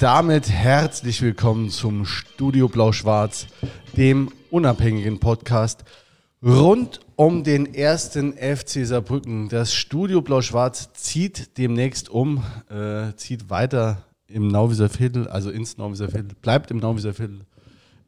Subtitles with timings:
[0.00, 3.48] Damit herzlich willkommen zum Studio Blau-Schwarz,
[3.98, 5.84] dem unabhängigen Podcast
[6.42, 9.50] rund um den ersten FC Saarbrücken.
[9.50, 16.08] Das Studio Blau-Schwarz zieht demnächst um, äh, zieht weiter im Nauwieser Viertel, also ins Nauwieser
[16.08, 17.42] Viertel, bleibt im Nauwieser Viertel.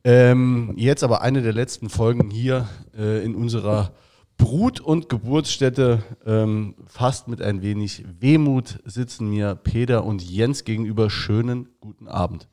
[0.03, 3.93] Ähm, jetzt aber eine der letzten Folgen hier äh, in unserer
[4.37, 6.03] Brut- und Geburtsstätte.
[6.27, 11.11] Ähm, fast mit ein wenig Wehmut sitzen mir Peter und Jens gegenüber.
[11.11, 12.49] Schönen guten Abend.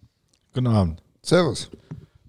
[0.53, 1.01] Guten Abend.
[1.21, 1.69] Servus.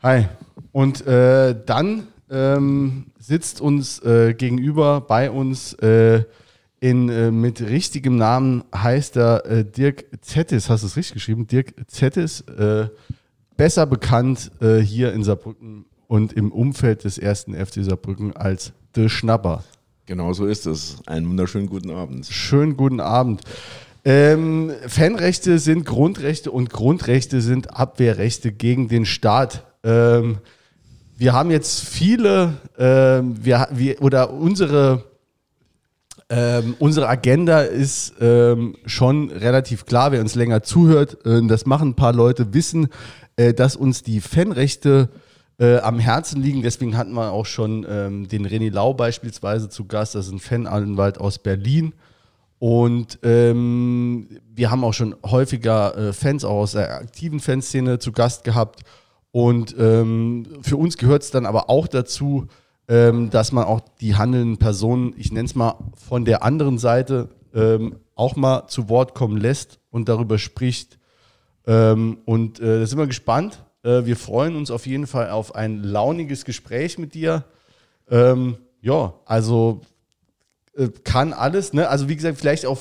[0.03, 0.27] Hi.
[0.73, 6.25] Und äh, dann ähm, sitzt uns äh, gegenüber bei uns äh,
[6.81, 10.71] in, äh, mit richtigem Namen heißt er äh, Dirk Zettis.
[10.71, 11.47] Hast du es richtig geschrieben?
[11.47, 12.41] Dirk Zettis.
[12.43, 12.89] Äh,
[13.57, 19.63] besser bekannt hier in Saarbrücken und im Umfeld des ersten FC Saarbrücken als The Schnapper.
[20.07, 20.97] Genau so ist es.
[21.07, 22.27] Einen wunderschönen guten Abend.
[22.27, 23.43] Schönen guten Abend.
[24.05, 29.65] Ähm, Fanrechte sind Grundrechte und Grundrechte sind Abwehrrechte gegen den Staat.
[29.85, 30.39] Ähm,
[31.17, 35.05] wir haben jetzt viele, ähm, wir, wir, oder unsere,
[36.29, 41.25] ähm, unsere Agenda ist ähm, schon relativ klar, wer uns länger zuhört.
[41.25, 42.89] Äh, das machen ein paar Leute, wissen,
[43.37, 45.30] äh, dass uns die Fanrechte äh,
[45.67, 46.63] am Herzen liegen.
[46.63, 50.15] Deswegen hatten wir auch schon ähm, den René Lau beispielsweise zu Gast.
[50.15, 51.93] Das ist ein Fananwalt aus Berlin.
[52.61, 58.13] Und ähm, wir haben auch schon häufiger äh, Fans auch aus der aktiven Fanszene zu
[58.13, 58.83] Gast gehabt.
[59.33, 62.49] Und ähm, für uns gehört es dann aber auch dazu,
[62.87, 67.31] ähm, dass man auch die handelnden Personen, ich nenne es mal von der anderen Seite,
[67.55, 70.99] ähm, auch mal zu Wort kommen lässt und darüber spricht.
[71.67, 73.65] Ähm, und äh, da sind wir gespannt.
[73.83, 77.45] Äh, wir freuen uns auf jeden Fall auf ein launiges Gespräch mit dir.
[78.11, 79.83] Ähm, ja, also
[80.77, 81.89] äh, kann alles, ne?
[81.89, 82.79] Also wie gesagt, vielleicht auch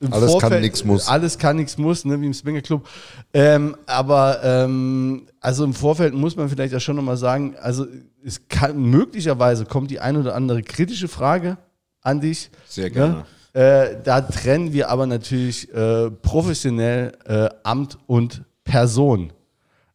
[0.00, 1.08] im Alles Vorfeld, kann, nix muss.
[1.08, 2.20] Alles kann, nichts muss, ne?
[2.20, 2.88] Wie im Swinger Club.
[3.34, 7.86] Ähm, aber ähm, also im Vorfeld muss man vielleicht auch schon nochmal sagen, also
[8.24, 11.58] es kann möglicherweise kommt die ein oder andere kritische Frage
[12.00, 12.50] an dich.
[12.66, 13.24] Sehr gerne.
[13.54, 13.60] Ne?
[13.60, 19.32] Äh, da trennen wir aber natürlich äh, professionell äh, Amt und Person.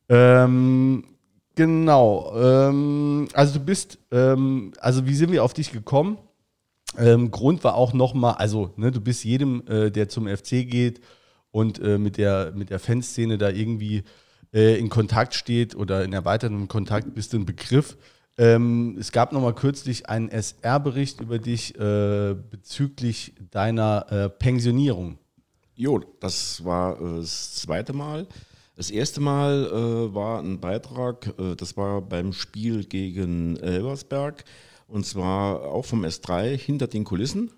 [0.09, 1.03] Ähm,
[1.55, 2.33] genau.
[2.35, 6.17] Ähm, also du bist, ähm, also wie sind wir auf dich gekommen?
[6.97, 11.01] Ähm, Grund war auch nochmal, also ne, du bist jedem, äh, der zum FC geht
[11.51, 14.03] und äh, mit, der, mit der Fanszene da irgendwie
[14.53, 17.97] äh, in Kontakt steht oder in erweitertem Kontakt bist du ein Begriff.
[18.37, 25.17] Ähm, es gab nochmal kürzlich einen SR-Bericht über dich äh, bezüglich deiner äh, Pensionierung.
[25.75, 28.27] Jo, das war äh, das zweite Mal.
[28.75, 34.43] Das erste Mal äh, war ein Beitrag, äh, das war beim Spiel gegen Elversberg
[34.87, 37.51] und zwar auch vom S3 hinter den Kulissen.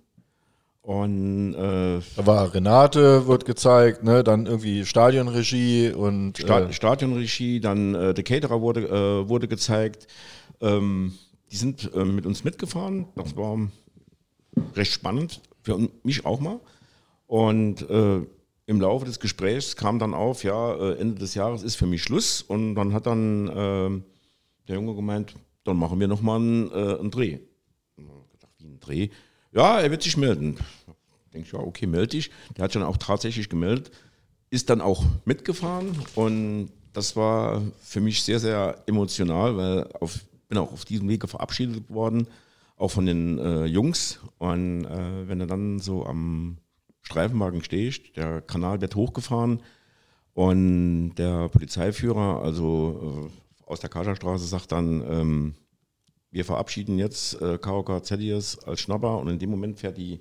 [0.82, 4.24] Und äh, Da war Renate, wird gezeigt, ne?
[4.24, 10.08] dann irgendwie Stadionregie und Sta äh, Stadionregie, dann äh, der Caterer wurde, äh, wurde gezeigt.
[10.62, 11.14] Ähm,
[11.52, 13.08] die sind äh, mit uns mitgefahren.
[13.16, 13.58] Das war
[14.76, 16.62] recht spannend, für mich auch mal.
[17.26, 18.22] Und äh,
[18.68, 22.04] im Laufe des Gesprächs kam dann auf, ja, äh, Ende des Jahres ist für mich
[22.04, 22.44] Schluss.
[22.44, 24.02] Und dann hat dann äh,
[24.68, 25.34] der Junge gemeint,
[25.64, 27.40] dann machen wir nochmal einen, äh, einen Dreh.
[27.96, 29.10] Dann ich gedacht, wie ein Dreh?
[29.52, 30.58] Ja, er wird sich melden.
[31.34, 32.30] Denke ich, ja, okay, melde dich.
[32.56, 33.92] Der hat schon auch tatsächlich gemeldet
[34.50, 40.58] ist dann auch mitgefahren und das war für mich sehr, sehr emotional, weil auf, bin
[40.58, 42.28] auch auf diesem Wege verabschiedet worden,
[42.76, 44.20] auch von den äh, Jungs.
[44.38, 46.58] Und äh, wenn du dann so am
[47.08, 49.62] Streifenwagen stehst, der Kanal wird hochgefahren
[50.34, 55.54] und der Polizeiführer, also äh, aus der Kaderstraße, sagt dann, ähm,
[56.30, 60.20] wir verabschieden jetzt äh, KOK Zedius als Schnapper und in dem Moment fährt die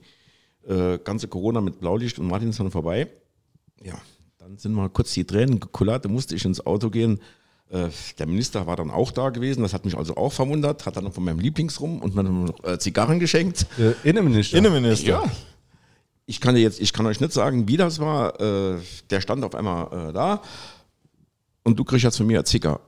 [0.66, 3.08] äh, ganze Corona mit Blaulicht und Martinshorn vorbei.
[3.82, 4.00] Ja,
[4.38, 7.20] dann sind mal kurz die Tränen gekullert, da musste ich ins Auto gehen.
[7.69, 7.88] Äh,
[8.19, 11.05] der Minister war dann auch da gewesen, das hat mich also auch verwundert, hat dann
[11.05, 13.66] noch von meinem Lieblingsrum und mir noch äh, Zigarren geschenkt.
[13.76, 14.56] Äh, Innenminister.
[14.56, 15.08] Innenminister.
[15.08, 15.31] Ja.
[16.26, 18.40] Ich kann jetzt, ich kann euch nicht sagen, wie das war.
[18.40, 18.81] Äh,
[19.11, 20.43] der stand auf einmal äh, da
[21.62, 22.81] und du kriegst jetzt von mir Zicker.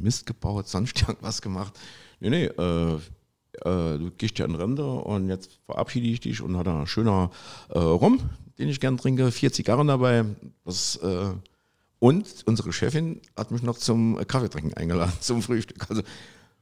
[0.00, 1.78] Mist gebaut, sonst irgendwas gemacht.
[2.20, 6.56] Nee, nee, äh, äh, du gehst ja in Rente und jetzt verabschiede ich dich und
[6.56, 7.30] hat ein schöner
[7.70, 8.20] äh, Rum,
[8.58, 10.24] den ich gern trinke, vier Zigarren dabei.
[10.64, 11.30] Das, äh,
[12.00, 15.86] und unsere Chefin hat mich noch zum Kaffeetrinken eingeladen, zum Frühstück.
[15.88, 16.02] Also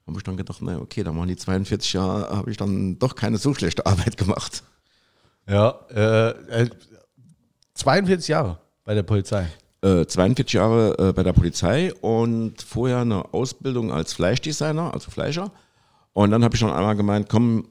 [0.06, 3.14] habe ich dann gedacht, na okay, da waren die 42 Jahre, habe ich dann doch
[3.14, 4.62] keine so schlechte Arbeit gemacht.
[5.48, 6.30] Ja, äh,
[6.62, 6.70] äh,
[7.74, 9.46] 42 Jahre bei der Polizei.
[9.82, 15.50] Äh, 42 Jahre äh, bei der Polizei und vorher eine Ausbildung als Fleischdesigner, also Fleischer.
[16.12, 17.68] Und dann habe ich schon einmal gemeint, komm,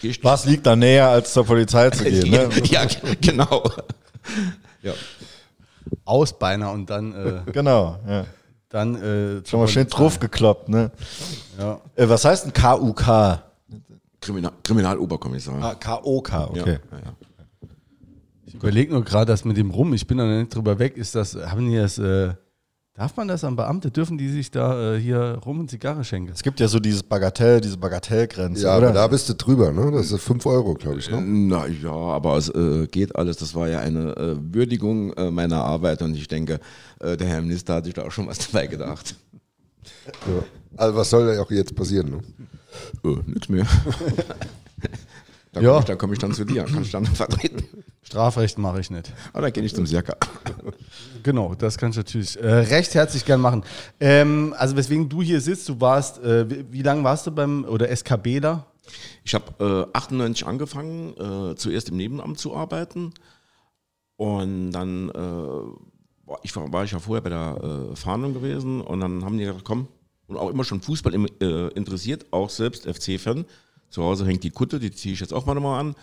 [0.00, 2.30] geh ich Was liegt da näher, als zur Polizei zu gehen?
[2.30, 2.48] Ne?
[2.64, 2.86] ja,
[3.20, 3.70] genau.
[4.82, 4.92] Ja.
[6.04, 7.12] Ausbeiner und dann,
[7.46, 8.24] äh, Genau, ja.
[8.68, 10.90] dann äh, Schon mal schön drauf gekloppt, ne?
[11.58, 11.80] Ja.
[11.96, 13.40] Äh, was heißt ein KUK?
[14.24, 15.62] Kriminal, Kriminaloberkommissar.
[15.62, 16.58] Ah, KOK, okay.
[16.90, 17.14] ja, ja.
[18.46, 21.14] Ich überlege nur gerade, dass mit dem Rum, ich bin da nicht drüber weg, ist
[21.14, 22.34] das, haben die das, äh,
[22.94, 23.90] darf man das an Beamte?
[23.90, 26.30] Dürfen die sich da äh, hier Rum und Zigarre schenken?
[26.32, 28.88] Es gibt ja so dieses Bagatell, diese Bagatellgrenze, Ja, oder?
[28.88, 29.90] aber da bist du drüber, ne?
[29.90, 31.20] Das ist 5 Euro, glaube ich, ne?
[31.20, 33.38] Na ja, aber es äh, geht alles.
[33.38, 36.60] Das war ja eine äh, Würdigung äh, meiner Arbeit und ich denke,
[37.00, 39.16] äh, der Herr Minister hat sich da auch schon was dabei gedacht.
[40.26, 40.44] Ja.
[40.76, 42.20] Also was soll da auch jetzt passieren, ne?
[43.10, 43.66] Äh, nix mehr.
[45.52, 45.68] da Ja.
[45.70, 47.64] komme ich, da komm ich dann zu dir, kann ich dann vertreten.
[48.02, 49.12] Strafrecht mache ich nicht.
[49.32, 50.16] Aber dann gehe ich zum Sirka.
[51.22, 53.64] Genau, das kannst du natürlich äh, recht herzlich gern machen.
[54.00, 57.64] Ähm, also weswegen du hier sitzt, du warst, äh, wie, wie lange warst du beim,
[57.64, 58.66] oder SKB da?
[59.24, 63.14] Ich habe äh, 98 angefangen, äh, zuerst im Nebenamt zu arbeiten.
[64.16, 68.80] Und dann äh, war, ich war, war ich ja vorher bei der äh, Fahndung gewesen
[68.82, 69.88] und dann haben die gesagt, komm,
[70.26, 73.44] und auch immer schon Fußball im, äh, interessiert, auch selbst FC-Fan.
[73.90, 75.94] Zu Hause hängt die Kutte, die ziehe ich jetzt auch mal nochmal an.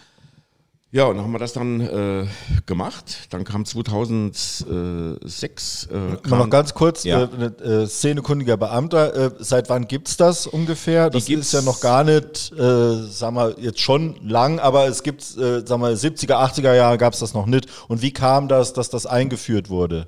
[0.93, 2.27] Ja, und dann haben wir das dann äh,
[2.65, 3.27] gemacht.
[3.29, 5.87] Dann kam 2006.
[5.89, 7.23] Äh, kam, noch ganz kurz, Ja.
[7.23, 7.45] äh,
[7.83, 11.09] äh, szenekundiger Beamter, äh, seit wann gibt's das ungefähr?
[11.09, 15.01] Das gibt's- ist ja noch gar nicht, äh, sagen wir, jetzt schon lang, aber es
[15.03, 17.67] gibt, äh, sagen wir, 70er, 80er Jahre gab's das noch nicht.
[17.87, 20.07] Und wie kam das, dass das eingeführt wurde?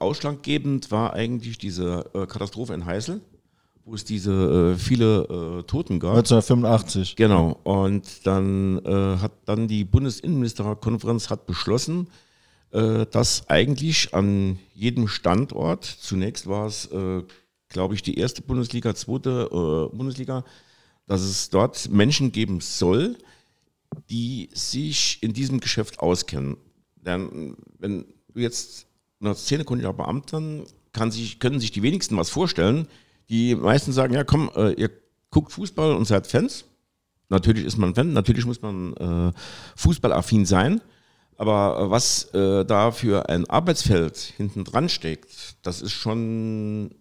[0.00, 3.20] Ausschlaggebend war eigentlich diese Katastrophe in Heißel,
[3.84, 6.16] wo es diese äh, viele äh, Toten gab.
[6.16, 7.16] 1985.
[7.16, 7.58] Genau.
[7.64, 12.08] Und dann äh, hat dann die Bundesinnenministerkonferenz hat beschlossen,
[12.70, 17.22] äh, dass eigentlich an jedem Standort, zunächst war es, äh,
[17.68, 20.44] glaube ich, die erste Bundesliga, zweite äh, Bundesliga,
[21.06, 23.16] dass es dort Menschen geben soll,
[24.08, 26.56] die sich in diesem Geschäft auskennen.
[26.96, 28.86] Denn wenn du jetzt
[29.20, 32.86] einer szenekundiger Beamten kann sich, können sich die wenigsten was vorstellen.
[33.32, 34.90] Die meisten sagen, ja komm, äh, ihr
[35.30, 36.66] guckt Fußball und seid Fans.
[37.30, 39.32] Natürlich ist man Fan, natürlich muss man äh,
[39.74, 40.82] fußballaffin sein.
[41.38, 46.94] Aber äh, was äh, da für ein Arbeitsfeld hinten dran steckt, das ist schon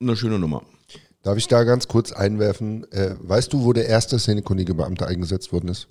[0.00, 0.64] eine schöne Nummer.
[1.22, 2.90] Darf ich da ganz kurz einwerfen?
[2.90, 5.86] Äh, weißt du, wo der erste szenekundige Beamte eingesetzt worden ist?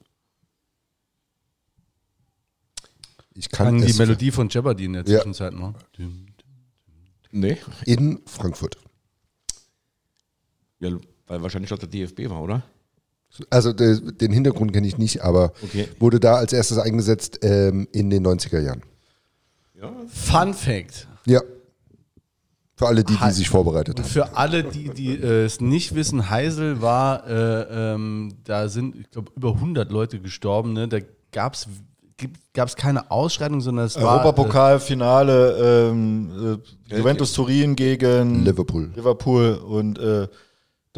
[3.35, 5.19] Ich kann, Kann die Melodie von Jeopardy in der Ja.
[5.19, 5.75] Zwischenzeit machen.
[7.31, 7.57] Nee.
[7.85, 8.77] in Frankfurt.
[10.79, 10.89] Ja,
[11.27, 12.63] weil wahrscheinlich dort der DFB war, oder?
[13.49, 15.87] Also de, den Hintergrund kenne ich nicht, aber Okay.
[15.99, 18.81] wurde da als erstes eingesetzt ähm, in den 90er Jahren.
[19.79, 19.91] Ja.
[20.07, 21.07] Fun Fact.
[21.25, 21.41] Ja.
[22.75, 24.07] Für alle, die, die sich vorbereitet haben.
[24.07, 29.11] Für alle, die, die äh, es nicht wissen, Heisel war, äh, ähm, da sind, ich
[29.11, 30.73] glaube, über 100 Leute gestorben.
[30.73, 30.87] Ne?
[30.87, 30.99] Da
[31.31, 31.67] gab es
[32.53, 34.21] gab's keine Ausschreitung, sondern es war.
[34.23, 36.59] Europapokalfinale, ähm,
[36.89, 38.91] äh, Juventus Turin gegen Liverpool.
[38.95, 40.27] Liverpool und äh,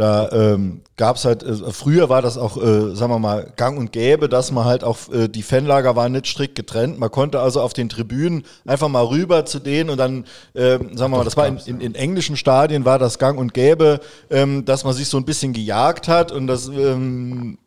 [0.01, 3.77] da ähm, gab es halt, äh, früher war das auch, äh, sagen wir mal, gang
[3.77, 6.99] und gäbe, dass man halt auch, äh, die Fanlager waren nicht strikt getrennt.
[6.99, 10.97] Man konnte also auf den Tribünen einfach mal rüber zu denen und dann, äh, sagen
[10.97, 13.99] wir mal, das war in, in, in englischen Stadien war das gang und gäbe,
[14.31, 17.59] ähm, dass man sich so ein bisschen gejagt hat und das ähm,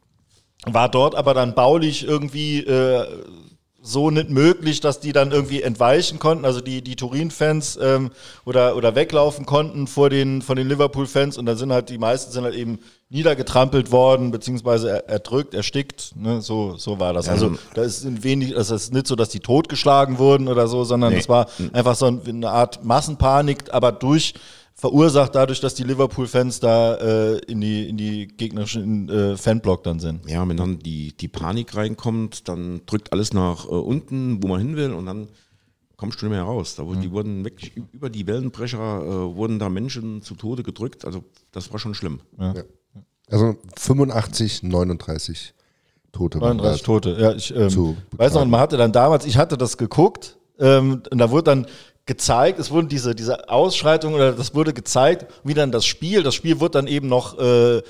[0.67, 3.07] war dort aber dann baulich irgendwie äh,
[3.87, 8.11] so nicht möglich, dass die dann irgendwie entweichen konnten, also die, die Turin-Fans ähm,
[8.47, 12.33] oder, oder weglaufen konnten vor den, von den Liverpool-Fans und dann sind halt die meisten
[12.33, 12.79] sind halt eben
[13.11, 16.41] niedergetrampelt worden, beziehungsweise er- erdrückt, erstickt, ne?
[16.41, 17.29] so, so war das.
[17.29, 20.85] Also da ist ein wenig, es ist nicht so, dass die totgeschlagen wurden oder so,
[20.85, 24.33] sondern es war einfach so eine Art Massenpanik, aber durch
[24.75, 30.01] verursacht dadurch, dass die Liverpool-Fans da äh, in die in die gegnerischen äh, Fanblock dann
[30.01, 30.29] sind.
[30.29, 34.61] Ja, wenn dann die, die Panik reinkommt, dann drückt alles nach äh, unten, wo man
[34.61, 35.29] hin will und dann
[35.97, 36.75] kommst du nicht mehr raus.
[36.75, 41.05] Da wurden, Die wurden wirklich über die Wellenbrecher, äh, wurden da Menschen zu Tode gedrückt.
[41.05, 42.21] Also das war schon schlimm.
[43.31, 45.55] Also 85, 39
[46.13, 46.41] Tote.
[46.41, 46.87] waren 39 das.
[46.87, 47.17] Tote.
[47.19, 51.19] Ja, ich ähm, weiß noch, man hatte dann damals, ich hatte das geguckt ähm, und
[51.19, 51.67] da wurde dann
[52.07, 56.35] gezeigt, es wurden diese, diese Ausschreitungen oder das wurde gezeigt, wie dann das Spiel, das
[56.35, 57.83] Spiel wurde dann eben noch äh,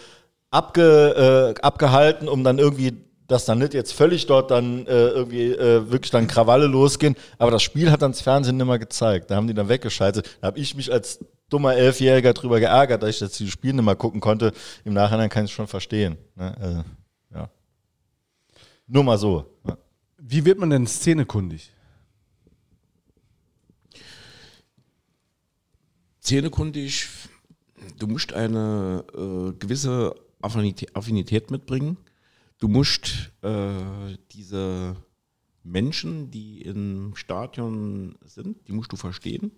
[0.51, 5.53] abge, äh, abgehalten, um dann irgendwie dass dann nicht jetzt völlig dort dann äh, irgendwie
[5.53, 9.31] äh, wirklich dann Krawalle losgehen, aber das Spiel hat dann das Fernsehen nicht mehr gezeigt.
[9.31, 10.39] Da haben die dann weggeschaltet.
[10.41, 13.97] Da habe ich mich als dummer Elfjähriger drüber geärgert, dass ich die Spiele nicht mehr
[13.97, 14.53] gucken konnte.
[14.85, 16.19] Im Nachhinein kann ich es schon verstehen.
[16.37, 16.55] Ne?
[16.61, 16.85] Also,
[17.35, 17.51] ja.
[18.87, 19.47] Nur mal so.
[19.67, 19.79] Ja.
[20.19, 21.71] Wie wird man denn szenekundig?
[26.25, 27.11] Zähnekundig,
[27.99, 31.99] du musst eine äh, gewisse Affinität, Affinität mitbringen.
[32.59, 34.97] Du musst äh, diese
[35.63, 39.53] Menschen, die im Stadion sind, die musst du verstehen,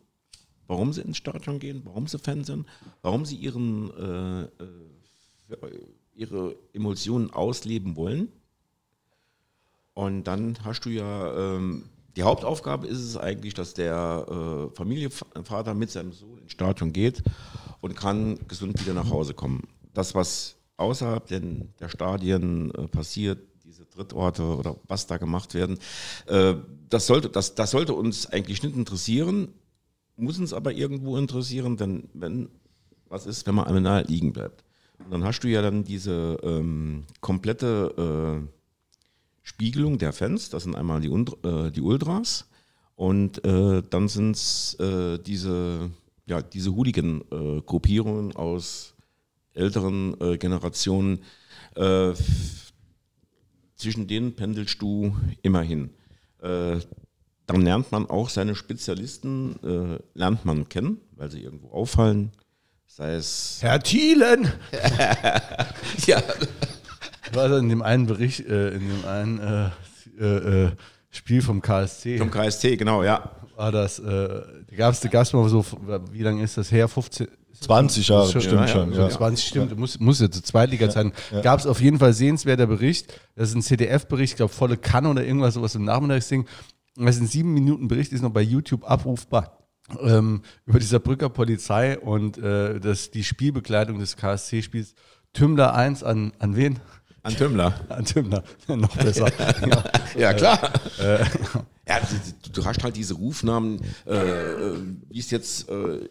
[0.66, 2.66] warum sie ins Stadion gehen, warum sie Fan sind,
[3.00, 4.48] warum sie ihren, äh, äh,
[6.14, 8.32] ihre Emotionen ausleben wollen.
[9.94, 11.84] Und dann hast du ja, ähm,
[12.16, 17.22] die Hauptaufgabe ist es eigentlich, dass der äh, Familienvater mit seinem Sohn ins Stadion geht
[17.80, 19.68] und kann gesund wieder nach Hause kommen.
[19.92, 25.78] Das, was außerhalb den, der Stadien äh, passiert, diese Drittorte oder was da gemacht werden,
[26.26, 26.54] äh,
[26.88, 29.48] das, sollte, das, das sollte uns eigentlich nicht interessieren,
[30.16, 32.48] muss uns aber irgendwo interessieren, denn wenn
[33.08, 34.64] was ist, wenn man einmal liegen bleibt.
[34.98, 38.55] Und dann hast du ja dann diese ähm, komplette äh,
[39.46, 42.48] Spiegelung der Fans, das sind einmal die, äh, die Ultras
[42.96, 45.88] und äh, dann sind es äh, diese,
[46.26, 48.94] ja, diese Hooligan-Gruppierungen aus
[49.54, 51.20] älteren äh, Generationen.
[51.76, 52.12] Äh,
[53.76, 55.90] zwischen denen pendelst du immerhin.
[56.42, 56.80] Äh,
[57.46, 59.54] dann lernt man auch seine Spezialisten,
[60.14, 62.32] lernt man kennen, weil sie irgendwo auffallen.
[62.88, 63.58] Sei es.
[63.60, 64.50] Herr Thielen!
[66.06, 66.20] ja,
[67.36, 69.70] war in dem einen Bericht, äh, in dem einen äh,
[70.20, 70.70] äh, äh
[71.10, 72.18] Spiel vom KSC.
[72.18, 73.30] Vom KSC, genau, ja.
[73.56, 75.64] War das, äh, da gab es mal so,
[76.12, 76.88] wie lange ist das her?
[76.88, 77.28] 15,
[77.60, 78.92] 20 Jahre schon, bestimmt ja, schon.
[78.92, 79.08] Ja.
[79.08, 79.78] 20 stimmt, ja.
[79.78, 81.12] muss, muss jetzt Zweitliga sein.
[81.32, 81.40] Ja.
[81.40, 83.18] Gab es auf jeden Fall sehenswerter Bericht.
[83.34, 86.46] Das ist ein CDF-Bericht, ich glaube volle Kanne oder irgendwas sowas im Nachmittagsding.
[86.96, 89.58] Das ist ein sieben Minuten Bericht, ist noch bei YouTube abrufbar.
[90.00, 94.94] Ähm, über dieser Brücker Polizei und äh, das, die Spielbegleitung des KSC-Spiels.
[95.32, 96.80] Tümmler 1 an, an wen?
[97.26, 97.74] An Tümmler.
[97.88, 99.28] An Tümmler, noch besser.
[99.66, 99.84] ja,
[100.16, 100.72] ja, klar.
[101.00, 101.18] Äh,
[101.88, 104.74] ja, du, du, hast halt diese Rufnamen, äh, äh
[105.10, 106.08] wie es jetzt äh,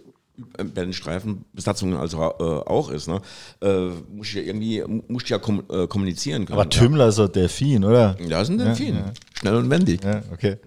[0.57, 3.21] bei den Streifenbesatzungen also äh, auch ist, ne?
[3.61, 6.59] Äh, muss ich ja irgendwie, muss ja kom äh, kommunizieren können.
[6.59, 7.09] Aber Tümmler ja.
[7.09, 8.17] ist doch Delfin, oder?
[8.19, 8.97] Ja, ist ein Delfin.
[9.37, 10.03] Schnell und wendig.
[10.03, 10.57] Ja, okay.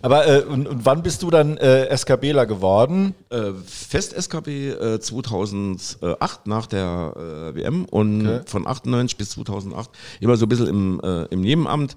[0.00, 3.14] Aber äh, und, und, wann bist du dann äh, SKBler geworden?
[3.30, 7.14] Äh, Fest SKB 2008 nach der
[7.54, 8.40] WM und okay.
[8.46, 11.00] von 98 bis 2008 immer so ein bisschen im,
[11.30, 11.96] im Nebenamt.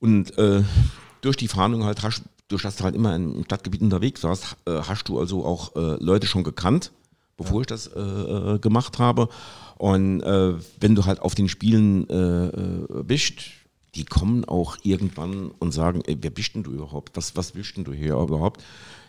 [0.00, 0.32] Und
[1.20, 4.82] durch die Fahndung halt hast durch das du halt immer im Stadtgebiet unterwegs warst, äh,
[4.82, 6.92] hast du also auch äh, Leute schon gekannt,
[7.36, 7.60] bevor ja.
[7.62, 9.28] ich das äh, äh, gemacht habe.
[9.78, 13.40] Und äh, wenn du halt auf den Spielen äh, bist,
[13.94, 17.16] die kommen auch irgendwann und sagen, ey, wer bist denn du überhaupt?
[17.16, 18.62] Was, was willst denn du hier überhaupt?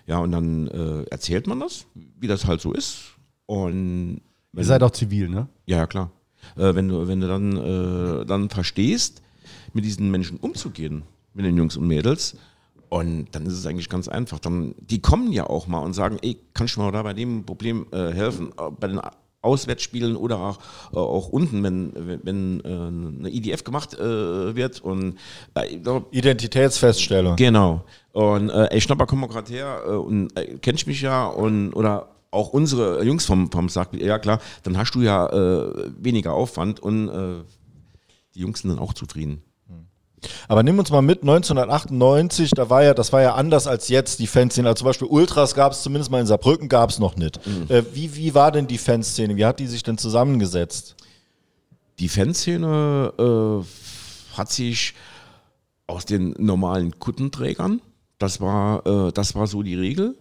[0.08, 0.68] Ja, und dann
[1.10, 1.86] erzählt man das,
[2.20, 3.13] wie das halt so ist.
[3.46, 4.20] Und
[4.56, 5.48] Ihr seid auch zivil, ne?
[5.66, 6.12] Ja, ja klar.
[6.56, 9.22] wenn du, wenn du dann, dann verstehst,
[9.72, 12.36] mit diesen Menschen umzugehen, mit den Jungs und Mädels,
[12.94, 14.38] und dann ist es eigentlich ganz einfach.
[14.38, 17.44] Dann, die kommen ja auch mal und sagen, ey, kannst du mir da bei dem
[17.44, 18.52] Problem äh, helfen?
[18.56, 19.02] Äh, bei den
[19.43, 20.59] Auswärtsspielen oder auch,
[20.93, 25.17] äh, auch unten, wenn, wenn äh, eine IDF gemacht äh, wird und
[25.55, 25.77] äh,
[26.12, 27.35] Identitätsfeststellung.
[27.35, 27.83] Genau.
[28.13, 32.09] Und äh, ey, Schnapper, komm mal gerade her und äh, kennst mich ja und oder
[32.31, 35.29] auch unsere Jungs vom, vom sagt, ja klar, dann hast du ja
[36.00, 37.45] weniger Aufwand und
[38.33, 39.43] die Jungs sind dann auch zufrieden.
[40.48, 44.20] Aber nimm uns mal mit, 1998, da war ja, das war ja anders als jetzt
[44.20, 44.68] die Fanszene.
[44.68, 47.39] Also zum Beispiel Ultras gab es zumindest mal in Saarbrücken, gab es noch nicht.
[47.46, 47.65] Mhm.
[47.70, 49.36] Äh, wie, wie war denn die Fanszene?
[49.36, 50.96] Wie hat die sich denn zusammengesetzt?
[52.00, 54.94] Die Fanszene äh, hat sich
[55.88, 57.82] aus den normalen Kuttenträgern,
[58.18, 60.15] das war, äh, das war so die Regel.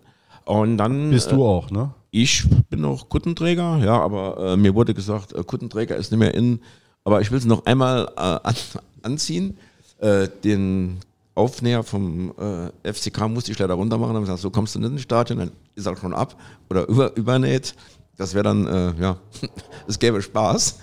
[0.44, 1.11] Und dann.
[1.11, 1.94] Bist du auch, ne?
[2.11, 6.35] Ich bin auch Kuttenträger, ja, aber äh, mir wurde gesagt, äh, Kuttenträger ist nicht mehr
[6.35, 6.61] in,
[7.04, 8.54] aber ich will es noch einmal äh, an,
[9.02, 9.56] anziehen.
[10.02, 10.99] Äh, den
[11.37, 14.14] Aufnäher vom äh, FCK musste ich leider runter machen.
[14.14, 16.37] Dann gesagt, so kommst du nicht ins Stadion, dann ist er schon ab
[16.68, 17.76] oder über, übernäht.
[18.16, 19.16] Das wäre dann, äh, ja,
[19.87, 20.80] es gäbe Spaß.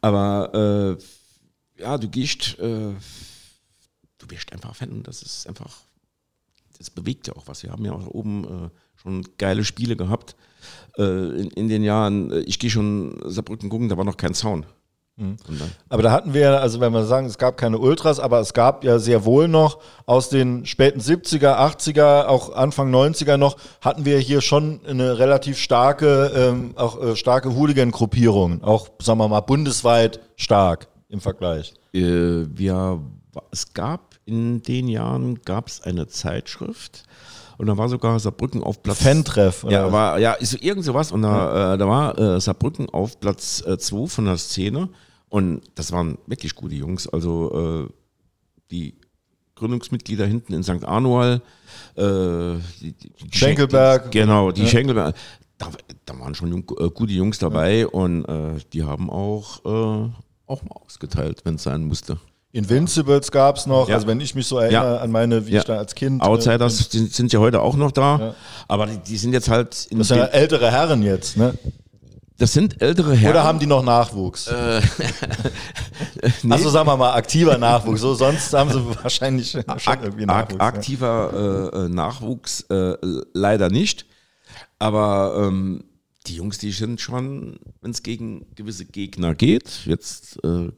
[0.00, 0.96] Aber
[1.76, 2.94] äh, ja, du gehst, äh,
[4.18, 5.02] du wirst einfach Fan.
[5.02, 5.80] Das ist einfach,
[6.78, 7.64] das bewegt ja auch was.
[7.64, 10.36] Wir haben ja auch oben schon geile Spiele gehabt.
[10.96, 14.66] In, in, den Jahren, ich gehe schon Saarbrücken gucken, da war noch kein Sound.
[15.16, 15.36] Mhm.
[15.90, 18.82] Aber da hatten wir, also wenn wir sagen, es gab keine Ultras, aber es gab
[18.82, 24.18] ja sehr wohl noch aus den späten 70er, 80er, auch Anfang 90er noch, hatten wir
[24.18, 30.20] hier schon eine relativ starke, ähm, auch äh, starke Hooligan-Gruppierung, auch, sagen wir mal, bundesweit
[30.36, 31.74] stark im Vergleich.
[31.92, 33.02] Äh, wir,
[33.50, 37.04] es gab in den Jahren, gab es eine Zeitschrift,
[37.58, 39.02] und da war sogar Saarbrücken auf Platz.
[39.02, 41.12] Fan-Treff, Ja, war, ja, ist irgend sowas.
[41.12, 44.88] Und da, äh, da war äh, Saarbrücken auf Platz 2 äh, von der Szene.
[45.28, 47.08] Und das waren wirklich gute Jungs.
[47.08, 47.92] Also äh,
[48.70, 48.94] die
[49.54, 50.84] Gründungsmitglieder hinten in St.
[50.84, 51.42] Arnoal,
[51.96, 52.02] äh,
[52.80, 54.10] die, die Schenkelberg.
[54.10, 54.68] Die, genau, die ja.
[54.68, 55.14] Schenkelberg.
[55.58, 55.70] Da,
[56.04, 57.86] da, waren schon jung, äh, gute Jungs dabei ja.
[57.86, 58.26] und
[58.72, 62.18] die haben auch, auch mal ausgeteilt, wenn es sein musste.
[62.52, 63.94] Invincibles gab es noch, Ja.
[63.94, 65.00] also wenn ich mich so erinnere Ja.
[65.00, 65.60] an meine, wie Ja.
[65.60, 66.22] ich da als Kind.
[66.22, 68.34] äh, Outsiders die sind ja heute auch noch da, Ja.
[68.68, 71.54] aber die, die sind jetzt halt Das sind ja ältere Herren jetzt, ne?
[72.38, 73.30] das sind ältere Herren.
[73.32, 74.48] Oder haben die noch Nachwuchs?
[74.48, 74.80] Äh,
[76.42, 76.52] nee.
[76.52, 78.00] Also sagen wir mal aktiver Nachwuchs.
[78.00, 80.60] So, sonst haben sie wahrscheinlich schon Ak irgendwie Nachwuchs.
[80.60, 82.96] aktiver äh, äh, Nachwuchs äh,
[83.32, 84.06] leider nicht.
[84.78, 85.84] Aber ähm,
[86.26, 90.70] die Jungs, die sind schon, wenn es gegen gewisse Gegner geht, jetzt äh,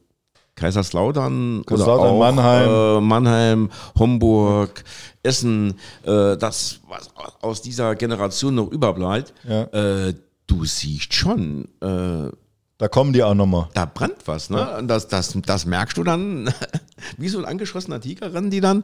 [0.55, 2.69] Kaiserslautern, Kaiserslautern, oder auch, Mannheim.
[2.69, 4.83] Äh, Mannheim, Homburg,
[5.23, 7.09] Essen, äh, das, was
[7.41, 9.63] aus dieser Generation noch überbleibt, Ja.
[9.63, 10.13] äh,
[10.47, 12.31] du siehst schon, äh,
[12.77, 13.69] Da kommen die auch nochmal.
[13.73, 14.77] da brennt was, ne?
[14.77, 16.53] Und Das, das, das merkst du dann,
[17.17, 18.83] wie so ein angeschossener Tiger rennen die dann.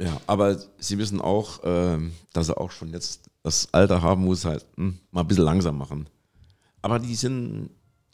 [0.00, 4.34] Ja, aber sie wissen auch, ähm, dass sie auch schon jetzt das Alter haben, wo
[4.34, 6.08] sie halt hm, mal ein bisschen langsam machen.
[6.82, 7.70] Aber die sind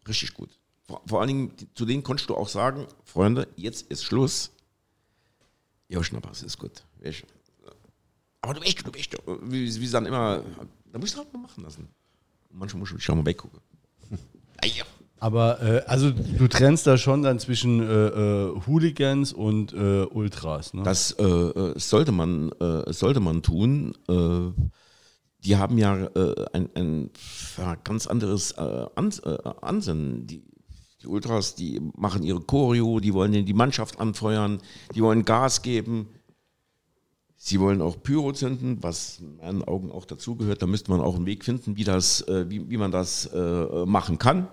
[0.09, 0.49] richtig gut.
[0.87, 4.53] Vor, vor allen Dingen, zu denen konntest du auch sagen, Freunde, jetzt ist Schluss.
[5.88, 6.85] Ja, Schnappers ist gut.
[8.43, 10.43] Aber du weißt, du weißt, wie, wie sie dann immer,
[10.93, 11.88] da musst du halt mal machen lassen.
[12.50, 13.61] Manchmal musst du schon mal weggucken.
[14.64, 14.85] Ja.
[15.19, 20.73] Aber äh, also du trennst da schon dann zwischen äh, äh, Hooligans und äh, Ultras.
[20.73, 20.83] Ne?
[20.85, 22.50] Das äh, äh, sollte man
[22.88, 23.95] sollte man tun.
[25.41, 26.09] Die haben ja
[26.55, 27.11] ein, ein
[27.85, 30.26] ganz anderes Ans Ansinnen.
[30.26, 30.43] Die,
[31.05, 34.61] die Ultras, die machen ihre Choreo, die wollen die Mannschaft anfeuern,
[34.95, 36.09] die wollen Gas geben.
[37.37, 40.63] Sie wollen auch Pyro zünden, was in meinen Augen auch dazugehört.
[40.63, 43.85] Da müsste man auch einen Weg finden, wie, das, äh, wie, wie man das äh,
[43.85, 44.49] machen kann.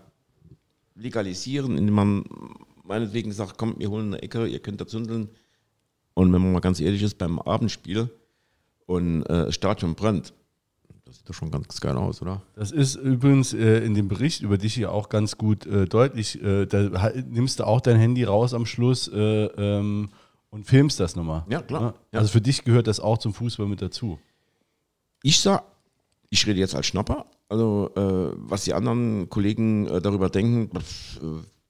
[0.96, 2.26] Legalisieren, indem man
[2.84, 5.30] meinetwegen sagt, kommt, wir holen eine Ecke, ihr könnt da zündeln.
[6.16, 8.10] Und wenn man mal ganz ehrlich ist, beim Abendspiel
[8.88, 10.34] und äh, das Stadion brennt,
[11.12, 12.42] das sieht doch schon ganz geil aus, oder?
[12.56, 16.42] Das ist übrigens äh, in dem Bericht über dich ja auch ganz gut äh, deutlich.
[16.42, 20.10] Äh, da ha- nimmst du auch dein Handy raus am Schluss äh, ähm,
[20.52, 21.44] und filmst das nochmal.
[21.50, 21.82] Ja, klar.
[21.82, 21.94] Ne?
[22.14, 22.20] Ja.
[22.20, 24.20] Also für dich gehört das auch zum Fußball mit dazu.
[25.22, 25.64] Ich sag,
[26.30, 31.20] ich rede jetzt als Schnapper, also äh, was die anderen Kollegen äh, darüber denken, pff,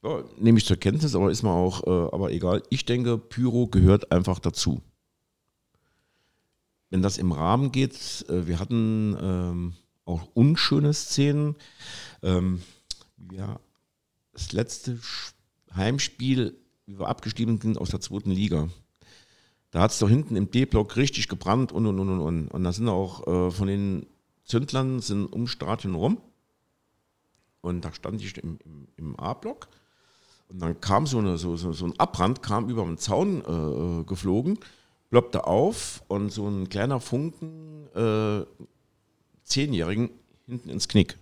[0.04, 2.62] ja, nehme ich zur Kenntnis, aber ist mir auch, aber egal.
[2.70, 4.82] Ich denke, Pyro gehört einfach dazu.
[6.92, 9.74] Wenn das im Rahmen geht, äh, wir hatten ähm,
[10.06, 11.56] auch unschöne Szenen.
[12.22, 12.62] Ähm,
[13.32, 13.60] ja,
[14.34, 15.00] das letzte
[15.74, 18.68] Heimspiel, wie wir abgestiegen sind aus der zweiten Liga.
[19.72, 22.48] Da hat es doch hinten im D-Block richtig gebrannt und und und und und.
[22.50, 24.06] Und da sind auch äh, von den
[24.44, 26.18] Zündlern sind ums Stadion rum.
[27.62, 29.70] Und da stand ich im, im, im A-Block.
[30.50, 34.04] Und dann kam so, eine, so, so, so ein Abbrand, kam über den Zaun äh,
[34.04, 34.60] geflogen,
[35.12, 38.46] ploppte auf und so ein kleiner Funken äh,
[39.44, 40.10] Zehnjährigen
[40.48, 41.18] hinten ins Knick.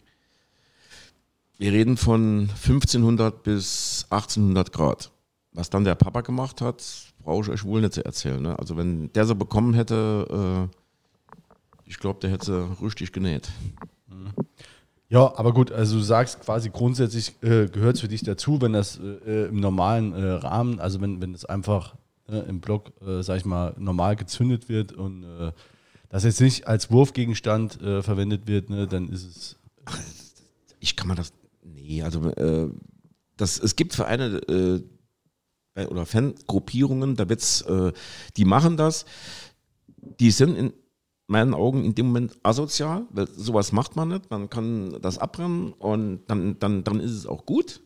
[1.58, 5.12] Wir reden von 1500 bis 1800 Grad.
[5.52, 6.84] Was dann der Papa gemacht hat,
[7.24, 8.42] brauche ich euch wohl nicht zu erzählen.
[8.42, 8.58] Ne?
[8.58, 11.50] Also wenn der so bekommen hätte, äh,
[11.86, 13.50] ich glaube, der hätte richtig genäht.
[15.10, 18.74] Ja, aber gut, also du sagst quasi grundsätzlich äh, gehört es für dich dazu, wenn
[18.74, 21.96] das äh, im normalen äh, Rahmen, also wenn, wenn es einfach
[22.30, 25.52] äh, im Block, äh, sag ich mal, normal gezündet wird und äh,
[26.10, 29.56] das jetzt nicht als Wurfgegenstand äh, verwendet wird, ne, dann ist es.
[30.80, 31.34] Ich kann man das.
[31.62, 32.70] Nee, also äh,
[33.38, 37.92] das, es gibt Vereine äh, oder Fangruppierungen, da wird's, äh,
[38.38, 39.06] die machen das,
[40.20, 40.74] die sind in
[41.28, 44.32] meinen Augen in dem Moment asozial, weil sowas macht man nicht.
[44.32, 47.82] Man kann das abbrennen und dann, dann, dann ist es auch gut.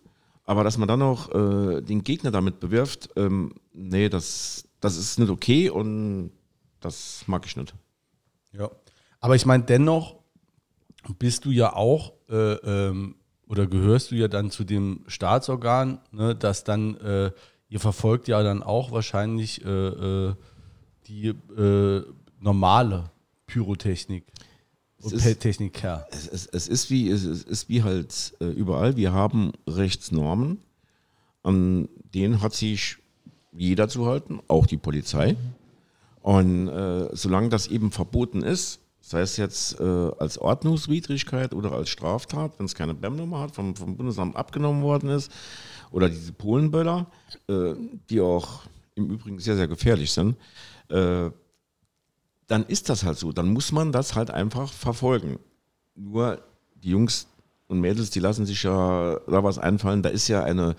[0.46, 5.20] Aber dass man dann noch äh, den Gegner damit bewirft, ähm, nee, das, das ist
[5.20, 6.32] nicht okay und
[6.80, 7.74] das mag ich nicht.
[8.52, 8.70] Ja.
[9.22, 10.18] Aber ich meine, dennoch
[11.18, 13.16] bist du ja auch äh, ähm,
[13.48, 17.32] oder gehörst du ja dann zu dem Staatsorgan, ne, das dann, äh,
[17.70, 20.36] ihr verfolgt ja dann auch wahrscheinlich äh, äh,
[21.08, 22.04] die äh,
[22.40, 23.12] normale
[23.48, 24.26] Pyrotechnik
[25.04, 26.08] und ist- Techniker.
[26.12, 28.96] es, es, es, ist wie, es, es ist wie halt äh, überall.
[28.96, 30.60] Wir haben Rechtsnormen,
[31.44, 32.98] an denen hat sich
[33.52, 35.36] jeder zu halten, auch die Polizei.
[36.22, 41.90] Und äh, solange das eben verboten ist, sei es jetzt äh, als Ordnungswidrigkeit oder als
[41.90, 45.30] Straftat, wenn es keine BEM-Nummer hat, vom, vom Bundesamt abgenommen worden ist,
[45.92, 47.06] oder diese Polenböller,
[47.50, 47.74] äh,
[48.10, 48.62] die auch
[48.96, 50.38] im Übrigen sehr, sehr gefährlich sind,
[50.90, 51.30] äh,
[52.54, 53.32] dann ist das halt so.
[53.32, 55.40] Dann muss man das halt einfach verfolgen.
[55.96, 56.40] Nur
[56.76, 57.26] die Jungs
[57.68, 60.04] und Mädels, die lassen sich ja da was einfallen.
[60.04, 60.76] Da ist ja eine,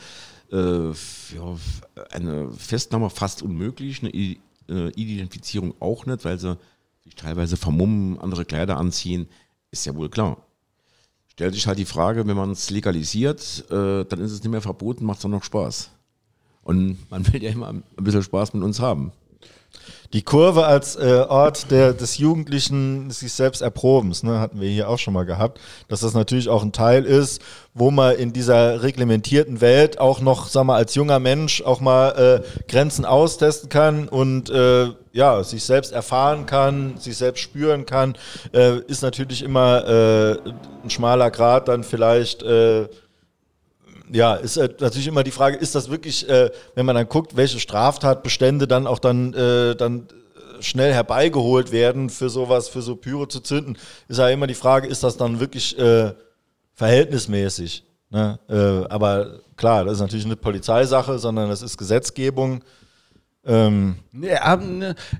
[0.53, 1.57] äh, ja,
[2.13, 6.57] eine Festnahme fast unmöglich, eine Identifizierung auch nicht, weil sie
[7.03, 9.27] sich teilweise vermummen, andere Kleider anziehen.
[9.73, 10.37] Ist ja wohl klar.
[11.27, 14.63] Stellt sich halt die Frage, wenn man es legalisiert, äh, dann ist es nicht mehr
[14.63, 15.91] verboten, macht es auch noch Spaß.
[16.63, 19.11] Und man will ja immer ein bisschen Spaß mit uns haben.
[20.15, 24.89] Die Kurve als äh, Ort der, des Jugendlichen sich selbst Erprobens, ne, hatten wir hier
[24.89, 27.43] auch schon mal gehabt, dass das natürlich auch ein Teil ist,
[27.75, 32.43] wo man in dieser reglementierten Welt auch noch, sag mal, als junger Mensch auch mal
[32.45, 38.15] äh, Grenzen austesten kann und äh, ja, sich selbst erfahren kann, sich selbst spüren kann,
[38.53, 40.39] äh, ist natürlich immer äh,
[40.85, 42.87] ein schmaler Grad dann vielleicht äh,
[44.13, 47.37] ja, ist äh, natürlich immer die Frage, ist das wirklich, äh, wenn man dann guckt,
[47.37, 50.09] welche Straftatbestände dann auch dann, äh, dann
[50.61, 53.77] schnell herbeigeholt werden für sowas, für so Pyro zu zünden,
[54.09, 56.13] ist ja immer die Frage, ist das dann wirklich äh,
[56.75, 57.85] verhältnismäßig?
[58.11, 58.39] Ne?
[58.49, 62.63] Äh, aber klar, das ist natürlich eine Polizeisache, sondern das ist Gesetzgebung.
[63.47, 63.97] Ähm,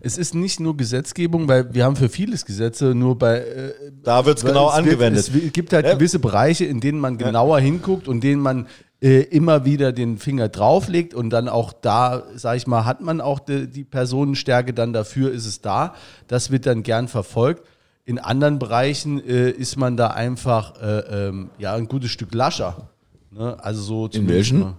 [0.01, 3.39] es ist nicht nur Gesetzgebung, weil wir haben für vieles Gesetze, nur bei.
[3.39, 5.29] Äh, da wird es genau angewendet.
[5.29, 5.95] es gibt halt ja.
[5.95, 7.65] gewisse Bereiche, in denen man genauer ja.
[7.65, 8.67] hinguckt und denen man
[9.03, 13.21] äh, immer wieder den Finger drauflegt und dann auch da, sag ich mal, hat man
[13.21, 15.95] auch die, die Personenstärke dann dafür, ist es da.
[16.27, 17.69] Das wird dann gern verfolgt.
[18.07, 22.89] In anderen Bereichen äh, ist man da einfach äh, ähm, ja, ein gutes Stück lascher.
[23.31, 23.63] Ne?
[23.63, 24.75] Also so In welchen?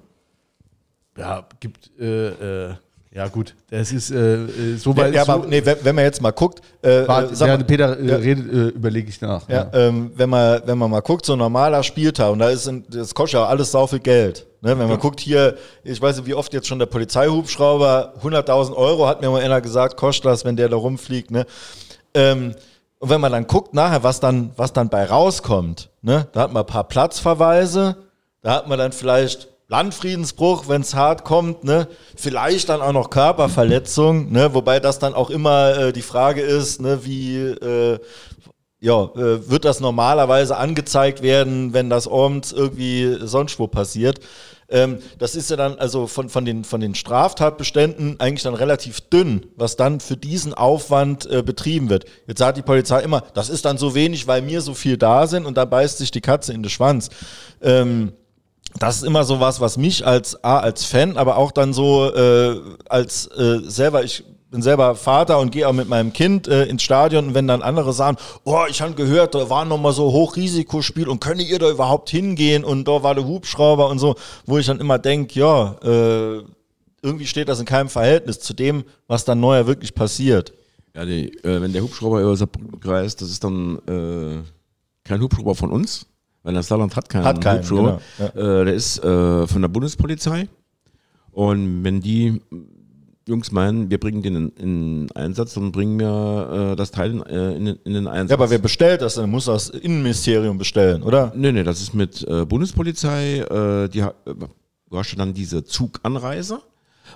[1.18, 2.76] Ja, gibt äh, äh
[3.16, 5.14] ja, gut, das ist äh, äh so weit.
[5.14, 6.60] Ja, so aber nee, wenn, wenn man jetzt mal guckt.
[6.82, 9.48] Äh, warte, äh, mal, Peter äh, ja, redet, äh, überlege ich nach.
[9.48, 9.88] Ja, ja.
[9.88, 12.84] Ähm, wenn, man, wenn man mal guckt, so ein normaler Spieltag, und da ist in,
[12.90, 14.46] das kostet ja alles sau viel Geld.
[14.60, 14.78] Ne?
[14.78, 19.08] Wenn man guckt hier, ich weiß nicht, wie oft jetzt schon der Polizeihubschrauber, 100.000 Euro,
[19.08, 21.32] hat mir mal einer gesagt, kostet das, wenn der da rumfliegt.
[21.32, 21.46] Ne?
[22.14, 22.54] Ähm,
[23.00, 26.28] und wenn man dann guckt nachher, was dann, was dann bei rauskommt, ne?
[26.34, 27.96] da hat man ein paar Platzverweise,
[28.42, 31.88] da hat man dann vielleicht Landfriedensbruch, wenn es hart kommt, ne?
[32.16, 34.54] vielleicht dann auch noch Körperverletzung, ne?
[34.54, 37.00] wobei das dann auch immer äh, die Frage ist, ne?
[37.04, 38.00] wie äh,
[38.80, 44.20] ja, äh, wird das normalerweise angezeigt werden, wenn das abends irgendwie sonst wo passiert.
[44.70, 49.02] Ähm, das ist ja dann also von, von, den, von den Straftatbeständen eigentlich dann relativ
[49.02, 52.06] dünn, was dann für diesen Aufwand äh, betrieben wird.
[52.28, 55.26] Jetzt sagt die Polizei immer, das ist dann so wenig, weil mir so viel da
[55.26, 57.10] sind und da beißt sich die Katze in den Schwanz.
[57.62, 58.14] Ähm,
[58.80, 62.14] das ist immer so was, was mich als A, als Fan, aber auch dann so
[62.14, 62.60] äh,
[62.90, 66.84] als äh, selber, ich bin selber Vater und gehe auch mit meinem Kind äh, ins
[66.84, 71.08] Stadion und wenn dann andere sagen, oh, ich habe gehört, da war nochmal so Hochrisikospiel
[71.08, 74.66] und könnt ihr da überhaupt hingehen und da war der Hubschrauber und so, wo ich
[74.66, 76.44] dann immer denke, ja, äh,
[77.02, 80.54] irgendwie steht das in keinem Verhältnis zu dem, was dann neuer wirklich passiert.
[80.96, 84.42] Ja, die, äh, wenn der Hubschrauber über Saarbrücken kreist, das ist dann äh,
[85.04, 86.08] kein Hubschrauber von uns,
[86.46, 88.00] weil das Saarland hat keinen, hat keinen Hubschrauber.
[88.18, 88.62] Genau, ja.
[88.62, 90.48] äh, der ist äh, von der Bundespolizei.
[91.32, 92.40] Und wenn die
[93.28, 97.24] Jungs meinen, wir bringen den in, in Einsatz, dann bringen wir äh, das Teil in,
[97.24, 98.30] äh, in, in, den Einsatz.
[98.30, 99.30] Ja, aber wer bestellt das denn?
[99.30, 101.34] Muss das Innenministerium bestellen, oder?
[101.36, 103.40] Nee, nee, das ist mit äh, Bundespolizei.
[103.40, 106.60] Äh, die, du hast ja dann diese Zuganreise.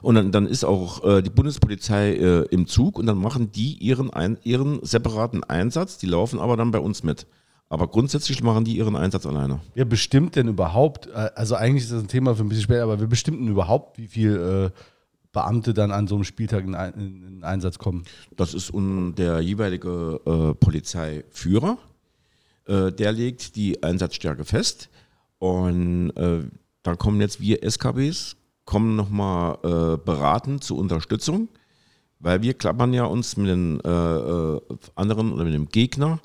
[0.01, 3.73] Und dann, dann ist auch äh, die Bundespolizei äh, im Zug und dann machen die
[3.73, 5.99] ihren, ein, ihren separaten Einsatz.
[5.99, 7.27] Die laufen aber dann bei uns mit.
[7.69, 9.61] Aber grundsätzlich machen die ihren Einsatz alleine.
[9.75, 12.83] Wer bestimmt denn überhaupt, äh, also eigentlich ist das ein Thema für ein bisschen später,
[12.83, 14.79] aber wer bestimmt denn überhaupt, wie viel äh,
[15.31, 18.05] Beamte dann an so einem Spieltag in, in, in Einsatz kommen?
[18.35, 21.77] Das ist der jeweilige äh, Polizeiführer.
[22.65, 24.89] Äh, der legt die Einsatzstärke fest.
[25.37, 26.41] Und äh,
[26.81, 31.49] dann kommen jetzt wir SKBs, kommen nochmal äh, beraten zur Unterstützung,
[32.19, 34.59] weil wir klappern ja uns mit den äh,
[34.95, 36.19] anderen oder mit dem Gegner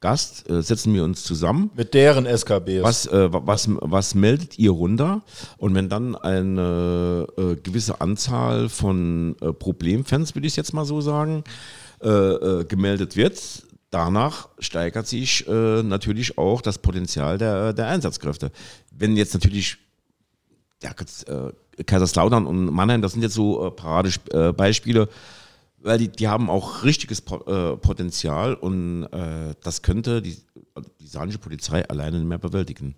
[0.00, 1.70] Gast, äh, setzen wir uns zusammen.
[1.74, 2.82] Mit deren SKBs.
[2.82, 5.22] Was, äh, was, was meldet ihr runter?
[5.56, 11.00] Und wenn dann eine äh, gewisse Anzahl von äh, Problemfans, würde ich jetzt mal so
[11.00, 11.42] sagen,
[12.00, 13.42] äh, äh, gemeldet wird,
[13.90, 18.52] danach steigert sich natürlich auch das Potenzial der, der Einsatzkräfte.
[18.90, 19.78] Wenn jetzt natürlich
[20.82, 20.90] ja,
[21.86, 25.08] Kaiserslautern und Mannheim, das sind jetzt so Paradebeispiele,
[25.80, 30.36] weil die, die haben auch richtiges äh, Potenzial und äh, das könnte die,
[31.00, 32.94] die saarländische Polizei alleine nicht mehr bewältigen.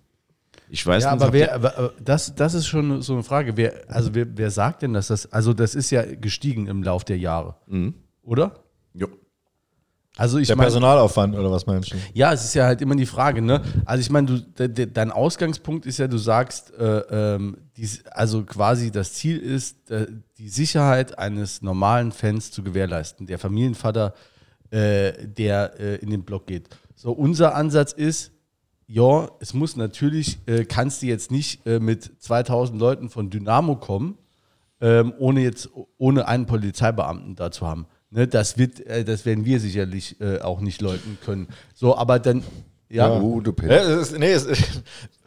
[0.69, 3.57] Ich weiß ja, nicht, aber wer, aber das, das ist schon so eine Frage.
[3.57, 7.03] Wer, also wer, wer sagt denn, dass das, also das ist ja gestiegen im Lauf
[7.03, 7.93] der Jahre, mhm.
[8.23, 8.63] oder?
[8.93, 9.07] Ja.
[10.17, 11.95] Also ich der mein, Personalaufwand oder was meinst du?
[12.13, 13.61] Ja, es ist ja halt immer die Frage, ne?
[13.85, 18.43] Also ich meine, de, de, dein Ausgangspunkt ist ja, du sagst, äh, ähm, dies, also
[18.43, 23.25] quasi das Ziel ist, äh, die Sicherheit eines normalen Fans zu gewährleisten.
[23.25, 24.13] Der Familienvater,
[24.69, 26.69] äh, der äh, in den Block geht.
[26.95, 28.31] So, unser Ansatz ist,
[28.87, 33.77] ja, es muss natürlich, äh, kannst du jetzt nicht äh, mit 2000 Leuten von Dynamo
[33.77, 34.17] kommen,
[34.81, 37.85] ähm, ohne jetzt, ohne einen Polizeibeamten da zu haben.
[38.13, 41.47] Ne, das, wird, äh, das werden wir sicherlich äh, auch nicht leugnen können.
[41.73, 42.43] So, aber dann,
[42.89, 43.07] ja.
[43.07, 43.21] ja.
[43.21, 44.47] Uh, du ja, es ist, nee, es,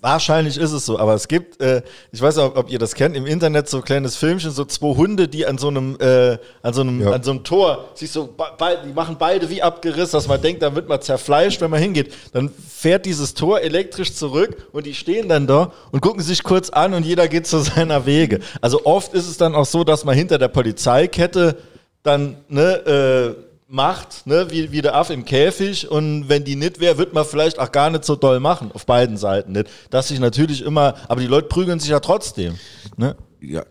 [0.00, 3.16] Wahrscheinlich ist es so, aber es gibt, äh, ich weiß auch, ob ihr das kennt,
[3.16, 6.72] im Internet so ein kleines Filmchen, so zwei Hunde, die an so einem, äh, an
[6.74, 7.12] so einem, Ja.
[7.12, 8.26] an so einem Tor, be-
[8.58, 11.80] be- die machen beide wie abgerissen, dass man denkt, da wird man zerfleischt, wenn man
[11.80, 12.12] hingeht.
[12.32, 16.70] Dann fährt dieses Tor elektrisch zurück und die stehen dann da und gucken sich kurz
[16.70, 18.40] an und jeder geht zu seiner Wege.
[18.60, 21.56] Also oft ist es dann auch so, dass man hinter der Polizeikette
[22.02, 26.80] dann, ne, äh, macht, ne, wie, wie der Aff im Käfig und wenn die nicht
[26.80, 29.68] wäre, wird man vielleicht auch gar nicht so doll machen, auf beiden Seiten nicht.
[29.90, 32.58] Dass sich natürlich immer, aber die Leute prügeln sich ja trotzdem.
[32.96, 33.16] Ne?
[33.40, 33.64] ja,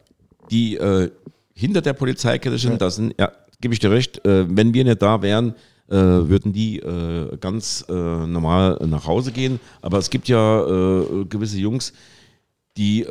[0.49, 1.11] die äh,
[1.53, 5.01] hinter der Polizeikette sind, das sind, ja, gebe ich dir recht, äh, wenn wir nicht
[5.01, 5.55] da wären,
[5.89, 9.59] äh, würden die äh, ganz äh, normal nach Hause gehen.
[9.81, 11.93] Aber es gibt ja äh, gewisse Jungs,
[12.77, 13.05] die,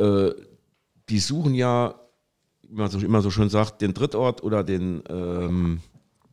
[1.10, 1.94] die suchen ja,
[2.68, 5.80] wie man so, immer so schön sagt, den Drittort oder den, ähm,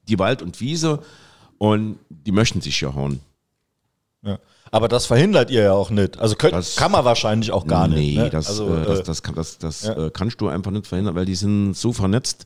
[0.07, 0.99] die Wald und Wiese
[1.57, 3.19] und die möchten sich ja hauen.
[4.21, 4.39] Ja.
[4.71, 6.17] Aber das verhindert ihr ja auch nicht.
[6.19, 8.17] Also könnt, Das- kann man wahrscheinlich auch gar nee, nicht.
[8.17, 8.29] Ne?
[8.29, 10.07] das, also, äh, das, äh, das, kann, das, das ja.
[10.07, 12.45] äh, kannst du einfach nicht verhindern, weil die sind so vernetzt.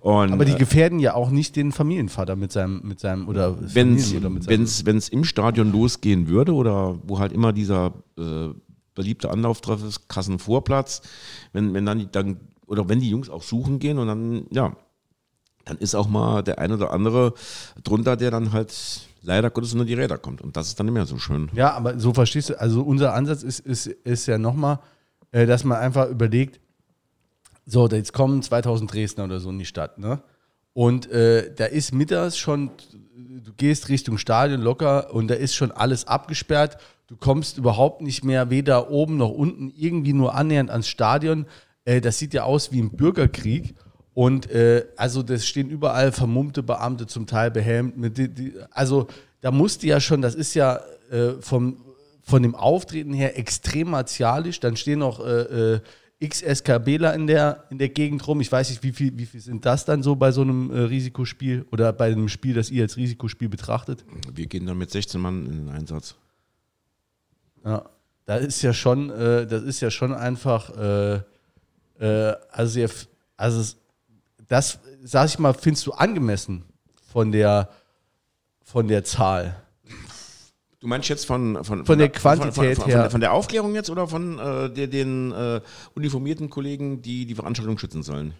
[0.00, 3.56] Und, Aber die äh, gefährden ja auch nicht den Familienvater mit seinem, mit seinem oder
[3.74, 4.96] wenn Familie oder mit seinem.
[4.98, 8.48] es im Stadion losgehen würde oder wo halt immer dieser äh,
[8.94, 11.00] beliebte Anlauftreff ist, Kassenvorplatz,
[11.54, 12.36] wenn, wenn dann, die- dann
[12.68, 14.76] oder wenn die Jungs auch suchen gehen und dann, ja,
[15.64, 17.34] dann ist auch mal der eine oder andere
[17.82, 18.72] drunter, der dann halt
[19.22, 20.40] leider Gottes unter die Räder kommt.
[20.40, 21.50] Und das ist dann nicht mehr so schön.
[21.52, 24.78] Ja, aber so verstehst du, also unser Ansatz ist, ist, ist ja nochmal,
[25.32, 26.60] äh, dass man einfach überlegt,
[27.66, 30.22] so, jetzt kommen 2000 Dresdner oder so in die Stadt, ne?
[30.72, 32.70] Und äh, da ist mittags schon,
[33.16, 36.78] du gehst Richtung Stadion locker und da ist schon alles abgesperrt.
[37.08, 41.46] Du kommst überhaupt nicht mehr weder oben noch unten irgendwie nur annähernd ans Stadion.
[41.88, 43.74] Äh, das sieht ja aus wie ein Bürgerkrieg.
[44.12, 48.18] Und äh, also das stehen überall vermummte Beamte, zum Teil behelmt.
[48.18, 49.06] Die, die, also
[49.40, 51.80] da musste ja schon, das ist ja äh, vom,
[52.22, 54.60] von dem Auftreten her extrem martialisch.
[54.60, 55.80] Dann stehen noch äh, äh,
[56.18, 58.40] x SKBler in der, in der Gegend rum.
[58.40, 60.80] Ich weiß nicht, wie viel, wie viel sind das dann so bei so einem äh,
[60.80, 64.04] Risikospiel oder bei einem Spiel, das ihr als Risikospiel betrachtet?
[64.34, 66.16] Wir gehen dann mit 16 Mann in den Einsatz.
[67.64, 67.88] Ja,
[68.26, 70.70] da ist ja schon, äh, das ist ja schon einfach,
[71.98, 72.86] äh, also,
[73.36, 73.76] also
[74.48, 76.64] das, sag ich mal, findest du angemessen
[77.12, 77.68] von der,
[78.62, 79.62] von der Zahl.
[80.80, 83.10] Du meinst jetzt von, von, Von der Quantität von, her.
[83.10, 85.60] Von, der Aufklärung jetzt oder von äh, der, den äh,
[85.94, 88.34] uniformierten Kollegen, die die Veranstaltung schützen sollen?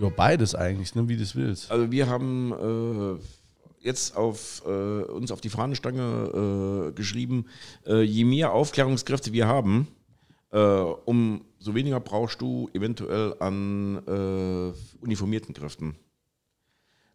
[0.00, 1.70] Ja, beides eigentlich, ne, wie du es willst.
[1.70, 7.46] Also wir haben äh, jetzt auf, äh, uns auf die Fahnenstange äh, geschrieben,
[7.86, 9.88] äh, je mehr Aufklärungskräfte wir haben,
[10.52, 10.58] äh,
[11.60, 15.94] umso weniger brauchst du eventuell an äh, uniformierten Kräften.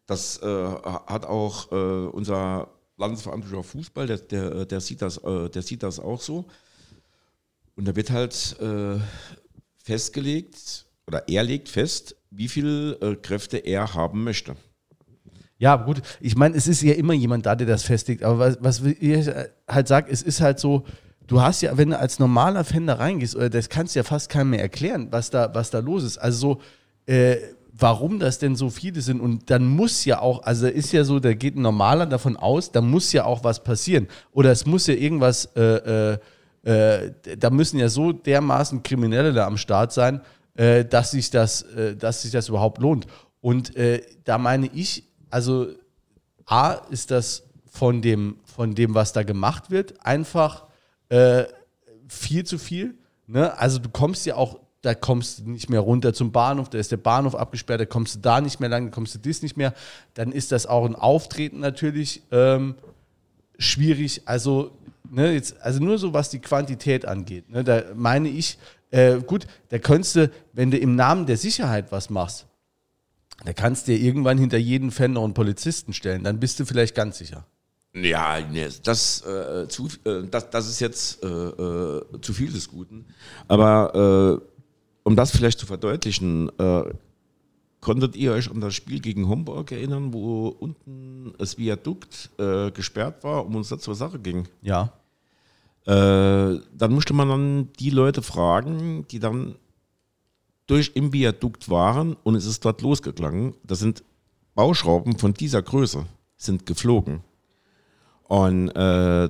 [0.06, 5.62] Das äh, hat auch äh, unser Landesverantwortlicher Fußball, der, der, der, sieht das, äh, der
[5.62, 6.44] sieht das auch so.
[7.74, 9.00] Und da wird halt äh,
[9.82, 14.56] festgelegt, oder er legt fest, wie viel äh, Kräfte er haben möchte.
[15.58, 16.02] Ja, gut.
[16.20, 18.22] Ich meine, es ist ja immer jemand da, der das festlegt.
[18.22, 19.28] Aber was, was ich
[19.66, 20.84] halt sage, es ist halt so,
[21.26, 24.04] du hast ja, wenn du als normaler Fan da reingehst, oder das kannst du ja
[24.04, 26.18] fast keinem mehr erklären, was da, was da los ist.
[26.18, 26.60] Also
[27.06, 27.36] so, äh,
[27.78, 29.20] warum das denn so viele sind.
[29.20, 32.72] Und dann muss ja auch, also ist ja so, da geht ein Normaler davon aus,
[32.72, 34.08] da muss ja auch was passieren.
[34.32, 36.18] Oder es muss ja irgendwas, äh, äh,
[36.64, 40.20] äh, da müssen ja so dermaßen Kriminelle da am Start sein,
[40.54, 43.06] äh, dass, sich das, äh, dass sich das überhaupt lohnt.
[43.40, 45.68] Und äh, da meine ich, also
[46.46, 50.65] A ist das von dem, von dem, was da gemacht wird, einfach
[51.08, 51.44] äh,
[52.08, 52.94] viel zu viel.
[53.26, 53.56] Ne?
[53.58, 56.92] Also du kommst ja auch, da kommst du nicht mehr runter zum Bahnhof, da ist
[56.92, 59.56] der Bahnhof abgesperrt, da kommst du da nicht mehr lang, da kommst du dies nicht
[59.56, 59.74] mehr.
[60.14, 62.76] Dann ist das auch ein Auftreten natürlich ähm,
[63.58, 64.22] schwierig.
[64.26, 64.72] Also,
[65.10, 67.50] ne, jetzt, also nur so, was die Quantität angeht.
[67.50, 68.58] Ne, da meine ich,
[68.90, 72.46] äh, gut, da könntest du, wenn du im Namen der Sicherheit was machst,
[73.44, 76.64] da kannst du dir irgendwann hinter jeden Fan noch einen Polizisten stellen, dann bist du
[76.64, 77.44] vielleicht ganz sicher.
[78.02, 82.68] Ja, nee, das, äh, zu, äh, das, das ist jetzt äh, äh, zu viel des
[82.68, 83.06] Guten.
[83.48, 84.58] Aber äh,
[85.02, 86.92] um das vielleicht zu verdeutlichen, äh,
[87.80, 92.30] konntet ihr euch an das Spiel gegen Homburg erinnern, wo unten das Viadukt
[92.74, 94.48] gesperrt war, um uns da zur Sache ging?
[94.62, 94.92] Ja.
[95.84, 99.54] Dann musste man dann die Leute fragen, die dann
[100.66, 103.54] durch im Viadukt waren und es ist dort losgegangen.
[103.62, 104.02] Das sind
[104.56, 106.06] Bauschrauben von dieser Größe,
[106.36, 107.20] sind geflogen.
[108.28, 109.28] Und äh,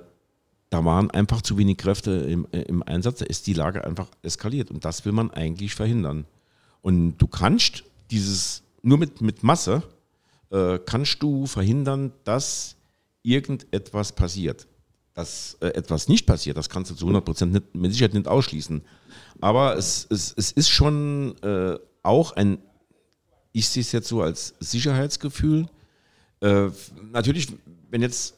[0.70, 4.08] da waren einfach zu wenig Kräfte im, äh, im Einsatz, da ist die Lage einfach
[4.22, 6.26] eskaliert und das will man eigentlich verhindern.
[6.82, 9.82] Und du kannst dieses, nur mit, mit Masse,
[10.50, 12.76] äh, kannst du verhindern, dass
[13.22, 14.66] irgendetwas passiert.
[15.14, 18.28] dass äh, etwas nicht passiert, das kannst du zu 100 Prozent nicht, mit Sicherheit nicht
[18.28, 18.82] ausschließen.
[19.40, 22.58] Aber es, es, es ist schon äh, auch ein,
[23.52, 25.68] ich sehe es jetzt so als Sicherheitsgefühl.
[26.40, 26.68] Äh,
[27.12, 27.48] natürlich,
[27.90, 28.35] wenn jetzt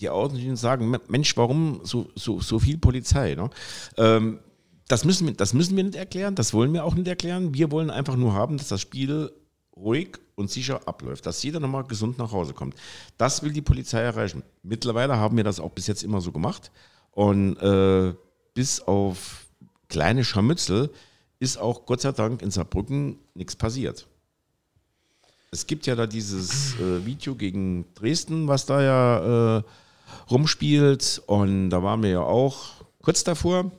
[0.00, 3.34] die Außenstehenden sagen, Mensch, warum so, so, so viel Polizei?
[3.34, 3.50] Ne?
[3.96, 4.38] Ähm,
[4.88, 7.54] das, müssen wir, das müssen wir nicht erklären, das wollen wir auch nicht erklären.
[7.54, 9.32] Wir wollen einfach nur haben, dass das Spiel
[9.76, 12.74] ruhig und sicher abläuft, dass jeder nochmal gesund nach Hause kommt.
[13.16, 14.42] Das will die Polizei erreichen.
[14.62, 16.70] Mittlerweile haben wir das auch bis jetzt immer so gemacht.
[17.10, 18.14] Und äh,
[18.54, 19.46] bis auf
[19.88, 20.90] kleine Scharmützel
[21.38, 24.06] ist auch Gott sei Dank in Saarbrücken nichts passiert.
[25.50, 29.62] Es gibt ja da dieses äh, Video gegen Dresden, was da ja äh,
[30.30, 31.22] rumspielt.
[31.26, 33.70] Und da waren wir ja auch kurz davor.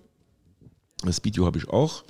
[1.04, 2.04] Das Video habe ich auch.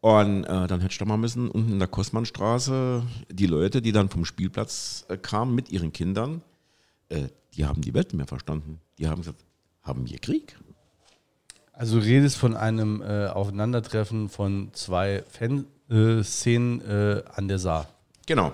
[0.00, 3.92] Und äh, dann hätte ich da mal müssen, unten in der Kosmannstraße, die Leute, die
[3.92, 6.42] dann vom Spielplatz äh, kamen mit ihren Kindern,
[7.08, 8.80] äh, die haben die Welt nicht mehr verstanden.
[8.98, 9.44] Die haben gesagt,
[9.82, 10.56] haben wir Krieg?
[11.72, 17.88] Also du redest von einem äh, Aufeinandertreffen von zwei Fanszenen äh, an der Saar.
[18.26, 18.52] Genau.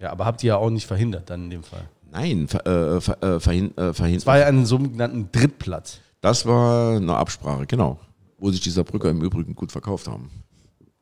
[0.00, 1.88] Ja, aber habt ihr ja auch nicht verhindert dann in dem Fall.
[2.12, 4.22] Nein, ver, äh, ver, äh, verhin, äh, verhindert.
[4.22, 6.00] Es war ja ein sogenannten Drittplatz.
[6.20, 7.98] Das war eine Absprache, genau.
[8.38, 10.30] Wo sich dieser Brücker im Übrigen gut verkauft haben.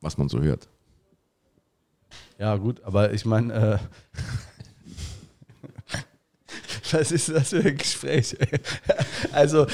[0.00, 0.68] Was man so hört.
[2.38, 3.78] Ja, gut, aber ich meine, äh,
[6.92, 8.36] was ist das für ein Gespräch?
[9.32, 9.66] also,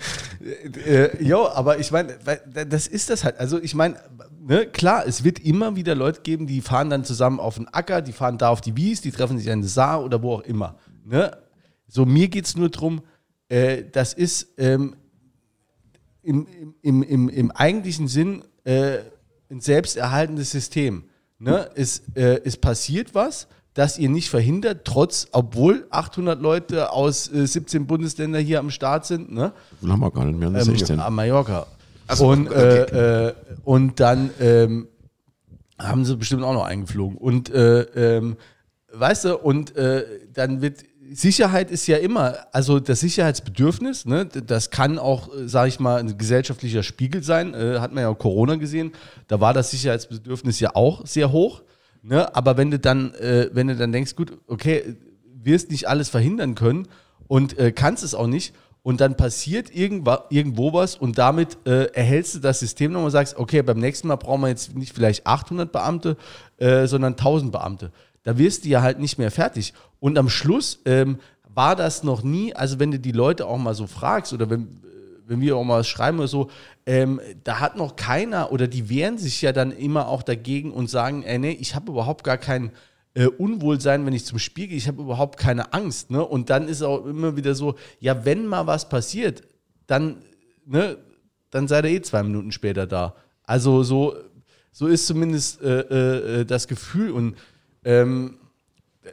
[0.86, 2.18] äh, jo, aber ich meine,
[2.68, 3.38] das ist das halt.
[3.38, 3.96] Also, ich meine,
[4.42, 8.02] ne, klar, es wird immer wieder Leute geben, die fahren dann zusammen auf den Acker,
[8.02, 10.42] die fahren da auf die Wies, die treffen sich an der Saar oder wo auch
[10.42, 10.76] immer.
[11.04, 11.36] Ne?
[11.88, 13.02] So, mir geht es nur darum,
[13.48, 14.96] äh, das ist ähm,
[16.22, 16.46] im,
[16.82, 18.98] im, im, im eigentlichen Sinn äh,
[19.50, 21.04] ein selbsterhaltendes System.
[21.38, 21.68] Ne?
[21.74, 27.46] Es, äh, es passiert was, das ihr nicht verhindert, trotz, obwohl 800 Leute aus äh,
[27.46, 29.32] 17 Bundesländern hier am Start sind.
[29.32, 29.52] Ne?
[29.86, 31.00] Haben wir gar nicht mehr, ähm, 16.
[31.00, 31.66] Am Mallorca.
[32.16, 32.56] So, und, okay.
[32.58, 34.88] äh, äh, und dann ähm,
[35.78, 37.16] haben sie bestimmt auch noch eingeflogen.
[37.16, 37.82] Und äh,
[38.16, 38.36] ähm,
[38.92, 44.70] weißt du, und äh, dann wird Sicherheit ist ja immer, also das Sicherheitsbedürfnis, ne, das
[44.70, 47.54] kann auch, sage ich mal, ein gesellschaftlicher Spiegel sein.
[47.54, 48.92] Äh, hat man ja auch Corona gesehen.
[49.28, 51.62] Da war das Sicherheitsbedürfnis ja auch sehr hoch.
[52.02, 52.34] Ne?
[52.34, 54.96] Aber wenn du dann, äh, wenn du dann denkst, gut, okay,
[55.42, 56.88] wirst nicht alles verhindern können
[57.28, 62.34] und äh, kannst es auch nicht, und dann passiert irgendwo was und damit äh, erhältst
[62.34, 65.26] du das System nochmal und sagst, okay, beim nächsten Mal brauchen wir jetzt nicht vielleicht
[65.26, 66.16] 800 Beamte,
[66.58, 67.92] äh, sondern 1000 Beamte.
[68.24, 69.72] Da wirst du ja halt nicht mehr fertig.
[70.00, 71.18] Und am Schluss ähm,
[71.54, 74.80] war das noch nie, also wenn du die Leute auch mal so fragst oder wenn,
[75.26, 76.50] wenn wir auch mal schreiben oder so,
[76.84, 80.90] ähm, da hat noch keiner oder die wehren sich ja dann immer auch dagegen und
[80.90, 82.72] sagen, ey, nee, ich habe überhaupt gar keinen
[83.14, 84.76] äh, Unwohlsein, wenn ich zum Spiel gehe.
[84.76, 86.10] Ich habe überhaupt keine Angst.
[86.10, 86.24] Ne?
[86.24, 89.42] Und dann ist auch immer wieder so, ja, wenn mal was passiert,
[89.86, 90.22] dann,
[90.64, 90.96] ne,
[91.50, 93.14] dann seid ihr eh zwei Minuten später da.
[93.44, 94.16] Also so,
[94.72, 97.10] so ist zumindest äh, äh, das Gefühl.
[97.10, 97.36] Und
[97.84, 98.38] ähm,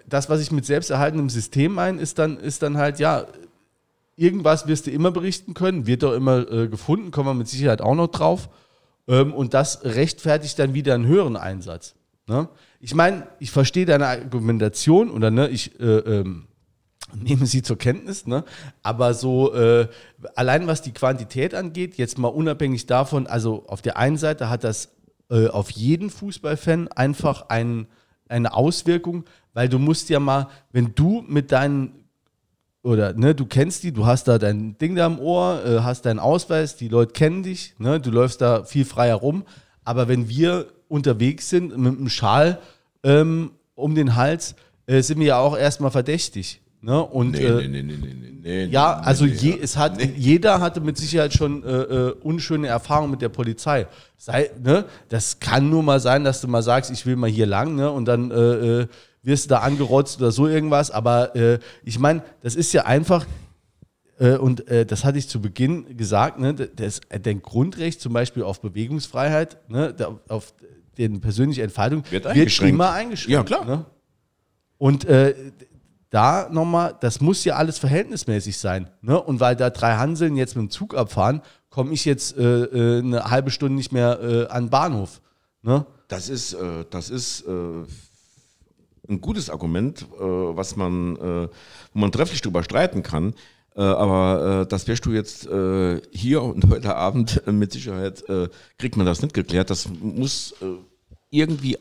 [0.07, 3.25] das, was ich mit selbsterhaltendem System meine, ist dann, ist dann halt, ja,
[4.15, 7.81] irgendwas wirst du immer berichten können, wird doch immer äh, gefunden, kommen wir mit Sicherheit
[7.81, 8.49] auch noch drauf.
[9.07, 11.95] Ähm, und das rechtfertigt dann wieder einen höheren Einsatz.
[12.29, 12.47] Ne?
[12.79, 16.47] Ich meine, ich verstehe deine Argumentation oder ne, ich äh, ähm,
[17.13, 18.43] nehme sie zur Kenntnis, ne?
[18.83, 19.87] aber so äh,
[20.35, 24.63] allein was die Quantität angeht, jetzt mal unabhängig davon, also auf der einen Seite hat
[24.63, 24.89] das
[25.31, 27.87] äh, auf jeden Fußballfan einfach ein,
[28.27, 31.95] eine Auswirkung, weil du musst ja mal, wenn du mit deinen
[32.83, 36.05] oder ne, du kennst die, du hast da dein Ding da im Ohr, äh, hast
[36.05, 39.43] deinen Ausweis, die Leute kennen dich, ne, du läufst da viel freier rum.
[39.83, 42.59] Aber wenn wir unterwegs sind mit einem Schal
[43.03, 46.61] ähm, um den Hals, äh, sind wir ja auch erstmal verdächtig.
[46.81, 47.03] Ne?
[47.03, 49.57] Und, Nee, äh, nee, nee, nee, nee, nee, nee, ja, also nee, je, ja.
[49.61, 53.87] es hat, jeder hatte mit Sicherheit schon äh, äh, unschöne Erfahrungen mit der Polizei.
[54.17, 54.85] Sei, ne?
[55.09, 57.91] Das kann nur mal sein, dass du mal sagst, ich will mal hier lang, ne?
[57.91, 58.87] Und dann äh, äh,
[59.23, 60.89] wirst du da angerotzt oder so irgendwas.
[60.89, 63.25] Aber äh, ich meine, das ist ja einfach,
[64.41, 66.53] und das hatte ich zu Beginn gesagt, ne?
[66.53, 69.95] das, dein Grundrecht zum Beispiel auf Bewegungsfreiheit, ne?
[70.27, 70.53] auf
[70.99, 72.73] den persönliche Entfaltung, Wird eingeschränkt.
[72.75, 73.31] immer eingeschränkt.
[73.31, 73.65] Ja, klar.
[73.65, 73.85] Ne?
[74.77, 75.33] Und äh,
[76.09, 78.89] da nochmal, das muss ja alles verhältnismäßig sein.
[79.01, 79.19] Ne?
[79.21, 82.99] Und weil da drei Hanseln jetzt mit dem Zug abfahren, komme ich jetzt äh, äh,
[82.99, 85.21] eine halbe Stunde nicht mehr äh, an den Bahnhof.
[85.61, 85.85] Ne?
[86.07, 87.51] Das ist, äh, das ist äh,
[89.07, 93.33] ein gutes Argument, äh, was man, wo man trefflich drüber streiten kann.
[93.75, 95.47] Aber das wirst du jetzt
[96.11, 98.23] hier und heute Abend mit Sicherheit,
[98.77, 99.69] kriegt man das nicht geklärt.
[99.69, 100.53] Das muss
[101.29, 101.77] irgendwie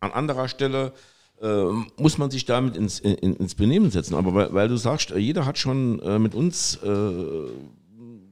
[0.00, 0.92] an anderer Stelle
[1.40, 1.64] äh,
[1.96, 4.14] muss man sich damit ins, in, ins Benehmen setzen.
[4.14, 7.48] Aber weil, weil du sagst, jeder hat schon äh, mit uns äh,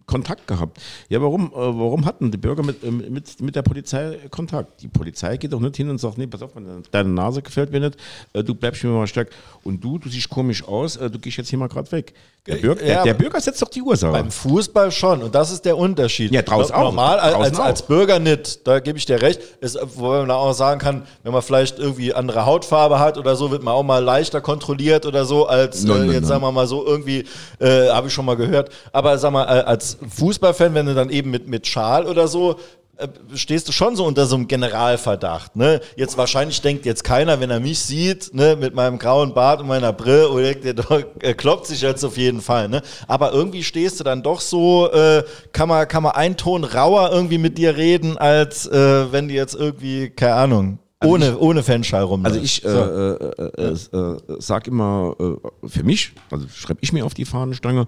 [0.07, 0.79] Kontakt gehabt.
[1.09, 4.81] Ja, warum, äh, warum hatten die Bürger mit, äh, mit, mit der Polizei Kontakt?
[4.81, 6.53] Die Polizei geht doch nicht hin und sagt, nee, pass auf,
[6.93, 7.97] deine Nase gefällt mir nicht,
[8.33, 9.31] äh, du bleibst mir mal stark.
[9.65, 12.15] Und du, du siehst komisch aus, du gehst jetzt hier mal gerade weg.
[12.47, 14.13] Der, Bürger, Ja, der, der Bürger setzt doch die Ursache.
[14.13, 16.31] Beim Fußball schon und das ist der Unterschied.
[16.31, 16.85] Ja, draußen auch.
[16.85, 17.87] Normal als, Draußen als, als auch.
[17.89, 19.41] Bürger nicht, da gebe ich dir recht.
[19.61, 23.51] Ist, wo man auch sagen kann, wenn man vielleicht irgendwie andere Hautfarbe hat oder so,
[23.51, 26.29] wird man auch mal leichter kontrolliert oder so, als Nein, äh, nein, jetzt nein.
[26.29, 27.25] sagen wir mal so irgendwie,
[27.59, 28.71] äh, habe ich schon mal gehört.
[28.93, 29.63] Aber sag mal, äh,
[30.03, 32.57] als Fußballfan, wenn du dann eben mit, mit Schal oder so,
[32.99, 35.55] äh, stehst du schon so unter so einem Generalverdacht.
[35.55, 35.81] Ne?
[35.97, 39.67] Jetzt wahrscheinlich denkt jetzt keiner, wenn er mich sieht, ne, mit meinem grauen Bart und
[39.67, 42.69] meiner Brille, oder denkt, der äh, kloppt sich jetzt auf jeden Fall.
[42.69, 42.81] Ne?
[43.07, 47.11] Aber irgendwie stehst du dann doch so, äh, kann, man, kann man einen Ton rauer
[47.13, 52.03] irgendwie mit dir reden, als äh, wenn die jetzt irgendwie, keine Ahnung, ohne, ohne Fanschall
[52.03, 52.25] rum.
[52.25, 57.05] Also ich äh, äh, äh, äh, sag immer äh, für mich, also schreibe ich mir
[57.05, 57.87] auf die Fahnenstange.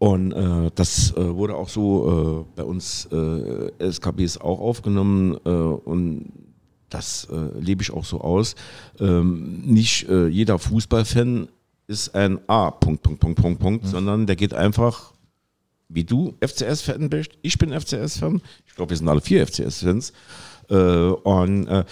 [0.00, 5.50] Und äh, das äh, wurde auch so äh, bei uns äh, SKBs auch aufgenommen äh,
[5.50, 6.32] und
[6.88, 8.54] das äh, lebe ich auch so aus.
[8.98, 11.48] Ähm, nicht äh, jeder Fußballfan
[11.86, 15.12] ist ein A, Punkt, Punkt, Punkt, Punkt, Punkt, sondern der geht einfach,
[15.90, 20.14] wie du FCS-Fan bist, ich bin FCS-Fan, ich glaube, wir sind alle vier FCS-Fans.
[20.70, 21.84] Äh, und äh,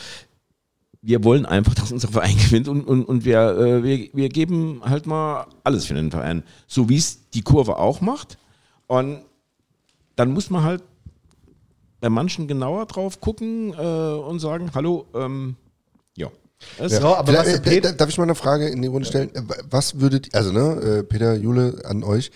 [1.02, 4.82] wir wollen einfach, dass unser Verein gewinnt und, und, und wir, äh, wir, wir geben
[4.84, 6.42] halt mal alles für den Verein.
[6.66, 8.38] So wie es die Kurve auch macht.
[8.86, 9.20] Und
[10.16, 10.82] dann muss man halt
[12.00, 15.56] bei manchen genauer drauf gucken äh, und sagen, hallo, ähm,
[16.16, 16.28] ja.
[16.78, 19.34] Ja, aber was Äh, äh, darf ich mal eine Frage in die Runde stellen?
[19.34, 22.30] Äh, Was würdet, also ne, äh, Peter, Jule, an euch,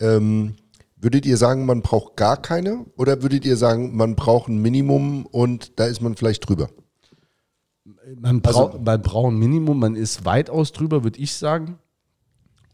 [0.00, 0.56] ähm,
[0.96, 2.86] würdet ihr sagen, man braucht gar keine?
[2.96, 6.68] Oder würdet ihr sagen, man braucht ein Minimum und da ist man vielleicht drüber?
[8.16, 8.40] Man,
[8.84, 11.78] man braucht ein Minimum, man ist weitaus drüber, würde ich sagen.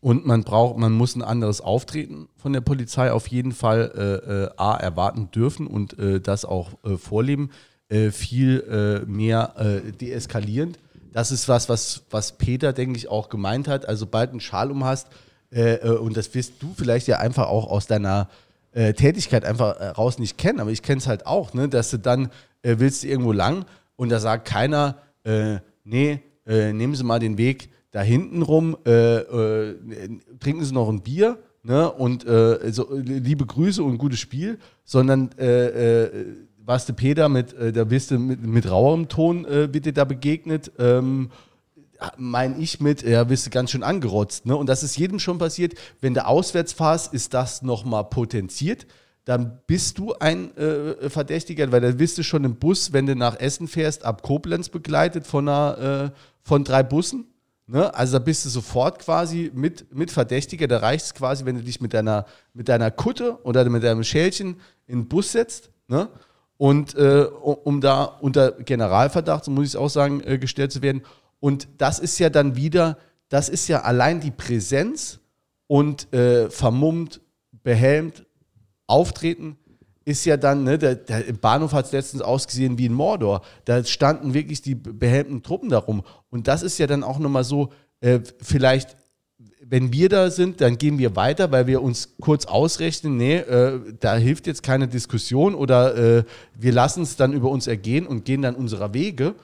[0.00, 4.32] Und man braucht, man muss ein anderes Auftreten von der Polizei auf jeden Fall äh,
[4.32, 7.50] äh, A erwarten dürfen und äh, das auch äh, vorleben.
[7.88, 8.60] Äh, viel
[9.04, 9.54] äh, mehr
[10.00, 10.78] deeskalierend.
[11.12, 13.88] Das ist was, was, was Peter, denke ich, auch gemeint hat.
[13.88, 15.08] Also, sobald einen Schal um hast,
[15.50, 18.28] und das wirst du vielleicht ja einfach auch aus deiner
[18.72, 22.30] Tätigkeit einfach raus nicht kennen, aber ich kenne es halt auch, ne, dass du dann
[22.64, 23.64] willst du irgendwo lang
[23.94, 28.76] und da sagt keiner, äh, nee, äh, nehmen Sie mal den Weg da hinten rum,
[28.86, 29.76] äh, äh,
[30.40, 35.30] trinken Sie noch ein Bier ne, und äh, so, liebe Grüße und gutes Spiel, sondern
[36.66, 41.30] warst du Peter mit, da mit, mit rauerem Ton äh, bitte da begegnet, ähm,
[42.16, 44.46] meine ich mit, ja, bist du ganz schön angerotzt.
[44.46, 44.56] Ne?
[44.56, 45.74] Und das ist jedem schon passiert.
[46.00, 48.86] Wenn du auswärts fahrst, ist das nochmal potenziert.
[49.24, 53.16] Dann bist du ein äh, Verdächtiger, weil dann bist du schon im Bus, wenn du
[53.16, 57.26] nach Essen fährst, ab Koblenz begleitet von, einer, äh, von drei Bussen.
[57.66, 57.94] Ne?
[57.94, 60.68] Also da bist du sofort quasi mit, mit Verdächtiger.
[60.68, 64.04] Da reicht es quasi, wenn du dich mit deiner, mit deiner Kutte oder mit deinem
[64.04, 65.70] Schälchen in den Bus setzt.
[65.88, 66.08] Ne?
[66.58, 70.72] Und äh, um um da unter Generalverdacht, so muss ich es auch sagen, äh, gestellt
[70.72, 71.02] zu werden.
[71.40, 72.98] Und das ist ja dann wieder,
[73.28, 75.18] das ist ja allein die Präsenz
[75.66, 77.20] und äh, vermummt,
[77.62, 78.26] behelmt,
[78.86, 79.56] auftreten,
[80.04, 83.42] ist ja dann, ne, der, der im Bahnhof hat es letztens ausgesehen wie in Mordor.
[83.64, 86.02] Da standen wirklich die behelmten Truppen darum.
[86.30, 88.96] Und das ist ja dann auch nochmal so, äh, vielleicht,
[89.66, 93.80] wenn wir da sind, dann gehen wir weiter, weil wir uns kurz ausrechnen, nee, äh,
[93.98, 96.24] da hilft jetzt keine Diskussion oder äh,
[96.58, 99.34] wir lassen es dann über uns ergehen und gehen dann unserer Wege.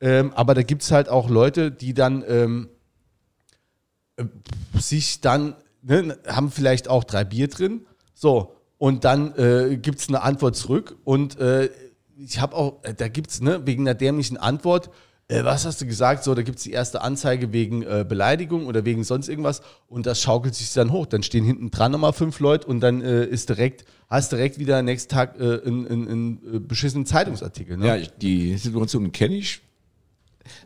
[0.00, 2.68] Ähm, aber da gibt es halt auch Leute, die dann ähm,
[4.16, 4.24] äh,
[4.78, 10.08] sich dann, ne, haben vielleicht auch drei Bier drin, so, und dann äh, gibt es
[10.08, 11.68] eine Antwort zurück und äh,
[12.16, 14.90] ich habe auch, äh, da gibt es, ne, wegen einer dämlichen Antwort,
[15.28, 16.24] äh, was hast du gesagt?
[16.24, 20.06] So, da gibt es die erste Anzeige wegen äh, Beleidigung oder wegen sonst irgendwas und
[20.06, 21.06] das schaukelt sich dann hoch.
[21.06, 24.82] Dann stehen hinten dran nochmal fünf Leute und dann äh, ist direkt, hast direkt wieder
[24.82, 27.76] nächsten Tag äh, einen, einen äh, beschissenen Zeitungsartikel.
[27.76, 27.86] Ne?
[27.86, 29.60] Ja, die Situation kenne ich.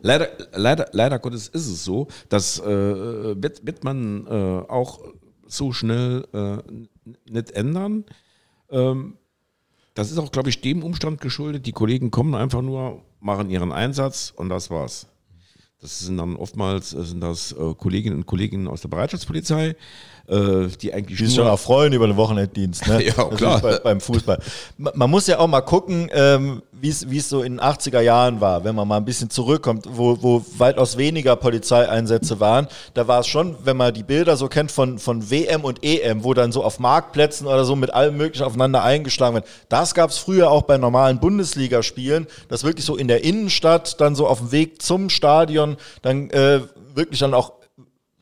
[0.01, 4.29] Leider, leider, leider Gottes ist es so, dass äh, wird, wird man äh,
[4.69, 5.01] auch
[5.45, 6.57] so schnell äh,
[7.29, 8.05] nicht ändern.
[8.69, 9.17] Ähm,
[9.93, 11.65] das ist auch, glaube ich, dem Umstand geschuldet.
[11.65, 15.07] Die Kollegen kommen einfach nur, machen ihren Einsatz und das war's.
[15.81, 19.75] Das sind dann oftmals äh, sind das äh, Kolleginnen und Kollegen aus der Bereitschaftspolizei,
[20.27, 23.03] äh, die eigentlich Die sich schon auch freuen über den Wochenenddienst, ne?
[23.05, 23.61] Ja, Das klar.
[23.61, 24.39] Bei, beim Fußball.
[24.77, 28.41] Ma- Man muss ja auch mal gucken, ähm, wie es so in den 80er Jahren
[28.41, 32.67] war, wenn man mal ein bisschen zurückkommt, wo, wo weitaus weniger Polizeieinsätze waren.
[32.93, 36.23] Da war es schon, wenn man die Bilder so kennt von, von WM und EM,
[36.23, 39.47] wo dann so auf Marktplätzen oder so mit allem möglichen aufeinander eingeschlagen wird.
[39.69, 44.15] Das gab es früher auch bei normalen Bundesligaspielen, dass wirklich so in der Innenstadt, dann
[44.15, 45.23] so auf dem Weg zum Stadion,
[45.53, 46.61] Stadion dann äh,
[46.93, 47.53] wirklich dann auch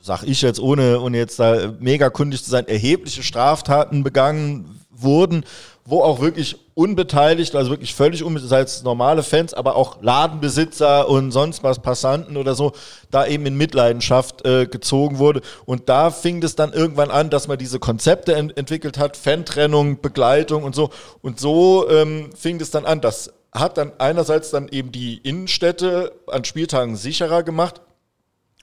[0.04, 5.46] sag ich jetzt, ohne, ohne jetzt da mega kundig zu sein, erhebliche Straftaten begangen wurden,
[5.86, 11.32] wo auch wirklich unbeteiligt, also wirklich völlig unbeteiligt, als normale Fans, aber auch Ladenbesitzer und
[11.32, 12.74] sonst was, Passanten oder so,
[13.10, 15.42] da eben in Mitleidenschaft äh, gezogen wurde.
[15.66, 20.02] Und da fing es dann irgendwann an, dass man diese Konzepte ent entwickelt hat, Fantrennung,
[20.02, 20.92] Begleitung und so.
[21.22, 23.02] Und so ähm, fing es dann an.
[23.02, 27.82] Das hat dann einerseits dann eben die Innenstädte an Spieltagen sicherer gemacht,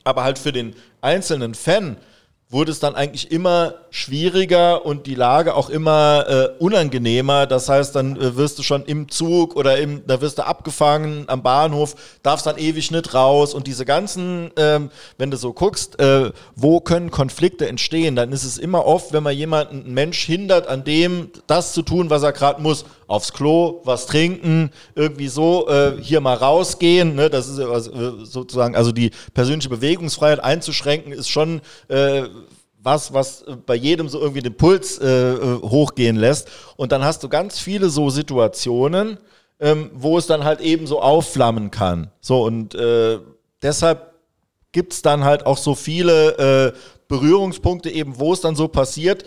[0.04, 1.98] aber halt für den einzelnen Fan
[2.50, 7.46] wurde es dann eigentlich immer schwieriger und die Lage auch immer äh, unangenehmer.
[7.46, 11.24] Das heißt, dann äh, wirst du schon im Zug oder im, da wirst du abgefangen
[11.26, 16.00] am Bahnhof, darfst dann ewig nicht raus und diese ganzen, ähm, wenn du so guckst,
[16.00, 20.24] äh, wo können Konflikte entstehen, dann ist es immer oft, wenn man jemanden, einen Mensch
[20.24, 25.28] hindert, an dem das zu tun, was er gerade muss, aufs Klo, was trinken, irgendwie
[25.28, 27.16] so äh, hier mal rausgehen.
[27.16, 27.28] Ne?
[27.30, 32.24] Das ist äh, sozusagen, also die persönliche Bewegungsfreiheit einzuschränken, ist schon äh,
[32.80, 36.48] was, was bei jedem so irgendwie den Puls äh, äh, hochgehen lässt.
[36.76, 39.18] Und dann hast du ganz viele so Situationen,
[39.58, 42.10] ähm, wo es dann halt eben so aufflammen kann.
[42.20, 43.18] So, und äh,
[43.62, 44.14] deshalb
[44.72, 46.78] gibt es dann halt auch so viele äh,
[47.08, 49.24] Berührungspunkte eben, wo es dann so passiert.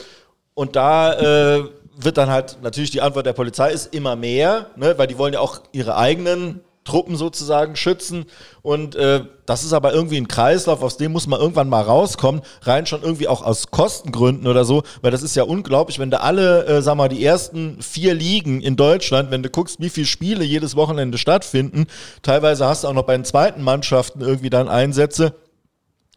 [0.54, 1.64] Und da äh,
[2.04, 5.34] wird dann halt natürlich die Antwort der Polizei ist immer mehr, ne, weil die wollen
[5.34, 8.26] ja auch ihre eigenen Truppen sozusagen schützen.
[8.64, 12.42] Und äh, das ist aber irgendwie ein Kreislauf, aus dem muss man irgendwann mal rauskommen,
[12.64, 16.20] rein schon irgendwie auch aus Kostengründen oder so, weil das ist ja unglaublich, wenn du
[16.20, 20.08] alle, äh, sag mal, die ersten vier Ligen in Deutschland, wenn du guckst, wie viele
[20.08, 21.86] Spiele jedes Wochenende stattfinden,
[22.24, 25.34] teilweise hast du auch noch bei den zweiten Mannschaften irgendwie dann Einsätze.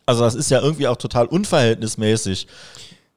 [0.06, 2.46] Also das ist ja irgendwie auch total unverhältnismäßig.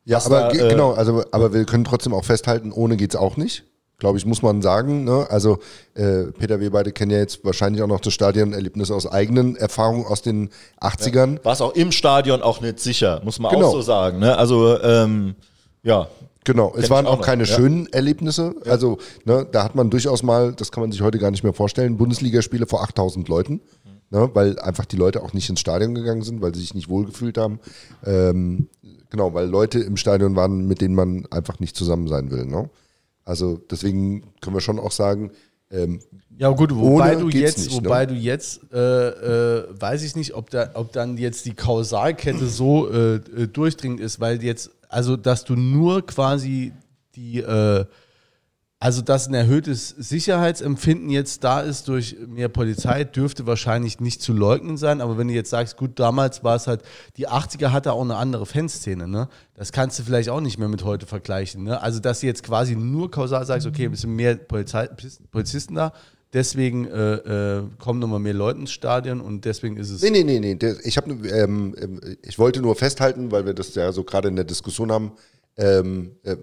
[0.08, 3.36] Ja, aber da, äh, genau, also aber wir können trotzdem auch festhalten, ohne geht's auch
[3.36, 3.66] nicht.
[3.97, 5.03] Glaube ich, muss man sagen.
[5.03, 5.26] Ne?
[5.30, 5.58] Also
[5.95, 10.05] äh, Peter, wir beide kennen ja jetzt wahrscheinlich auch noch das Stadionerlebnis aus eigenen Erfahrungen
[10.05, 10.49] aus den
[10.80, 11.38] 80ern.
[11.38, 13.68] Ja, War es auch im Stadion auch nicht sicher, muss man genau.
[13.68, 14.20] auch so sagen.
[14.20, 14.38] Ne?
[14.38, 15.36] Also ähm,
[15.84, 16.08] ja.
[16.45, 17.53] Genau, es waren auch, auch keine ja.
[17.53, 18.55] schönen Erlebnisse.
[18.64, 18.72] Ja.
[18.72, 21.53] Also ne, da hat man durchaus mal, das kann man sich heute gar nicht mehr
[21.53, 23.60] vorstellen, Bundesligaspiele vor 8000 Leuten.
[24.10, 26.88] Ne, weil einfach die Leute auch nicht ins Stadion gegangen sind, weil sie sich nicht
[26.88, 27.60] wohlgefühlt haben.
[28.05, 28.70] Ähm,
[29.10, 32.45] genau, weil Leute im Stadion waren, mit denen man einfach nicht zusammen sein will.
[32.45, 32.70] Ne?
[33.26, 35.32] Also deswegen können wir schon auch sagen,
[35.70, 35.99] ähm,
[36.38, 38.14] ja gut, wobei du jetzt, nicht, wobei ne?
[38.14, 42.89] du jetzt, äh, äh, weiß ich nicht, ob da, ob dann jetzt die Kausalkette so
[42.89, 46.72] äh, äh durchdringend ist, weil jetzt, also dass du nur quasi
[47.16, 47.86] die äh,
[48.80, 54.34] also, dass ein erhöhtes Sicherheitsempfinden jetzt da ist durch mehr Polizei, dürfte wahrscheinlich nicht zu
[54.34, 55.02] leugnen sein.
[55.02, 56.84] Aber wenn du jetzt sagst, gut, damals war es halt,
[57.18, 59.30] die 80er hatte auch eine andere Fanszene, ne?
[59.56, 61.82] Das kannst du vielleicht auch nicht mehr mit heute vergleichen, ne?
[61.82, 64.88] Also, dass du jetzt quasi nur kausal sagst, okay, es sind mehr Polizei,
[65.32, 65.92] Polizisten da,
[66.34, 70.04] deswegen äh, äh, kommen nochmal mehr Leute ins Stadion und deswegen ist es.
[70.04, 70.76] Nee, nee, nee, nee.
[70.84, 74.36] Ich, hab, ähm, ähm, ich wollte nur festhalten, weil wir das ja so gerade in
[74.36, 75.14] der Diskussion haben.
[75.58, 76.36] Ähm, äh,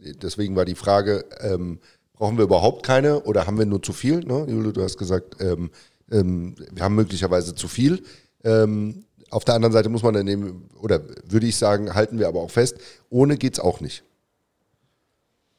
[0.00, 1.78] deswegen war die Frage, ähm,
[2.14, 4.20] brauchen wir überhaupt keine oder haben wir nur zu viel?
[4.20, 4.46] Ne?
[4.48, 5.70] Jule, du hast gesagt, ähm,
[6.10, 8.02] ähm, wir haben möglicherweise zu viel.
[8.44, 12.28] Ähm, auf der anderen Seite muss man dann nehmen, oder würde ich sagen, halten wir
[12.28, 12.78] aber auch fest,
[13.10, 14.02] ohne geht es auch nicht.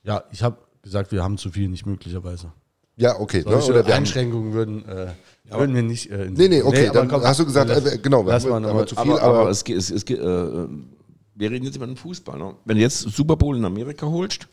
[0.04, 2.52] Ja, ich habe gesagt, wir haben zu viel, nicht möglicherweise.
[2.98, 3.44] Ja, okay.
[3.48, 3.58] Ne?
[3.58, 5.08] Oder Einschränkungen würden, äh,
[5.50, 6.12] würden wir nicht.
[6.12, 6.88] Äh, nee, nee, okay.
[6.88, 9.14] Nee, dann komm, hast du gesagt, äh, genau, wir haben, haben zu viel.
[9.14, 10.68] Aber, aber, aber es, es, es, äh,
[11.36, 12.38] wir reden jetzt über den Fußball.
[12.38, 12.56] Ne?
[12.66, 14.48] Wenn du jetzt Super Bowl in Amerika holst,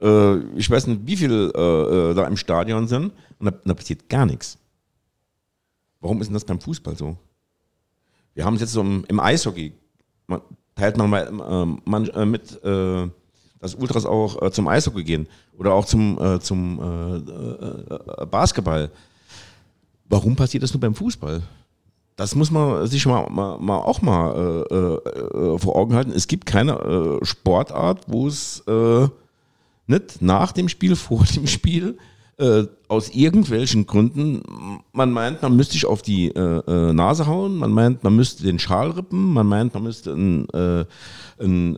[0.00, 3.74] äh, ich weiß nicht, wie viele äh, äh, da im Stadion sind, und da, da,
[3.74, 4.58] passiert gar nichts.
[6.00, 7.16] Warum ist denn das beim Fußball so?
[8.34, 9.72] Wir haben es jetzt so im, im Eishockey,
[10.26, 10.40] man,
[10.74, 13.08] teilt man mal äh, man, äh, mit, äh,
[13.58, 15.26] dass Ultras auch zum Eishockey gehen
[15.58, 16.78] oder auch zum, zum
[18.30, 18.90] Basketball.
[20.08, 21.42] Warum passiert das nur beim Fußball?
[22.20, 26.12] Das muss man sich mal, mal, mal auch mal äh, äh, vor Augen halten.
[26.14, 29.08] Es gibt keine äh, Sportart, wo es äh,
[29.86, 31.96] nicht nach dem Spiel, vor dem Spiel,
[32.40, 34.42] äh, aus irgendwelchen Gründen,
[34.92, 38.58] man meint, man müsste sich auf die äh, Nase hauen, man meint, man müsste den
[38.58, 40.46] Schal rippen, man meint, man müsste ein,
[41.38, 41.76] ein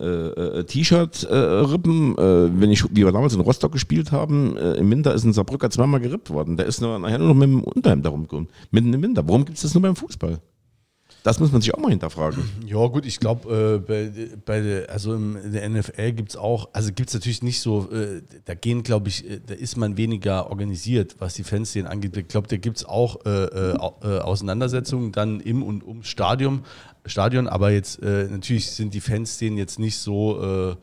[0.66, 2.16] T-Shirt rippen.
[2.16, 6.00] wenn ich, wie wir damals in Rostock gespielt haben, im Winter ist ein Saarbrücker zweimal
[6.00, 6.56] gerippt worden.
[6.56, 8.48] Der ist nur, nachher nur noch mit dem Unterhemd darum gekommen.
[8.70, 9.22] Mitten im Winter.
[9.28, 10.40] Warum gibt es das nur beim Fußball?
[11.22, 12.42] Das muss man sich auch mal hinterfragen.
[12.66, 16.92] Ja, gut, ich glaube, äh, bei, bei also in der NFL gibt es auch, also
[16.92, 20.50] gibt es natürlich nicht so, äh, da gehen, glaube ich, äh, da ist man weniger
[20.50, 22.16] organisiert, was die Fanszenen angeht.
[22.16, 26.64] Ich glaube, da gibt es auch äh, äh, Auseinandersetzungen dann im und ums Stadion,
[27.06, 30.76] Stadion aber jetzt natürlich sind die Fanszenen jetzt nicht so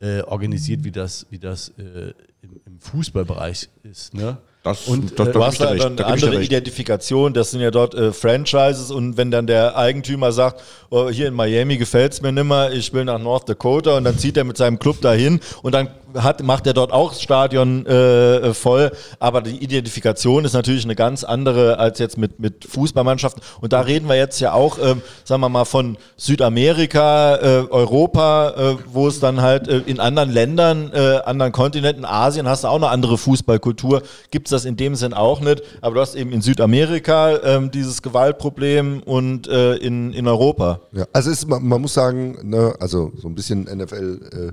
[0.00, 4.14] organisiert, wie das, wie das im, im, Fußballbereich ist.
[4.14, 4.38] Ne?
[4.64, 6.46] Das, Und, das, äh, da Du hast da recht, dann da andere recht.
[6.50, 11.28] Identifikation, das sind ja dort äh, Franchises und wenn dann der Eigentümer sagt, oh, hier
[11.28, 14.44] in Miami gefällt es mir nimmer, ich will nach North Dakota und dann zieht er
[14.44, 18.92] mit seinem Club dahin und dann hat, macht er dort auch das Stadion äh, voll,
[19.18, 23.42] aber die Identifikation ist natürlich eine ganz andere als jetzt mit, mit Fußballmannschaften.
[23.60, 28.54] Und da reden wir jetzt ja auch, ähm, sagen wir mal, von Südamerika, äh, Europa,
[28.56, 32.68] äh, wo es dann halt äh, in anderen Ländern, äh, anderen Kontinenten, Asien hast du
[32.68, 36.14] auch eine andere Fußballkultur, gibt es das in dem Sinn auch nicht, aber du hast
[36.14, 40.80] eben in Südamerika ähm, dieses Gewaltproblem und äh, in, in Europa.
[40.92, 44.52] Ja, also ist, man, man muss sagen, ne, also so ein bisschen NFL, äh, äh,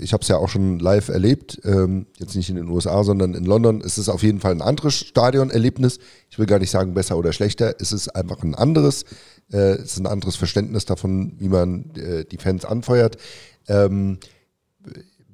[0.00, 3.34] ich habe es ja auch schon live erlebt, ähm, jetzt nicht in den USA, sondern
[3.34, 3.82] in London.
[3.84, 5.98] Es ist auf jeden Fall ein anderes Stadionerlebnis.
[6.30, 9.04] Ich will gar nicht sagen besser oder schlechter, es ist einfach ein anderes,
[9.52, 13.16] äh, es ist ein anderes Verständnis davon, wie man äh, die Fans anfeuert.
[13.68, 14.18] Ähm,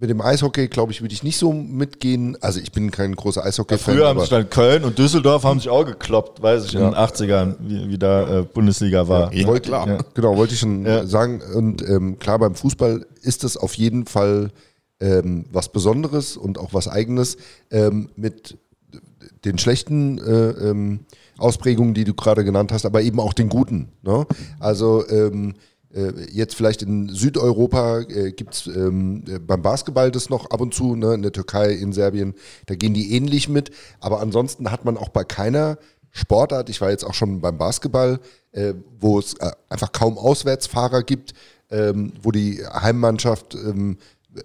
[0.01, 2.37] mit dem Eishockey, glaube ich, würde ich nicht so mitgehen.
[2.41, 3.95] Also ich bin kein großer Eishockey-Fan.
[3.95, 6.95] Früher haben sich dann Köln und Düsseldorf haben sich auch gekloppt, weiß ich, in den
[6.95, 9.33] 80ern, wie, wie da äh, Bundesliga war.
[9.35, 9.87] Ja, wollte, klar.
[9.87, 9.99] Ja.
[10.15, 11.07] Genau, wollte ich schon Ja.
[11.07, 11.43] sagen.
[11.55, 14.51] Und ähm, klar, beim Fußball ist es auf jeden Fall
[15.01, 17.37] ähm, was Besonderes und auch was Eigenes.
[17.71, 18.57] Ähm, mit
[19.45, 21.01] den schlechten äh, ähm,
[21.39, 23.89] Ausprägungen, die du gerade genannt hast, aber eben auch den guten.
[24.03, 24.27] Ne?
[24.59, 25.55] Also ähm, äh,
[26.33, 30.73] jetzt vielleicht in Südeuropa äh, gibt es ähm, äh, beim Basketball das noch ab und
[30.73, 31.15] zu, ne?
[31.15, 32.35] in der Türkei, in Serbien,
[32.67, 33.73] da gehen die ähnlich mit.
[33.99, 35.79] Aber ansonsten hat man auch bei keiner
[36.13, 38.21] Sportart, ich war jetzt auch schon beim Basketball,
[38.53, 41.35] äh, wo es äh, einfach kaum Auswärtsfahrer gibt,
[41.71, 43.99] ähm, wo die Heimmannschaft ähm,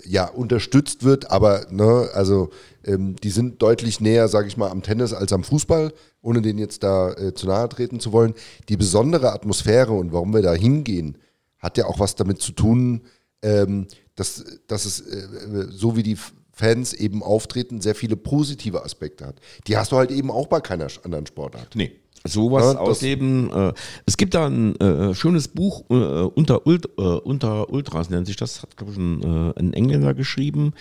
[0.04, 2.50] ja unterstützt wird, aber ne, also
[2.86, 6.58] ähm, die sind deutlich näher, sage ich mal, am Tennis als am Fußball, ohne den
[6.58, 8.34] jetzt da äh, zu nahe treten zu wollen.
[8.70, 11.18] Die besondere Atmosphäre und warum wir da hingehen,
[11.66, 13.02] hat ja auch was damit zu tun,
[13.42, 16.18] ähm, dass, dass es äh, so wie die
[16.54, 19.42] Fans eben auftreten, sehr viele positive Aspekte hat.
[19.68, 21.76] Die hast du halt eben auch bei keiner anderen Sportart.
[21.76, 21.92] Nee.
[22.28, 23.52] Sowas Ja, ausleben.
[23.52, 23.74] Äh,
[24.06, 28.36] es gibt da ein äh, schönes Buch äh, unter, Ult, äh, unter Ultras nennt sich
[28.36, 30.74] das, hat glaube ich ein, äh, ein Engländer geschrieben.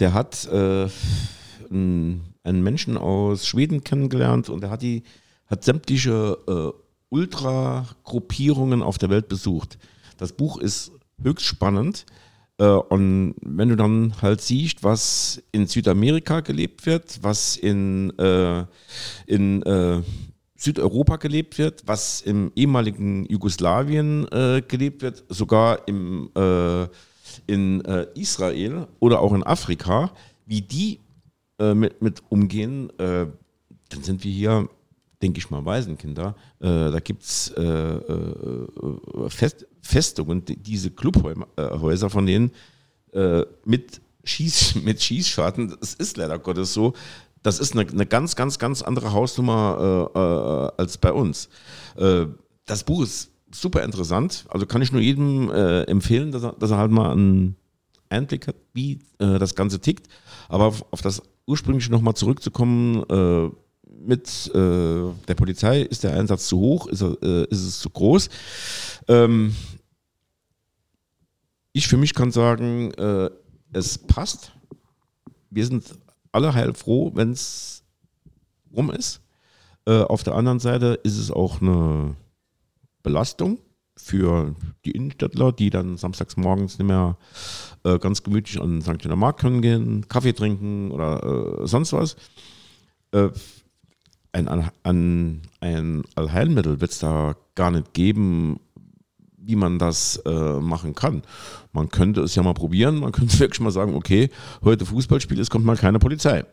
[0.00, 5.02] Der hat einen, einen Menschen aus Schweden kennengelernt und der hat die
[5.46, 6.38] hat sämtliche
[7.08, 9.76] Ultra-Gruppierungen auf der Welt besucht.
[10.18, 10.92] Das Buch ist
[11.22, 12.04] höchst spannend.
[12.58, 18.64] Äh, und wenn du dann halt siehst, was in Südamerika gelebt wird, was in, äh,
[19.26, 20.02] in äh,
[20.56, 26.88] Südeuropa gelebt wird, was im ehemaligen Jugoslawien äh, gelebt wird, sogar im, äh,
[27.46, 30.10] in äh, Israel oder auch in Afrika,
[30.44, 31.00] wie die
[31.60, 33.32] mit, mit umgehen, dann
[34.02, 34.68] sind wir hier,
[35.20, 36.36] denke ich mal, Waisenkinder.
[36.60, 37.52] Da gibt es
[39.26, 42.50] Fest, Festungen, die, diese Clubhäuser von denen
[43.12, 46.92] äh, mit, Schieß, mit Schießscharten, das ist leider Gottes so,
[47.42, 51.48] das ist eine, eine ganz, ganz, ganz andere Hausnummer äh, äh, als bei uns.
[51.96, 52.26] Äh,
[52.66, 56.76] das Buch ist super interessant, also kann ich nur jedem empfehlen, dass er, dass er
[56.76, 57.56] halt mal einen
[58.10, 60.06] Einblick hat, wie äh, das Ganze tickt.
[60.50, 63.50] Aber auf, auf das ursprüngliche nochmal zurückzukommen, äh,
[64.00, 68.28] mit äh, der Polizei ist der Einsatz zu hoch, ist, ist es zu groß.
[69.08, 69.54] Ähm,
[71.78, 73.30] ich für mich kann sagen, äh,
[73.72, 74.52] es passt.
[75.50, 75.84] Wir sind
[76.32, 77.84] alle heilfroh, wenn es
[78.74, 79.20] rum ist.
[79.86, 82.16] Äh, auf der anderen Seite ist es auch eine
[83.02, 83.58] Belastung
[83.96, 84.54] für
[84.84, 87.16] die Innenstädtler, die dann samstags morgens nicht mehr
[87.84, 89.02] äh, ganz gemütlich an St.
[89.02, 92.16] Johann Markt können gehen, Kaffee trinken oder äh, sonst was.
[93.12, 93.30] Äh,
[94.32, 94.48] ein,
[94.82, 98.60] ein, ein Allheilmittel wird es da gar nicht geben,
[99.48, 101.22] wie man das äh, machen kann.
[101.72, 104.28] Man könnte es ja mal probieren, man könnte wirklich mal sagen, okay,
[104.62, 106.44] heute Fußballspiel, es kommt mal keine Polizei.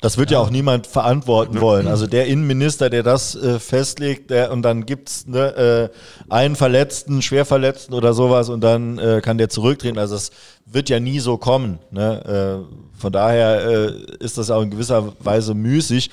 [0.00, 1.88] Das wird ja, auch niemand verantworten wollen.
[1.88, 7.20] Also der Innenminister, der das äh, festlegt, der, und dann gibt's ne, äh, einen Verletzten,
[7.20, 9.98] Schwerverletzten oder sowas und dann äh, kann der zurücktreten.
[9.98, 10.30] Also das
[10.64, 11.80] wird ja nie so kommen.
[11.90, 12.64] Ne?
[12.64, 16.10] Äh, von daher äh, ist das auch in gewisser Weise müßig.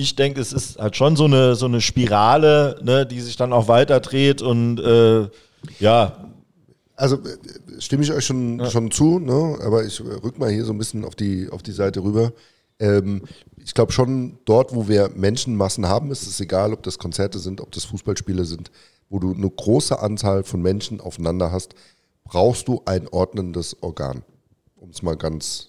[0.00, 3.52] Ich denke, es ist halt schon so eine, so eine Spirale, ne, die sich dann
[3.52, 5.28] auch weiterdreht und äh,
[5.78, 6.30] ja,
[6.96, 9.58] Also äh, stimme ich euch schon, schon zu, ne?
[9.62, 12.32] aber ich äh, rück mal hier so ein bisschen auf die, auf die Seite rüber.
[12.78, 13.22] Ähm,
[13.56, 17.60] ich glaube schon, dort, wo wir Menschenmassen haben, ist es egal, ob das Konzerte sind,
[17.60, 18.70] ob das Fußballspiele sind,
[19.08, 21.74] wo du eine große Anzahl von Menschen aufeinander hast,
[22.24, 24.22] brauchst du ein ordnendes Organ.
[24.76, 25.68] Um es mal ganz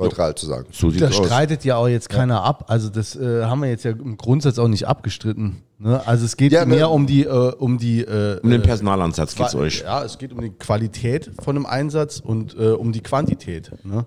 [0.00, 0.66] neutral zu sagen.
[0.72, 1.16] So aus.
[1.16, 2.64] streitet ja auch jetzt keiner ab.
[2.68, 5.62] Also das äh, haben wir jetzt ja im Grundsatz auch nicht abgestritten.
[5.78, 6.00] Ne?
[6.06, 7.28] Also es geht Ja, ne- mehr um die, äh,
[7.58, 9.80] um die äh, Um den äh, Personalansatz geht es Qua- euch.
[9.82, 13.70] Ja, es geht um die Qualität von einem Einsatz und äh, um die Quantität.
[13.84, 14.04] Ne?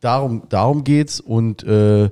[0.00, 2.10] darum, darum geht's und äh,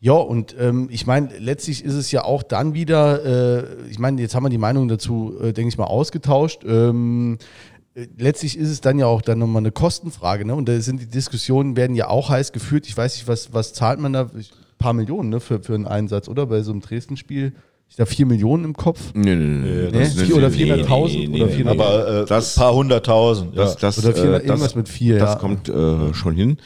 [0.00, 4.20] ja, und ähm, ich meine, letztlich ist es ja auch dann wieder, äh, ich meine,
[4.20, 6.62] jetzt haben wir die Meinung dazu, äh, denke ich mal, ausgetauscht.
[6.66, 7.73] Ähm, äh,
[8.16, 10.54] letztlich ist es dann ja auch dann nochmal eine Kostenfrage, ne?
[10.54, 12.86] Und da sind die Diskussionen werden ja auch heiß geführt.
[12.86, 14.22] Ich weiß nicht, was, was zahlt man da?
[14.34, 14.44] Ein
[14.78, 16.46] paar Millionen, ne, für, für einen Einsatz, oder?
[16.46, 17.52] Bei so einem Dresden-Spiel.
[17.88, 19.12] Ich da vier Millionen im Kopf.
[19.14, 19.88] Nee, nee, nee.
[19.92, 20.04] Nee?
[20.06, 23.56] Vier- oder 400.000 oder 400 Aber äh, Das- ein paar hunderttausend.
[23.56, 23.80] Das, ja.
[23.82, 25.38] das, Oder vier- äh, irgendwas das, mit vier, Das ja.
[25.38, 26.56] kommt äh, schon hin.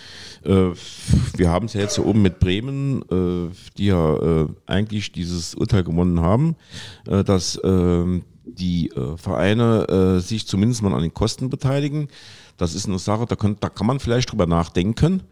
[0.45, 0.71] Äh,
[1.37, 5.55] wir haben es ja jetzt hier oben mit Bremen, äh, die ja äh, eigentlich dieses
[5.57, 6.55] Urteil gewonnen haben,
[7.09, 12.09] äh, dass ähm, die äh, Vereine äh, sich zumindest mal an den Kosten beteiligen.
[12.57, 15.23] Das ist eine Sache, da, kann, da kann man vielleicht drüber nachdenken.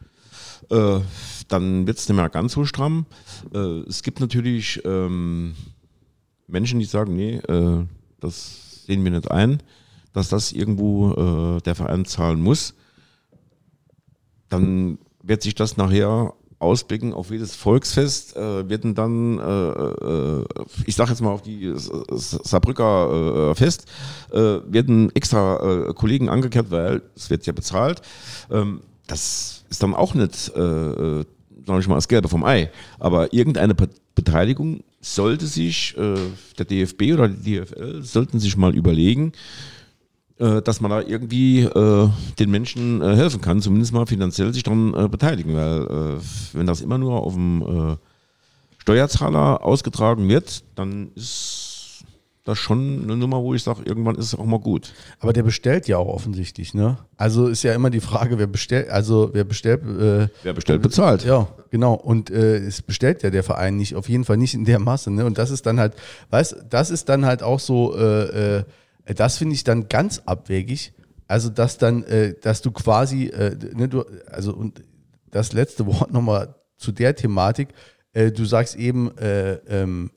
[0.70, 1.00] Äh,
[1.48, 3.06] dann wird es nicht mehr ganz so stramm.
[3.54, 5.54] Äh, es gibt natürlich ähm,
[6.46, 7.84] Menschen, die sagen, nee, äh,
[8.20, 9.62] das sehen wir nicht ein,
[10.12, 12.74] dass das irgendwo äh, der Verein zahlen muss.
[14.48, 20.44] Dann wird sich das nachher ausblicken auf jedes Volksfest, äh, werden dann, äh, äh,
[20.86, 23.86] ich sage jetzt mal auf die Saarbrücker äh, Fest,
[24.32, 28.00] äh, werden extra äh, Kollegen angekehrt, weil es wird ja bezahlt.
[28.50, 31.24] Ähm, das ist dann auch nicht, äh, äh,
[31.66, 32.70] sag ich mal, das Gelbe vom Ei.
[32.98, 39.32] Aber irgendeine Be Beteiligung sollte sich der DFB oder die DFL sollten sich mal überlegen,
[40.38, 42.08] dass man da irgendwie äh,
[42.38, 46.20] den Menschen äh, helfen kann, zumindest mal finanziell sich daran äh, beteiligen, weil äh,
[46.52, 47.96] wenn das immer nur auf dem äh,
[48.78, 52.04] Steuerzahler ausgetragen wird, dann ist
[52.46, 54.92] das schon eine Nummer, wo ich sage, irgendwann ist es auch mal gut.
[55.18, 56.96] Aber der bestellt ja auch offensichtlich, ne?
[57.16, 61.24] Also ist ja immer die Frage, wer bestellt, also wer bestellt, äh, Wer bestellt, bezahlt.
[61.24, 61.94] Ja, genau.
[61.94, 65.10] Und äh, es bestellt ja der Verein nicht, auf jeden Fall nicht in der Masse.
[65.10, 65.26] Ne?
[65.26, 65.94] Und das ist dann halt,
[66.30, 68.64] weißt das ist dann halt auch so, äh, äh,
[69.14, 70.92] das finde ich dann ganz abwegig.
[71.28, 74.82] Also, dass dann, äh, dass du quasi, äh, ne, du, also und
[75.30, 77.68] das letzte Wort nochmal zu der Thematik,
[78.12, 80.10] äh, du sagst eben, äh, ähm,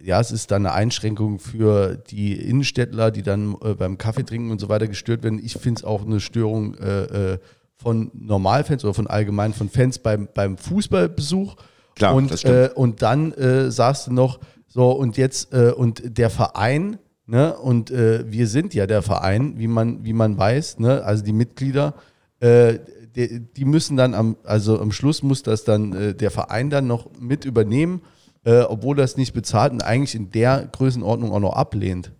[0.00, 4.50] ja, es ist dann eine Einschränkung für die Innenstädtler, die dann äh, beim Kaffee trinken
[4.50, 5.40] und so weiter gestört werden.
[5.42, 7.38] Ich finde es auch eine Störung äh,
[7.76, 11.54] von Normalfans oder von allgemein von Fans beim, beim Fußballbesuch.
[11.94, 12.76] Klar, und, das stimmt.
[12.76, 13.34] und dann
[13.70, 14.40] sagst du noch,
[14.72, 19.58] so und jetzt, äh, und der Verein, ne, und äh, wir sind ja der Verein,
[19.58, 21.94] wie man, wie man weiß, ne, also die Mitglieder,
[22.40, 22.78] äh,
[23.14, 26.86] die, die müssen dann am, also am Schluss muss das dann äh, der Verein dann
[26.86, 28.02] noch mit übernehmen,
[28.44, 32.12] äh, obwohl das nicht bezahlt und eigentlich in der Größenordnung auch noch ablehnt.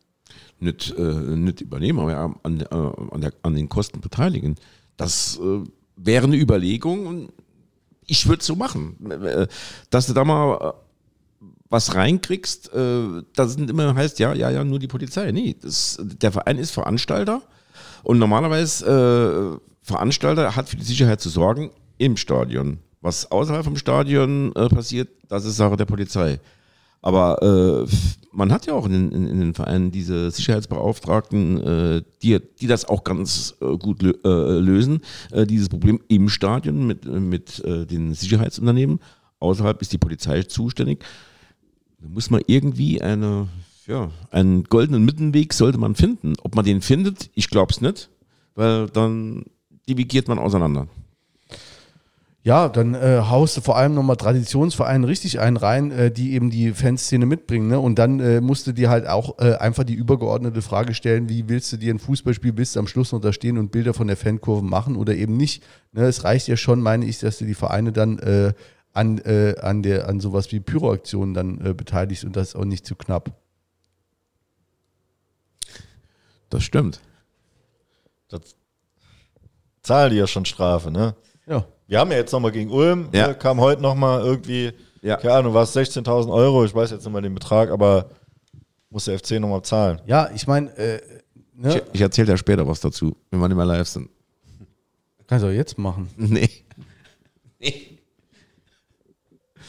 [0.60, 4.56] nicht, äh, nicht übernehmen, aber an, äh, an, der, an den Kosten beteiligen.
[4.96, 5.40] Das
[5.96, 7.32] wäre eine Überlegung und
[8.06, 8.96] ich würde es so machen.
[9.90, 10.74] Dass du da mal
[11.72, 15.32] was reinkriegst, äh, das sind immer heißt, ja, ja, ja, nur die Polizei.
[15.32, 17.40] Nee, das, der Verein ist Veranstalter
[18.02, 22.78] und normalerweise äh, Veranstalter hat für die Sicherheit zu sorgen im Stadion.
[23.00, 26.40] Was außerhalb vom Stadion äh, passiert, das ist Sache der Polizei.
[27.00, 27.96] Aber äh,
[28.32, 32.84] man hat ja auch in, in, in den Vereinen diese Sicherheitsbeauftragten, äh, die, die das
[32.84, 35.00] auch ganz äh, gut lö äh, lösen,
[35.30, 39.00] äh, dieses Problem im Stadion mit, mit äh, den Sicherheitsunternehmen.
[39.40, 41.02] Außerhalb ist die Polizei zuständig.
[42.02, 43.48] Da muss man irgendwie eine,
[43.86, 46.34] ja, einen goldenen Mittenweg sollte man finden.
[46.42, 48.10] Ob man den findet, ich glaube es nicht,
[48.56, 49.44] weil dann
[49.88, 50.88] divigiert man auseinander.
[52.44, 56.50] Ja, dann äh, haust du vor allem nochmal Traditionsvereine richtig einen rein, äh, die eben
[56.50, 57.68] die Fanszene mitbringen.
[57.68, 57.78] Ne?
[57.78, 61.48] Und dann äh, musst du dir halt auch äh, einfach die übergeordnete Frage stellen, wie
[61.48, 64.08] willst du dir ein Fußballspiel, willst du am Schluss noch da stehen und Bilder von
[64.08, 65.62] der Fankurve machen oder eben nicht.
[65.92, 66.02] Ne?
[66.02, 68.54] Es reicht ja schon, meine ich, dass du die Vereine dann äh,
[68.92, 72.64] an, äh, an, der, an sowas wie Pyroaktionen dann äh, beteiligst und das ist auch
[72.64, 73.30] nicht zu knapp.
[76.50, 77.00] Das stimmt.
[78.28, 78.40] Das
[79.82, 81.14] zahlen die ja schon Strafe, ne?
[81.46, 81.66] Ja.
[81.86, 83.26] Wir haben ja jetzt nochmal gegen Ulm, Ja.
[83.26, 84.72] hier kam heute nochmal irgendwie,
[85.02, 85.16] Ja.
[85.16, 88.10] keine Ahnung, war es 16.000 Euro, ich weiß jetzt nicht mal den Betrag, aber
[88.90, 90.00] muss der FC nochmal zahlen.
[90.06, 91.00] Ja, ich meine, äh,
[91.54, 91.76] ne?
[91.78, 94.10] Ich, ich erzähle dir später was dazu, wenn wir nicht mehr live sind.
[95.26, 96.10] kannst du auch jetzt machen.
[96.16, 97.91] Nee.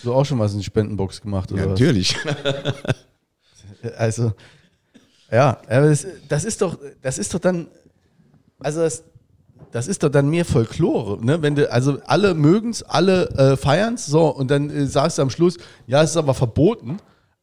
[0.03, 1.79] Du auch schon was in die Spendenbox gemacht oder Ja, was?
[1.79, 2.15] natürlich.
[3.97, 4.31] Also,
[5.31, 7.67] ja, aber das, das ist doch, das ist doch dann,
[8.59, 9.03] also das,
[9.71, 11.41] das ist doch dann mehr Folklore, ne?
[11.41, 15.29] Wenn du, also alle mögen's, alle äh, feiern's, so, und dann äh, sagst du am
[15.29, 16.97] Schluss, ja, es ist aber verboten.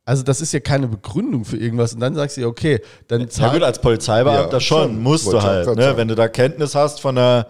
[0.07, 1.93] Also, das ist ja keine Begründung für irgendwas.
[1.93, 5.03] Und dann sagst du, ja, okay, dann Ja zahl, gut, als Polizeibeamter Ja, schon, schon.
[5.03, 5.93] musst du halt, ne?
[5.97, 7.49] wenn du da Kenntnis hast von der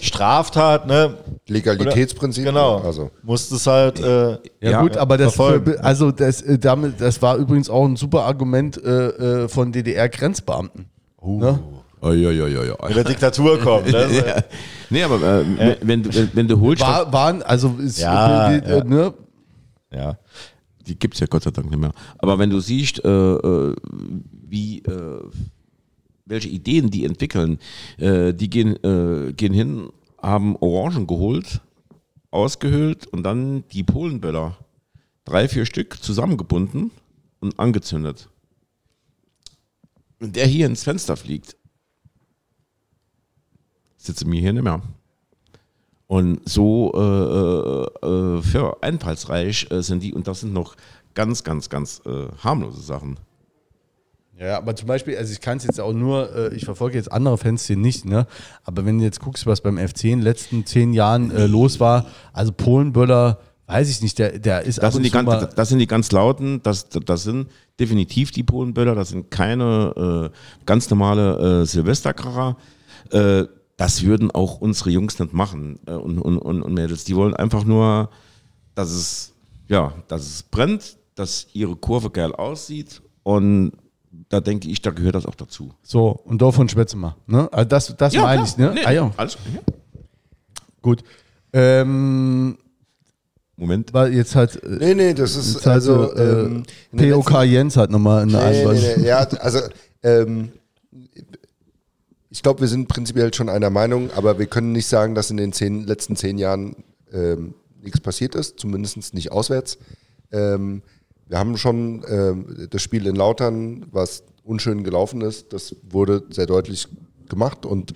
[0.00, 1.14] Straftat, ne?
[1.48, 2.44] Legalitätsprinzip.
[2.44, 3.10] Genau, Also.
[3.22, 5.76] musst es halt, äh, Ja, Ja, gut, aber das, verfolgen.
[5.80, 10.86] also das, äh, damit, das war übrigens auch ein super Argument äh, äh, von DDR-Grenzbeamten.
[11.24, 11.58] Ne?
[12.02, 12.76] Oh, ja, ja, ja, ja.
[12.86, 13.90] Mit der Diktatur kommt.
[13.90, 14.06] Ne?
[14.26, 14.42] ja.
[14.90, 18.76] Nee, aber äh, wenn, du- wenn, wenn du holst, War, waren, also ist, Ja, äh,
[18.78, 18.84] ja.
[18.84, 19.14] Ne?
[19.92, 20.18] Ja.
[20.86, 21.92] die gibt es ja Gott sei Dank nicht mehr.
[22.18, 23.74] Aber wenn du siehst, äh, äh,
[24.48, 25.20] wie, äh,
[26.26, 27.58] welche Ideen die entwickeln,
[27.98, 31.60] äh, die gehen, äh, gehen hin, haben Orangen geholt,
[32.30, 34.58] ausgehöhlt und dann die Polenböller,
[35.24, 36.90] drei, vier Stück zusammengebunden
[37.40, 38.28] und angezündet.
[40.18, 41.56] Wenn der hier ins Fenster fliegt,
[43.96, 44.82] sitze mir hier nicht mehr.
[46.08, 50.76] Und so äh, äh, äh, für einfallsreich äh, sind die und das sind noch
[51.14, 53.18] ganz, ganz, ganz äh, harmlose Sachen.
[54.38, 57.10] Ja, aber zum Beispiel, also ich kann es jetzt auch nur, äh, ich verfolge jetzt
[57.10, 58.26] andere Fans hier nicht, ne?
[58.64, 61.80] Aber wenn du jetzt guckst, was beim FC in den letzten zehn Jahren äh, los
[61.80, 65.78] war, also Polenböller, weiß ich nicht, der, der ist Das sind, die ganz, das sind
[65.78, 67.48] die ganz lauten, das, das sind
[67.80, 72.58] definitiv die Polenböller, das sind keine äh, ganz normale äh, Silvesterkracher.
[73.10, 73.44] Äh,
[73.78, 77.04] das würden auch unsere Jungs nicht machen äh, und, und, und, und Mädels.
[77.04, 78.10] Die wollen einfach nur,
[78.74, 79.32] dass es,
[79.68, 83.72] ja, dass es brennt, dass ihre Kurve geil aussieht und
[84.28, 85.72] da denke ich, da gehört das auch dazu.
[85.82, 87.16] So, und davon schwätzen wir.
[87.26, 87.48] Ne?
[87.52, 88.72] Also das, das meine ich, ne?
[88.74, 89.10] Nee, ah, ja.
[89.16, 89.60] alles, ja.
[90.82, 91.02] Gut.
[91.52, 92.58] Ähm,
[93.56, 93.92] Moment.
[93.94, 96.08] war jetzt halt, äh, Nee, nee, das ist halt also.
[96.08, 96.62] so, äh, ähm,
[96.96, 98.74] POK Jens hat nochmal eine Nee, Antwort.
[98.74, 99.60] nee, nee, ja, also
[100.02, 100.52] ähm,
[102.30, 105.38] ich glaube, wir sind prinzipiell schon einer Meinung, aber wir können nicht sagen, dass in
[105.38, 106.76] den zehn, letzten zehn Jahren
[107.12, 109.78] ähm, nichts passiert ist, zumindest nicht auswärts.
[110.32, 110.82] Ähm,
[111.28, 116.46] wir haben schon ähm, das Spiel in Lautern, was unschön gelaufen ist, das wurde sehr
[116.46, 116.88] deutlich
[117.28, 117.92] gemacht und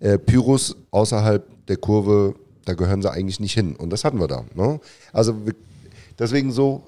[0.00, 4.26] äh, Pyros außerhalb der Kurve, da gehören sie eigentlich nicht hin und das hatten wir
[4.26, 4.44] da.
[4.54, 4.80] Ne?
[5.12, 5.54] Also wir,
[6.18, 6.84] deswegen so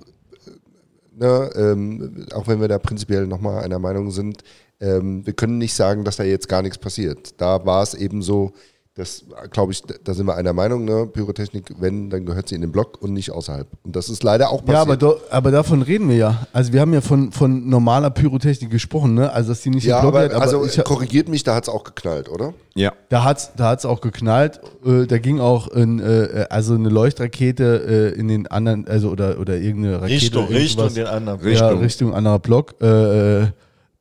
[1.16, 4.42] ne, ähm, auch wenn wir da prinzipiell nochmal einer Meinung sind,
[4.80, 7.40] ähm, wir können nicht sagen, dass da jetzt gar nichts passiert.
[7.40, 8.52] Da war es eben so,
[8.96, 11.08] das glaube ich, da sind wir einer Meinung, ne?
[11.12, 13.66] Pyrotechnik, wenn, dann gehört sie in den Block und nicht außerhalb.
[13.82, 14.76] Und das ist leider auch passiert.
[14.76, 16.46] Ja, aber, do, aber davon reden wir ja.
[16.52, 19.32] Also wir haben ja von, von normaler Pyrotechnik gesprochen, ne?
[19.32, 21.56] Also dass die nicht ja, im Block aber, wird, aber also ich, korrigiert mich, da
[21.56, 22.54] hat es auch geknallt, oder?
[22.76, 22.92] Ja.
[23.08, 24.60] da hat's da hat's auch geknallt.
[24.86, 29.40] Äh, da ging auch ein, äh, also eine Leuchtrakete äh, in den anderen, also oder,
[29.40, 30.22] oder irgendeine Rakete.
[30.22, 31.52] Richtung, Richtung den anderen.
[31.52, 32.76] Ja, Richtung anderer Block.
[32.80, 33.46] Äh, äh,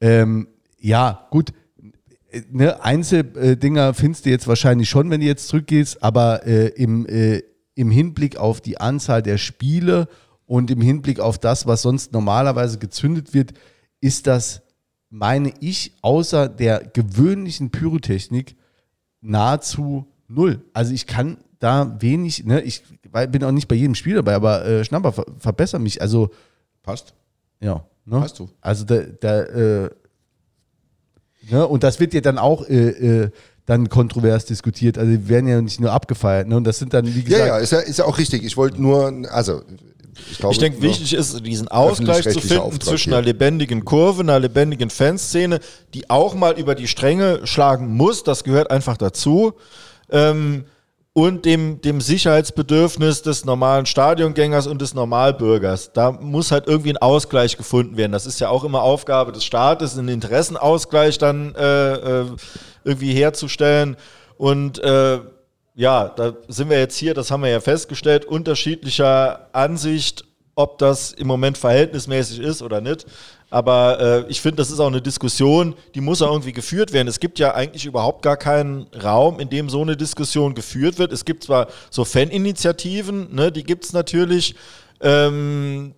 [0.01, 0.47] ähm,
[0.79, 1.51] ja, gut.
[2.51, 7.43] Ne, Einzeldinger findest du jetzt wahrscheinlich schon, wenn du jetzt zurückgehst, aber äh, im, äh,
[7.75, 10.07] im Hinblick auf die Anzahl der Spiele
[10.45, 13.53] und im Hinblick auf das, was sonst normalerweise gezündet wird,
[14.01, 14.61] ist das,
[15.09, 18.55] meine ich, außer der gewöhnlichen Pyrotechnik
[19.21, 20.61] nahezu null.
[20.73, 24.65] Also ich kann da wenig, ne, ich bin auch nicht bei jedem Spiel dabei, aber
[24.65, 26.01] äh, Schnapper, ver verbessere mich.
[26.01, 26.31] Also
[26.81, 27.13] Passt.
[27.59, 27.85] ja.
[28.05, 28.19] Ne?
[28.19, 28.49] Hast du.
[28.59, 29.89] Also da, da äh,
[31.49, 31.67] ne?
[31.67, 32.89] und das wird ja dann auch äh,
[33.23, 33.29] äh,
[33.65, 34.97] dann kontrovers diskutiert.
[34.97, 36.47] Also die werden ja nicht nur abgefeiert.
[36.47, 36.57] Ne?
[36.57, 38.43] Und das sind dann, wie Ja, gesagt, ja, ist ja, ist ja auch richtig.
[38.43, 39.61] Ich wollte nur, also
[40.31, 43.17] ich glaube, Ich denke, wichtig ist, diesen Ausgleich zu finden Auftrag zwischen hier.
[43.17, 45.59] einer lebendigen Kurve, einer lebendigen Fanszene,
[45.93, 48.23] die auch mal über die Stränge schlagen muss.
[48.23, 49.53] Das gehört einfach dazu.
[50.11, 50.65] Ähm,
[51.13, 55.93] und dem, dem Sicherheitsbedürfnis des normalen Stadiongängers und des Normalbürgers.
[55.93, 58.11] Da muss halt irgendwie ein Ausgleich gefunden werden.
[58.11, 62.25] Das ist ja auch immer Aufgabe des Staates, einen Interessenausgleich dann äh, äh,
[62.83, 63.95] irgendwie herzustellen.
[64.37, 65.19] Und äh,
[65.75, 71.11] ja, da sind wir jetzt hier, das haben wir ja festgestellt, unterschiedlicher Ansicht, ob das
[71.11, 73.05] im Moment verhältnismäßig ist oder nicht.
[73.53, 77.07] Aber äh, ich finde, das ist auch eine Diskussion, die muss auch irgendwie geführt werden.
[77.07, 81.13] Es gibt ja eigentlich überhaupt gar keinen Raum, in dem so eine Diskussion geführt wird.
[81.13, 84.55] Es gibt zwar so Faninitiativen, ne, die gibt es natürlich.
[85.01, 85.93] Ähm,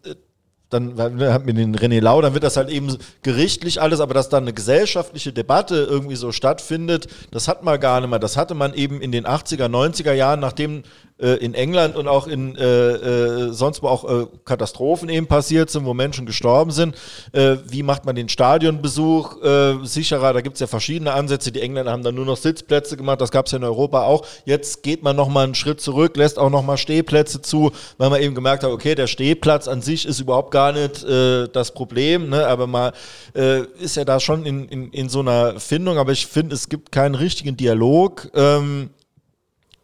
[0.69, 4.27] dann hat mir den René Lau, dann wird das halt eben gerichtlich alles, aber dass
[4.27, 8.19] dann eine gesellschaftliche Debatte irgendwie so stattfindet, das hat man gar nicht mehr.
[8.19, 10.83] Das hatte man eben in den 80er, 90er Jahren, nachdem
[11.17, 15.69] äh, in England und auch in äh, äh, sonst wo auch äh, Katastrophen eben passiert
[15.69, 16.95] sind, wo Menschen gestorben sind.
[17.31, 20.33] Äh, wie macht man den Stadionbesuch äh, sicherer?
[20.33, 21.51] Da gibt es ja verschiedene Ansätze.
[21.51, 24.25] Die Engländer haben dann nur noch Sitzplätze gemacht, das gab es ja in Europa auch.
[24.45, 28.35] Jetzt geht man nochmal einen Schritt zurück, lässt auch nochmal Stehplätze zu, weil man eben
[28.35, 32.45] gemerkt hat, okay, der Stehplatz an sich ist überhaupt gar nicht äh, das Problem, ne?
[32.47, 32.91] aber man
[33.35, 36.69] äh, ist ja da schon in, in, in so einer Findung, aber ich finde, es
[36.69, 38.29] gibt keinen richtigen Dialog.
[38.33, 38.89] Ähm,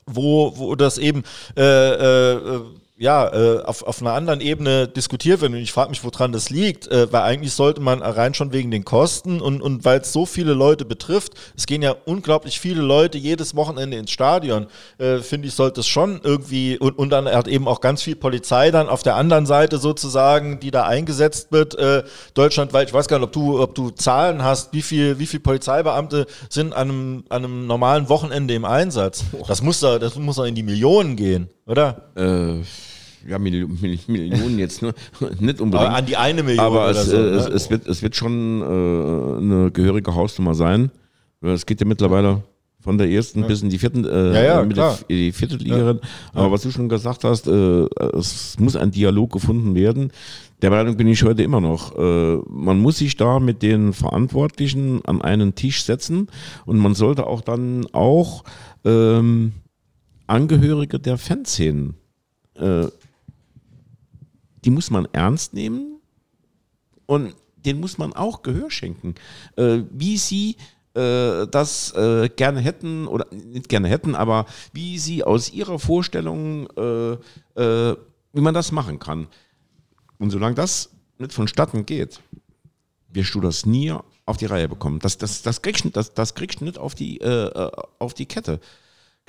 [0.05, 1.23] wo, wo das eben
[1.57, 2.61] äh, äh,
[3.01, 5.51] ja, äh, auf, auf einer anderen Ebene diskutiert wird.
[5.51, 8.69] Und ich frage mich, woran das liegt, äh, weil eigentlich sollte man rein schon wegen
[8.69, 12.83] den Kosten und, und weil es so viele Leute betrifft, es gehen ja unglaublich viele
[12.83, 14.67] Leute jedes Wochenende ins Stadion,
[14.99, 18.15] äh, finde ich, sollte es schon irgendwie, und, und dann hat eben auch ganz viel
[18.15, 22.03] Polizei dann auf der anderen Seite sozusagen, die da eingesetzt wird, äh,
[22.35, 22.89] deutschlandweit.
[22.89, 26.27] Ich weiß gar nicht, ob du, ob du Zahlen hast, wie viel, wie viel Polizeibeamte
[26.49, 29.23] sind an einem, an einem normalen Wochenende im Einsatz.
[29.47, 32.11] Das muss da, das muss da in die Millionen gehen, oder?
[32.15, 32.63] Äh,
[33.27, 34.93] ja, Milli- Milli- Millionen jetzt, ne?
[35.39, 35.75] nicht unbedingt.
[35.87, 37.25] Aber an die eine Million Aber es, so, äh, ne?
[37.37, 40.91] es, es, wird, es wird schon äh, eine gehörige Hausnummer sein.
[41.41, 42.43] Es geht ja mittlerweile
[42.79, 44.97] von der ersten bis in die vierten, äh, Ja, ja, mit klar.
[45.09, 45.99] die vierte Ligerin.
[46.33, 47.85] Aber was du schon gesagt hast, äh,
[48.17, 50.11] es muss ein Dialog gefunden werden.
[50.63, 51.95] Der Meinung bin ich heute immer noch.
[51.97, 56.27] Äh, man muss sich da mit den Verantwortlichen an einen Tisch setzen
[56.65, 58.43] und man sollte auch dann auch
[58.83, 59.51] ähm,
[60.27, 61.95] Angehörige der Fanszenen
[62.55, 62.85] äh,
[64.63, 65.99] die muss man ernst nehmen
[67.05, 69.15] und den muss man auch Gehör schenken.
[69.55, 70.57] Äh, wie sie
[70.93, 76.67] äh, das äh, gerne hätten, oder nicht gerne hätten, aber wie sie aus ihrer Vorstellung,
[76.75, 77.11] äh,
[77.61, 77.97] äh,
[78.33, 79.27] wie man das machen kann.
[80.17, 82.21] Und solange das nicht vonstatten geht,
[83.09, 83.93] wirst du das nie
[84.25, 84.99] auf die Reihe bekommen.
[84.99, 88.59] Das, das, das, kriegst, das, das kriegst du nicht auf die, äh, auf die Kette.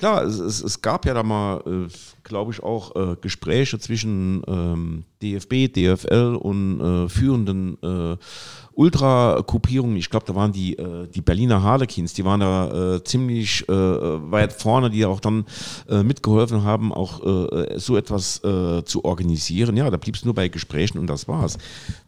[0.03, 1.87] Klar, es, es, es gab ja da mal, äh,
[2.23, 8.17] glaube ich, auch äh, Gespräche zwischen ähm, DFB, DFL und äh, führenden äh,
[8.73, 9.95] Ultra-Gruppierungen.
[9.95, 13.71] Ich glaube, da waren die, äh, die Berliner Harlequins, die waren da äh, ziemlich äh,
[13.71, 15.45] weit vorne, die auch dann
[15.87, 17.21] mitgeholfen haben, auch
[17.77, 19.77] so etwas zu organisieren.
[19.77, 21.57] Ja, da blieb es nur bei Gesprächen und das war's.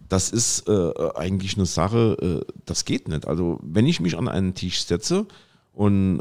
[0.09, 3.25] Das ist eigentlich eine Sache, das geht nicht.
[3.27, 5.25] Also, wenn ich mich an einen Tisch setze
[5.73, 6.19] und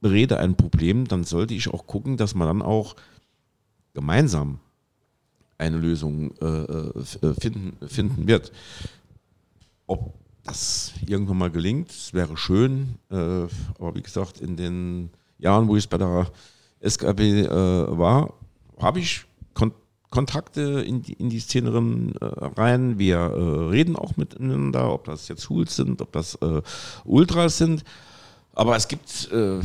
[0.00, 2.96] berede ein Problem, dann sollte ich auch gucken, dass man dann auch
[3.94, 4.60] gemeinsam
[5.58, 8.52] eine Lösung äh, äh, finden, finden wird.
[9.86, 15.76] Ob das irgendwann mal gelingt, wäre schön, äh, aber wie gesagt, in den Jahren, wo
[15.76, 16.30] ich bei der
[16.80, 18.34] SKB äh, war,
[18.78, 19.24] habe ich
[19.54, 19.72] Kon
[20.08, 22.98] Kontakte in die, in die Szenerin äh, rein.
[22.98, 26.62] Wir äh, reden auch miteinander, ob das jetzt Hools sind, ob das äh,
[27.04, 27.82] Ultras sind.
[28.56, 29.60] Aber es gibt äh,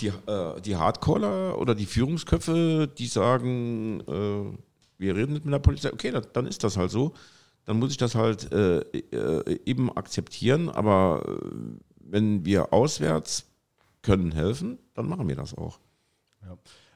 [0.00, 4.58] die, äh, die Hardcaller oder die Führungsköpfe, die sagen, äh,
[4.98, 5.92] wir reden nicht mit der Polizei.
[5.92, 7.14] Okay, dann, dann ist das halt so.
[7.64, 10.68] Dann muss ich das halt äh, äh, eben akzeptieren.
[10.68, 11.46] Aber äh,
[12.00, 13.46] wenn wir auswärts
[14.02, 15.78] können helfen, dann machen wir das auch.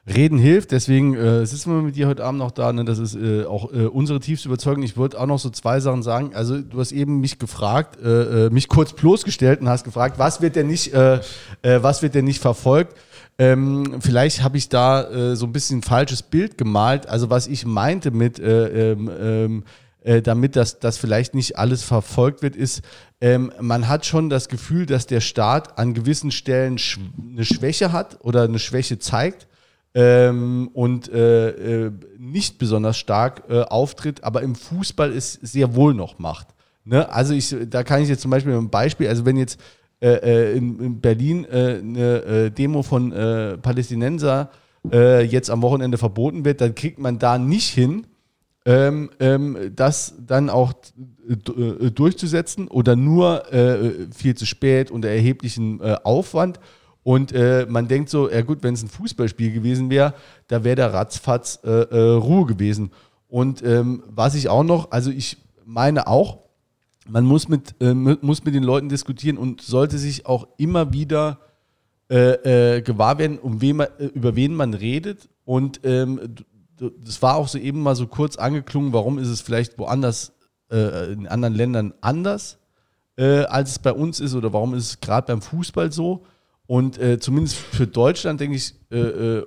[0.07, 2.71] Reden hilft, deswegen äh, sitzen wir mit dir heute Abend noch da.
[2.71, 2.85] Ne?
[2.85, 4.83] Das ist äh, auch äh, unsere tiefste Überzeugung.
[4.83, 6.31] Ich würde auch noch so zwei Sachen sagen.
[6.33, 10.41] Also, du hast eben mich gefragt, äh, äh, mich kurz bloßgestellt und hast gefragt, was
[10.41, 11.19] wird denn nicht, äh,
[11.61, 12.95] was wird denn nicht verfolgt?
[13.37, 17.07] Ähm, vielleicht habe ich da so ein bisschen ein falsches Bild gemalt.
[17.07, 19.63] Also, was ich meinte mit, äh, ähm, ähm,
[20.03, 22.81] äh, damit das, das vielleicht nicht alles verfolgt wird, ist,
[23.19, 26.99] ähm, man hat schon das Gefühl, dass der Staat an gewissen Stellen sch
[27.29, 29.47] eine Schwäche hat oder eine Schwäche zeigt
[29.97, 35.95] ähm, und äh, äh, nicht besonders stark äh, auftritt, aber im Fußball es sehr wohl
[35.95, 36.49] noch macht.
[36.85, 37.11] Ne?
[37.11, 39.59] Also ich, da kann ich jetzt zum Beispiel ein Beispiel, also wenn jetzt
[39.99, 44.51] äh, äh, in, in Berlin äh, eine Demo von Palästinenser
[44.89, 48.07] jetzt am Wochenende verboten wird, dann kriegt man da nicht hin,
[48.65, 50.71] ähm, ähm, das dann auch
[51.27, 53.43] durchzusetzen oder nur
[54.15, 56.61] viel zu spät unter erheblichen äh, Aufwand.
[57.07, 60.13] Und äh, man denkt so, ja gut, wenn es ein Fußballspiel gewesen wäre,
[60.49, 62.91] da wäre der ratzfatz äh, äh, Ruhe gewesen.
[63.29, 66.39] Und ähm, was ich auch noch, also ich meine auch,
[67.07, 70.91] man muss mit, äh, mu- muss mit den Leuten diskutieren und sollte sich auch immer
[70.91, 71.39] wieder
[72.11, 75.29] äh, äh, gewahr werden, um wen man, über wen man redet.
[75.45, 76.35] Und ähm,
[76.77, 80.33] das war auch so eben mal so kurz angeklungen, warum ist es vielleicht woanders,
[80.69, 82.57] in anderen Ländern anders,
[83.15, 86.25] als es bei uns ist, oder warum ist es gerade beim Fußball so.
[86.67, 89.45] Und äh, zumindest für Deutschland, denke ich, äh, äh,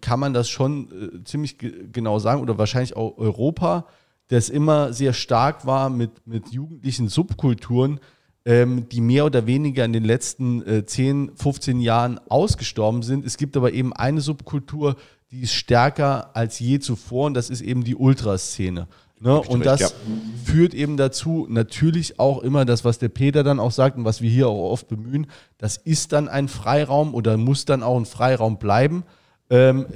[0.00, 3.86] kann man das schon äh, ziemlich ge genau sagen, oder wahrscheinlich auch Europa,
[4.28, 8.00] das immer sehr stark war mit, mit jugendlichen Subkulturen,
[8.46, 13.26] ähm, die mehr oder weniger in den letzten äh, 10, 15 Jahren ausgestorben sind.
[13.26, 14.96] Es gibt aber eben eine Subkultur,
[15.30, 18.88] die ist stärker als je zuvor und das ist eben die Ultraszene.
[19.22, 19.40] Ne?
[19.40, 19.88] Und recht, das ja.
[20.44, 24.20] führt eben dazu, natürlich auch immer das, was der Peter dann auch sagt und was
[24.20, 28.04] wir hier auch oft bemühen, das ist dann ein Freiraum oder muss dann auch ein
[28.04, 29.04] Freiraum bleiben,
[29.48, 29.86] ähm,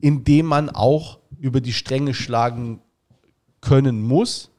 [0.00, 2.80] in dem man auch über die Stränge schlagen
[3.60, 4.50] können muss.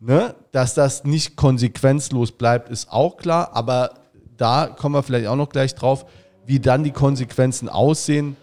[0.00, 0.34] Ne?
[0.52, 3.94] Dass das nicht konsequenzlos bleibt, ist auch klar, aber
[4.36, 6.04] da kommen wir vielleicht auch noch gleich drauf,
[6.44, 8.36] wie dann die Konsequenzen aussehen,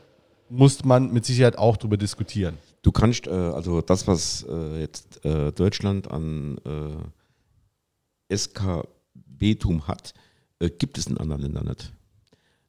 [0.49, 2.57] muss man mit Sicherheit auch darüber diskutieren.
[2.87, 10.13] Du kannst, äh, also das, was äh, jetzt äh, Deutschland an äh, SKB-Tum hat,
[10.59, 11.91] äh, gibt es in anderen Ländern nicht.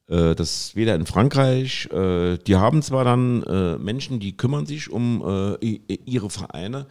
[0.07, 5.21] Äh, das weder in Frankreich, die haben zwar dann Menschen, die kümmern sich um
[5.61, 6.85] ihre Vereine,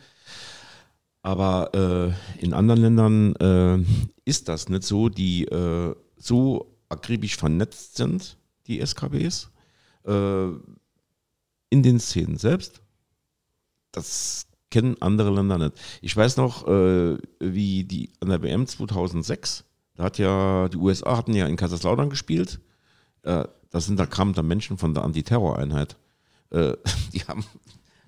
[1.21, 3.85] aber in anderen Ländern
[4.25, 5.47] ist das nicht so, die
[6.17, 9.51] so akribisch vernetzt sind, die SKBs,
[10.05, 10.63] in
[11.83, 12.81] den Szenen selbst.
[13.93, 15.75] Das kennen andere Länder nicht.
[16.03, 19.65] Ich weiß noch, äh, wie die an der WM 2006,
[19.95, 22.61] da hat ja, die USA hatten ja in Kaiserslautern gespielt.
[23.23, 25.97] Äh, da sind da kamen da Menschen von der Antiterroreinheit.
[26.51, 26.75] Äh,
[27.13, 27.45] die haben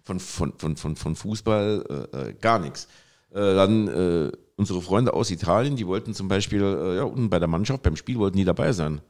[0.04, 2.88] von, von, von, von, von Fußball äh, äh, gar nichts.
[3.30, 6.60] Äh, dann äh, unsere Freunde aus Italien, die wollten zum Beispiel,
[6.96, 9.00] ja, unten bei der Mannschaft, beim Spiel wollten die dabei sein.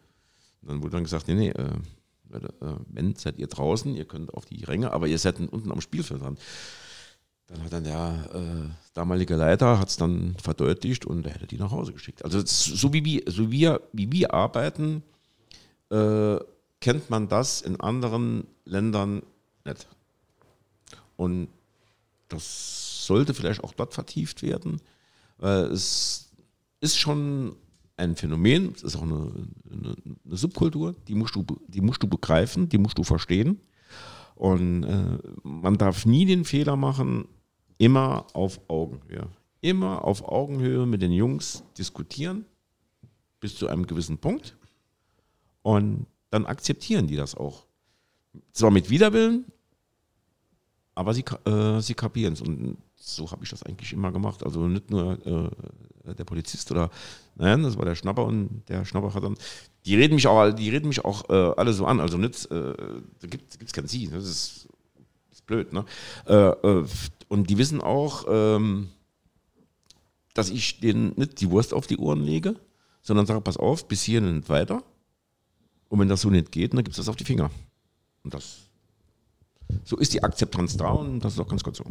[0.63, 1.53] Und dann wurde dann gesagt, nee, nee,
[2.89, 6.23] wenn, seid ihr draußen, ihr könnt auf die Ränge, aber ihr seid unten am Spielfeld
[6.23, 6.39] dran.
[7.47, 11.59] Dann hat dann der äh, damalige Leiter hat es dann verdeutlicht und er hätte die
[11.59, 12.25] nach Hause geschickt.
[12.25, 15.03] Also so wie wir, so wir, wie wir arbeiten,
[15.91, 16.37] äh,
[16.81, 19.23] kennt man das in anderen Ländern
[19.65, 19.89] nicht.
[21.17, 21.49] Und
[22.29, 24.81] das sollte vielleicht auch dort vertieft werden,
[25.39, 26.31] weil es
[26.81, 27.57] ist schon
[28.01, 29.31] ein Phänomen, es ist auch eine,
[29.71, 29.95] eine,
[30.25, 33.61] eine Subkultur, die musst, du, die musst du begreifen, die musst du verstehen.
[34.35, 37.29] Und äh, man darf nie den Fehler machen,
[37.79, 39.29] immer auf Augenhöhe.
[39.61, 42.47] Immer auf Augenhöhe mit den Jungs diskutieren,
[43.41, 44.57] bis zu einem gewissen Punkt.
[45.63, 47.67] Und dann akzeptieren die das auch.
[48.53, 49.45] Zwar mit Widerwillen,
[50.95, 52.41] aber sie, äh, sie kapieren es.
[52.41, 54.45] Und so habe ich das eigentlich immer gemacht.
[54.45, 56.91] Also nicht nur äh, der Polizist oder,
[57.37, 59.37] nein, das war der Schnapper und der Schnapper hat dann,
[59.87, 62.01] die reden mich auch, die reden mich auch äh, alle so an.
[62.01, 62.75] Also nicht, äh,
[63.21, 64.09] da gibt es kein Sie.
[64.09, 64.69] Das ist,
[65.33, 65.85] ist blöd, ne?
[66.27, 66.87] Äh, äh,
[67.29, 68.89] und die wissen auch, ähm,
[70.35, 72.57] dass ich denen nicht die Wurst auf die Ohren lege,
[73.03, 74.83] sondern sage, pass auf, bis hier nicht weiter.
[75.89, 77.51] Und wenn das so nicht geht, dann gibt es das auf die Finger.
[78.23, 78.59] Und das,
[79.85, 81.85] so ist die Akzeptanz da und das ist auch ganz gut so.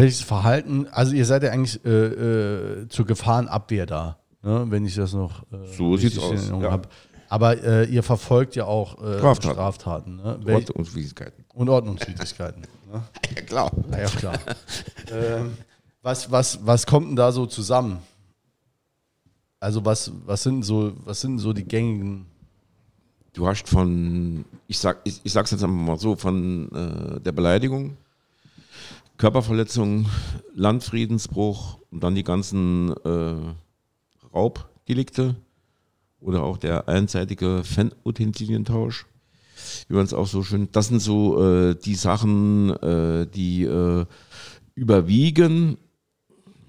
[0.00, 4.66] Welches Verhalten, also ihr seid ja eigentlich äh, äh, zur Gefahrenabwehr da, ne?
[4.68, 6.70] wenn ich das noch äh, So sieht's aus, ja.
[6.70, 6.90] hab.
[7.28, 9.54] Aber äh, ihr verfolgt ja auch äh, Straftaten.
[9.54, 10.40] Straftaten ne?
[10.46, 11.44] Ordnungswidrigkeiten.
[11.54, 12.62] und Ordnungswidrigkeiten.
[12.92, 13.02] ne?
[13.36, 13.70] Ja, klar.
[13.88, 14.38] Na ja, klar.
[15.12, 15.56] ähm,
[16.02, 17.98] was, was, was kommt denn da so zusammen?
[19.60, 22.26] Also was, was sind so, was sind so die gängigen
[23.32, 27.32] Du hast von, ich, sag, ich, ich sag's jetzt einfach mal so, von äh, der
[27.32, 27.96] Beleidigung,
[29.20, 30.06] Körperverletzung,
[30.54, 33.34] Landfriedensbruch und dann die ganzen äh,
[34.34, 35.36] Raubdelikte
[36.20, 39.04] oder auch der einseitige Fanutensilientausch,
[39.88, 44.06] wie man es auch so schön, das sind so äh, die Sachen, äh, die äh,
[44.74, 45.76] überwiegen.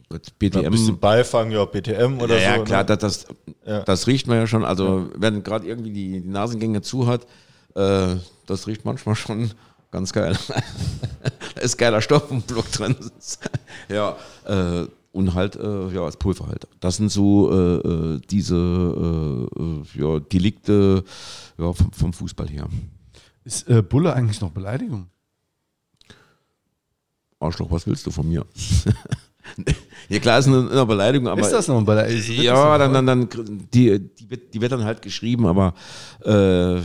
[0.10, 2.60] Gott, Ein BTM, bisschen Beifang, ja, BTM oder ja, so.
[2.60, 2.86] ja, klar, ne?
[2.86, 3.28] das, das,
[3.66, 3.84] Ja.
[3.84, 4.66] das riecht man ja schon.
[4.66, 7.26] Also, wenn gerade irgendwie die, die Nasengänge zu hat,
[7.76, 9.52] äh, das riecht manchmal schon
[9.91, 10.37] ganz geil.
[11.55, 12.95] da ist geiler Stoff im Block drin.
[13.89, 16.67] ja, äh, und halt, äh, ja, das Pulver halt.
[16.79, 21.03] Das sind so äh, äh, diese äh, äh, ja, Delikte
[21.57, 22.67] ja, vom, vom Fußball her.
[23.43, 25.07] Ist Bulle eigentlich noch Beleidigung?
[27.39, 28.45] Arschloch, was willst du von mir?
[30.09, 31.41] ja, klar, ist eine, eine Beleidigung, aber.
[31.41, 32.43] ist das noch eine Beleidigung?
[32.43, 33.27] Ja, dann, dann, dann
[33.73, 35.73] die, die, wird, die wird dann halt geschrieben, aber
[36.23, 36.81] äh,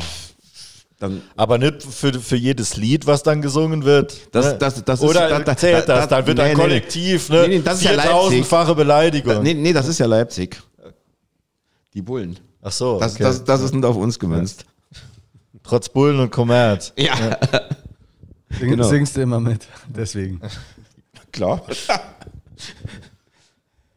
[0.99, 1.23] dann.
[1.37, 4.35] Aber nicht für, für jedes Lied, was dann gesungen wird.
[4.35, 4.59] Das- ne?
[4.59, 6.63] das- das ist- Oder da- da- zählt da- das, dann wird nee, ein nee.
[6.63, 7.43] Kollektiv, ne?
[7.43, 8.45] Nee, nee, das ist ja Leipzig.
[8.45, 9.43] 4000-fache Beleidigung.
[9.43, 10.61] Nee, nee, das ist ja Leipzig.
[11.95, 12.39] Die Bullen.
[12.63, 13.23] Ach so, Das, okay.
[13.25, 14.65] das, das ist nicht auf uns gemünzt.
[15.63, 16.93] trotz Bullen und Kommerz.
[16.97, 17.15] Ja,
[18.59, 18.89] Sing, genau.
[18.89, 20.41] Singst du immer mit, deswegen.
[21.33, 21.63] klar.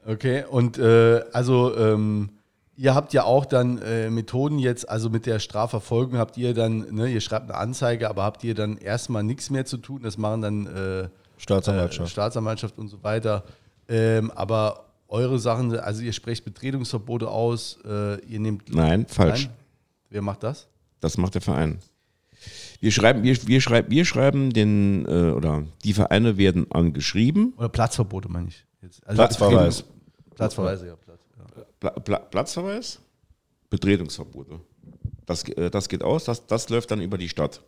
[0.08, 2.30] Okay, und äh, also ähm,
[2.80, 6.80] ihr habt ja auch dann äh, Methoden jetzt, also mit der Strafverfolgung habt ihr dann,
[6.96, 10.18] ne, ihr schreibt eine Anzeige, aber habt ihr dann erstmal nichts mehr zu tun, das
[10.18, 12.08] machen dann äh, Staatsanwaltschaft.
[12.08, 13.44] äh, Staatsanwaltschaft und so weiter.
[13.90, 18.74] Ähm, aber eure Sachen, also ihr sprecht Betretungsverbote aus, äh, ihr nehmt.
[18.74, 19.48] Nein, falsch.
[19.48, 19.56] Nein?
[20.10, 20.68] Wer macht das?
[21.02, 21.80] Das macht der Verein.
[22.80, 27.54] Wir schreiben, wir, wir schreiben, wir schreiben den, äh, oder die Vereine werden angeschrieben.
[27.58, 28.66] Oder Platzverbote, meine ich.
[28.82, 29.06] Jetzt.
[29.06, 29.84] Also Platzverweis.
[30.36, 30.96] Platzverweise, ja.
[31.80, 33.00] Pla Pla Platzverweis,
[33.70, 34.60] Betretungsverbote.
[35.26, 37.62] Das, ge- äh, das geht aus, das, das läuft dann über die Stadt.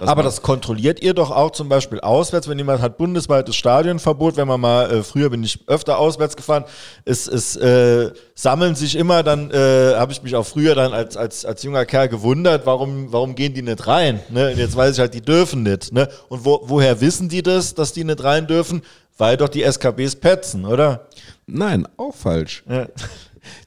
[0.00, 4.36] dass Aber das kontrolliert ihr doch auch zum Beispiel auswärts, wenn jemand hat bundesweites Stadionverbot,
[4.38, 6.64] wenn man mal, äh, früher bin ich öfter auswärts gefahren,
[7.04, 11.16] es, es äh, sammeln sich immer, dann äh, habe ich mich auch früher dann als,
[11.18, 14.20] als, als junger Kerl gewundert, warum, warum gehen die nicht rein?
[14.30, 14.52] Ne?
[14.52, 15.92] Und jetzt weiß ich halt, die dürfen nicht.
[15.92, 16.08] Ne?
[16.30, 18.80] Und wo, woher wissen die das, dass die nicht rein dürfen?
[19.18, 21.06] Weil doch die SKBs petzen, oder?
[21.46, 22.64] Nein, auch falsch.
[22.66, 22.86] Ja.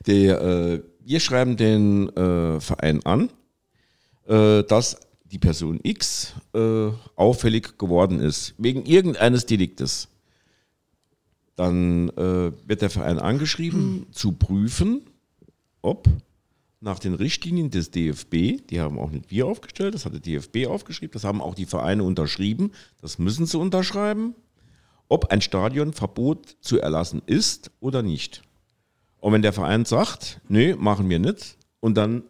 [0.08, 3.30] Der, äh, wir schreiben den äh, Verein an,
[4.28, 10.08] äh, dass die Person X äh, auffällig geworden ist, wegen irgendeines Deliktes.
[11.56, 15.02] Dann äh, wird der Verein angeschrieben, zu prüfen,
[15.82, 16.08] ob
[16.82, 20.68] nach den Richtlinien des DFB, die haben auch nicht wir aufgestellt, das hat der DFB
[20.68, 22.72] aufgeschrieben, das haben auch die Vereine unterschrieben,
[23.02, 24.36] das müssen sie unterschreiben,
[25.08, 28.44] ob ein Stadionverbot zu erlassen ist oder nicht.
[29.26, 32.22] Und wenn der Verein sagt, nee, machen wir nicht, und dann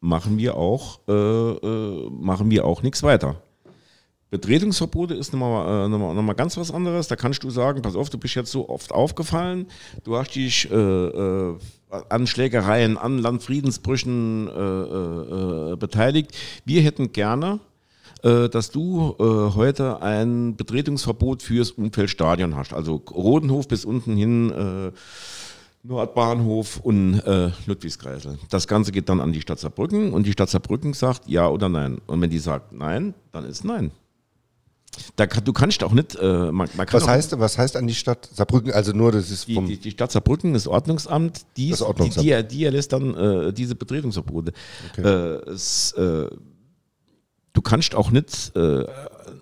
[0.00, 3.36] machen wir auch, äh, äh, auch nichts weiter.
[4.30, 7.06] Betretungsverbote ist nochmal äh, noch mal, noch mal ganz was anderes.
[7.06, 9.68] Da kannst du sagen, pass auf, du bist jetzt so oft aufgefallen,
[10.02, 11.56] du hast dich äh, äh,
[12.08, 16.32] an Schlägereien, an Landfriedensbrüchen äh, äh, äh, beteiligt.
[16.64, 17.60] Wir hätten gerne,
[18.22, 22.72] dass du heute ein Betretungsverbot fürs Umfeldstadion hast.
[22.72, 24.50] Also Rodenhof bis unten hin,
[25.84, 28.38] Nordbahnhof und äh, Ludwigskreisel.
[28.48, 31.68] Das Ganze geht dann an die Stadt Saarbrücken und die Stadt Saarbrücken sagt ja oder
[31.68, 32.00] nein.
[32.06, 33.90] Und wenn die sagt nein, dann ist nein.
[35.16, 37.94] Da, du kannst auch nicht, äh, man, man kann Was heißt, was heißt an die
[37.94, 38.72] Stadt Saarbrücken?
[38.72, 42.24] Also nur, das ist die, die, die Stadt Saarbrücken, das Ordnungsamt, die, Das Ordnungsamt.
[42.24, 44.52] die, die, erlässt dann äh, diese Betretungsverbote.
[44.96, 45.02] Äh,
[45.50, 46.28] es, äh,
[47.52, 48.84] du kannst auch nicht äh,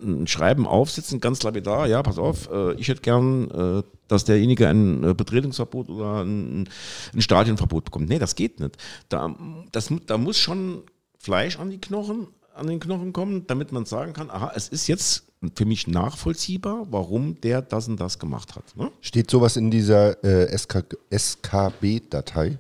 [0.03, 4.69] ein Schreiben aufsetzen, ganz lapidar, ja, pass auf, äh, ich hätte gern, äh, dass derjenige
[4.69, 6.69] ein äh, Betretungsverbot oder ein,
[7.15, 8.09] ein Stadionverbot bekommt.
[8.09, 8.77] Nee, das geht nicht.
[9.09, 9.35] Da,
[9.71, 10.83] das, da muss schon
[11.19, 14.87] Fleisch an die Knochen, an den Knochen kommen, damit man sagen kann, aha, es ist
[14.89, 15.25] jetzt
[15.57, 18.77] für mich nachvollziehbar, warum der das und das gemacht hat.
[18.77, 18.91] Ne?
[19.01, 22.59] Steht sowas in dieser äh, SK, SKB-Datei?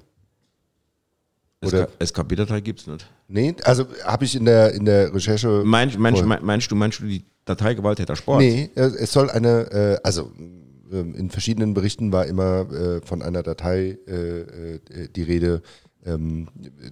[1.64, 3.06] Oder- SKB-Datei gibt es nicht.
[3.28, 5.62] Nee, also habe ich in der, in der Recherche.
[5.64, 8.40] Meinst, meinst, meinst, du, meinst du die Datei Gewalttäter Sport?
[8.40, 10.31] Nee, äh, es soll eine, äh, also
[10.93, 13.98] ähm, in verschiedenen Berichten war immer äh, von einer Datei
[15.16, 15.62] die Rede,
[16.05, 16.48] ähm,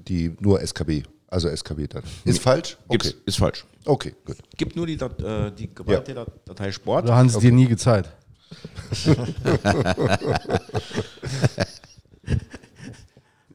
[0.08, 2.06] die nur SKB, also SKB-Datei.
[2.24, 2.78] Ist falsch?
[2.88, 3.16] Gibt's, Okay.
[3.26, 3.64] Ist falsch.
[3.84, 4.36] Okay, gut.
[4.56, 7.04] Gibt nur die, Dat- äh, die Gewalttäter-Datei Sport.
[7.04, 8.10] Oder haben sie dir nie gezeigt?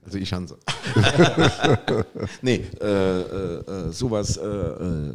[0.06, 0.58] Also ich Hanse.
[2.44, 5.14] nee, äh, äh, äh, sowas äh, äh,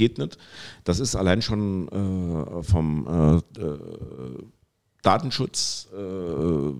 [0.00, 0.38] geht nicht.
[0.84, 3.78] Das ist allein schon äh, vom äh, äh,
[5.02, 5.88] Datenschutz.
[5.94, 6.72] Äh,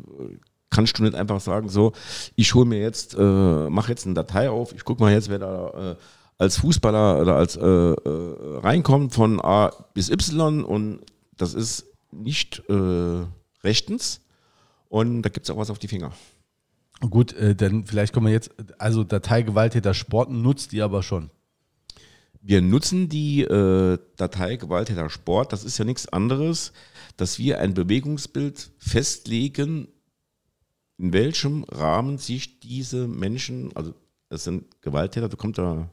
[0.70, 1.92] kannst du nicht einfach sagen, so,
[2.34, 5.38] ich hole mir jetzt, äh, mache jetzt eine Datei auf, ich gucke mal jetzt, wer
[5.38, 5.97] da
[6.38, 11.01] als Fußballer oder als reinkommt von A bis Y und
[11.36, 12.62] das ist nicht
[13.64, 14.20] rechtens
[14.88, 16.12] und da gibt es auch was auf die Finger.
[17.09, 21.30] Gut, äh, dann vielleicht kommen wir jetzt, also Datei Gewalttäter Sport nutzt die aber schon.
[22.40, 25.52] Wir nutzen die äh, Datei Gewalttäter Sport.
[25.52, 26.72] Das ist ja nichts anderes,
[27.16, 29.88] dass wir ein Bewegungsbild festlegen,
[30.96, 33.94] in welchem Rahmen sich diese Menschen, also
[34.30, 35.90] es sind Gewalttäter, da kommt da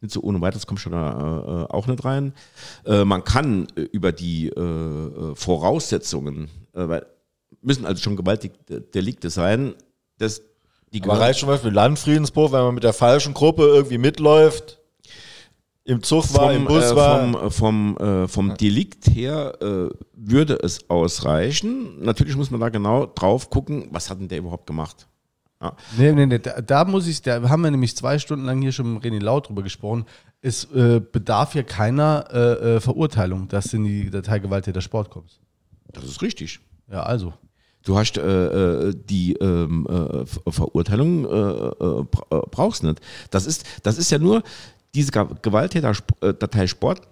[0.00, 2.34] nicht so ohne weiteres, kommst du da äh, auch nicht rein.
[2.84, 7.06] Äh, man kann äh, über die äh, äh, Voraussetzungen, äh, weil
[7.60, 9.74] müssen also schon Gewaltdelikte sein,
[10.18, 10.42] dass
[10.92, 14.80] die Aber reicht zum Beispiel Landfriedensbruch, wenn man mit der falschen Gruppe irgendwie mitläuft,
[15.84, 17.20] im Zug war, im Bus äh, war.
[17.20, 22.02] Vom, äh, vom, äh, vom Delikt her äh, würde es ausreichen.
[22.02, 25.08] Natürlich muss man da genau drauf gucken, was hat denn der überhaupt gemacht.
[25.60, 25.76] Ja.
[25.96, 28.72] Nee, nee, nee, da, da muss ich, da haben wir nämlich zwei Stunden lang hier
[28.72, 30.06] schon mit René Laut drüber gesprochen.
[30.40, 35.40] Es äh, bedarf ja keiner äh, Verurteilung, dass du in die Datei Gewalttäter Sport kommst.
[35.92, 36.58] Das ist richtig.
[36.90, 37.32] Ja, also.
[37.84, 42.04] Du hast äh, die ähm, äh, Ver- Verurteilung äh,
[42.50, 43.00] brauchst nicht.
[43.30, 44.42] Das ist, das ist ja nur,
[44.94, 47.02] diese Gewalttäter-Datei Sport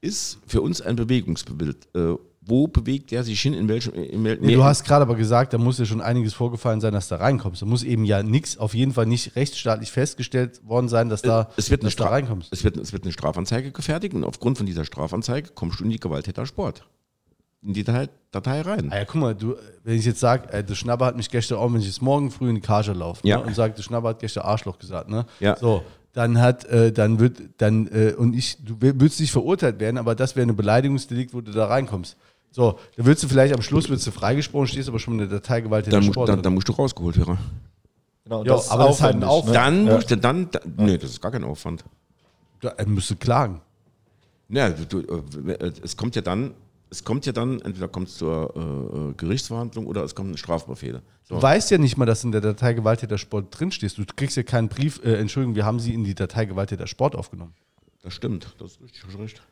[0.00, 1.88] ist für uns ein Bewegungsbild.
[1.94, 2.14] Äh,
[2.44, 3.94] wo bewegt der sich hin, in welchem...
[3.94, 6.92] In wel Nee, du hast gerade aber gesagt, da muss ja schon einiges vorgefallen sein,
[6.92, 7.62] dass da reinkommst.
[7.62, 11.50] Da muss eben ja nichts, auf jeden Fall nicht rechtsstaatlich festgestellt worden sein, dass da,
[11.56, 12.52] es wird, dass da reinkommst.
[12.52, 15.90] es, wird, es wird eine Strafanzeige gefertigt und aufgrund von dieser Strafanzeige kommst du in
[15.90, 16.84] die Gewalttäter Sport.
[17.64, 18.90] In die Datei, Datei rein.
[18.90, 19.54] Ah ja, guck mal, du,
[19.84, 22.32] wenn ich jetzt sage, äh, der Schnabber hat mich gestern auch, wenn ich jetzt morgen
[22.32, 23.38] früh in die Kage laufe Ja.
[23.38, 25.26] ne, und sage, der Schnabber hat gestern Arschloch gesagt, ne?
[25.38, 25.56] Ja.
[25.56, 29.96] So, dann hat, äh, dann wird, dann, äh, und ich, du würdest nicht verurteilt werden,
[29.98, 32.16] aber das wäre eine Beleidigungsdelikt, wo du da reinkommst.
[32.50, 35.28] So, dann würdest du vielleicht am Schluss würdest du freigesprochen, stehst aber schon in der
[35.28, 36.28] Datei Gewalttäter Dann, Sport.
[36.28, 37.38] dann, dann musst du rausgeholt werden.
[38.24, 39.48] Genau, aber das ist halt ein Aufwand.
[39.48, 39.54] ne?
[39.54, 39.94] Dann Ja.
[39.94, 41.82] musst du dann, da, nee, das ist gar kein Aufwand.
[42.62, 43.60] Ja, er müsste klagen.
[44.50, 46.52] Ja, du, du, äh, es kommt ja dann,
[46.92, 48.60] es kommt ja dann, entweder kommt es zur äh,
[49.10, 51.00] äh, Gerichtsverhandlung oder es kommt ein Strafbefehl.
[51.24, 51.36] So.
[51.36, 53.96] Du weißt ja nicht mal, dass in der Datei Gewalttäter Sport drinstehst.
[53.96, 57.16] Du kriegst ja keinen Brief, äh, Entschuldigung, wir haben sie in die Datei Gewalttäter Sport
[57.16, 57.54] aufgenommen.
[58.02, 59.42] Das stimmt, das ist richtig, recht.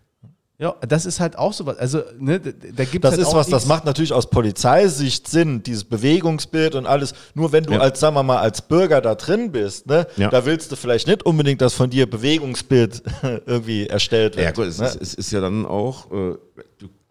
[0.59, 1.79] Ja, das ist halt auch sowas.
[1.79, 5.63] Also, ne, da gibt Das halt ist auch was, das macht natürlich aus Polizeisicht Sinn,
[5.63, 7.15] dieses Bewegungsbild und alles.
[7.33, 7.79] Nur wenn du Ja.
[7.79, 10.29] als, sagen wir mal, als Bürger da drin bist, ne, Ja.
[10.29, 13.03] da willst du vielleicht nicht unbedingt, dass von dir Bewegungsbild
[13.47, 14.45] irgendwie erstellt wird.
[14.45, 14.89] Ja gut, es, ne?
[14.89, 16.35] ist, es ist ja dann auch, äh,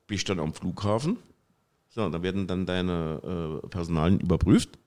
[0.09, 1.17] bist dann am Flughafen,
[1.87, 4.77] so, dann werden dann deine äh, Personalien überprüft.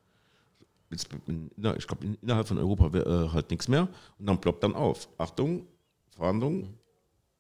[0.91, 1.09] Jetzt,
[1.57, 3.89] inner- ich glaube, in, innerhalb von Europa wär, äh, halt nichts mehr.
[4.19, 5.09] Und dann ploppt dann auf.
[5.17, 5.67] Achtung,
[6.17, 6.75] Fahndung,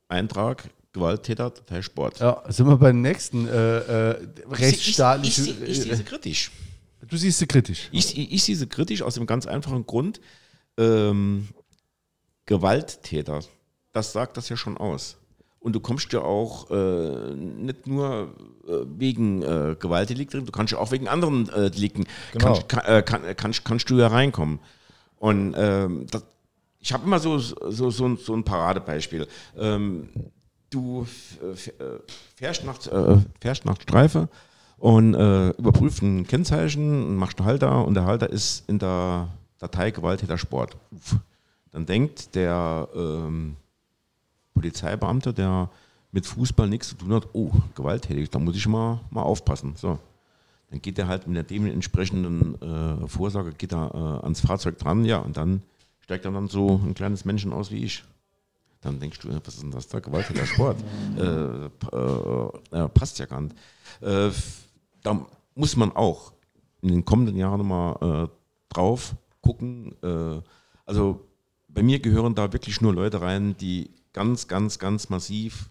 [0.08, 2.18] Eintrag, Gewalttäter, Datei Sport.
[2.20, 5.44] Ja, sind wir beim nächsten äh, äh, Ich, rechtsstaatlichen.
[5.44, 6.50] ich, ich, ich sehe sie kritisch.
[7.06, 7.88] du siehst sie kritisch.
[7.92, 10.20] Ich, ich, ich sehe sie kritisch aus dem ganz einfachen Grund,
[10.78, 11.48] ähm,
[12.46, 13.40] Gewalttäter,
[13.92, 15.16] das sagt das ja schon aus.
[15.62, 18.34] Und du kommst ja auch äh, nicht nur
[18.66, 22.46] äh, wegen äh, Gewaltdelikten, du kannst ja auch wegen anderen äh, Delikten, Genau.
[22.46, 24.58] kannst, kann, äh, kann, kannst, kannst du ja reinkommen.
[25.20, 26.24] Und ähm, das,
[26.80, 29.28] ich habe immer so, so, so, ein- so ein Paradebeispiel.
[29.56, 30.08] Ähm,
[30.70, 31.06] du
[31.40, 31.52] äh,
[31.84, 32.00] äh,
[32.34, 34.28] fährst nach, äh, fährst nach Streife
[34.78, 39.28] und überprüfst ein Kennzeichen und machst einen Halter und der Halter ist in der
[39.60, 40.76] Datei Gewalttäter Sport.
[41.70, 43.54] Dann denkt der ähm,
[44.54, 45.70] Polizeibeamte, der
[46.10, 49.74] mit Fußball nichts zu tun hat, oh, gewalttätig, da muss ich mal, mal aufpassen.
[49.76, 49.98] So.
[50.70, 55.04] Dann geht er halt mit der dementsprechenden äh, Vorsorge geht er, äh, ans Fahrzeug dran,
[55.04, 55.62] ja, und dann
[56.00, 58.04] steigt er dann so ein kleines Menschen aus wie ich.
[58.82, 60.00] Dann denkst du, was ist denn das da?
[60.00, 60.76] Gewalttätiger Sport.
[61.16, 63.54] äh, p- äh, äh, passt ja gar nicht.
[64.00, 64.30] Äh,
[65.02, 65.24] da
[65.54, 66.32] muss man auch
[66.80, 68.28] in den kommenden Jahren mal äh,
[68.68, 69.94] drauf gucken.
[70.86, 71.20] Also
[71.68, 75.70] bei mir gehören da wirklich nur Leute rein, die ganz, ganz, ganz massiv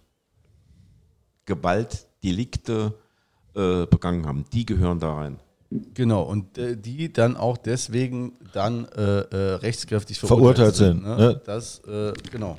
[1.46, 2.94] Gewaltdelikte
[3.54, 4.44] äh, begangen haben.
[4.52, 5.38] Die gehören da rein.
[5.94, 11.16] Genau, und äh, die dann auch deswegen dann äh, äh, rechtskräftig verurteilt, Verurteilt sind, Ne?
[11.16, 11.40] ne?
[11.46, 12.56] Das, äh, genau.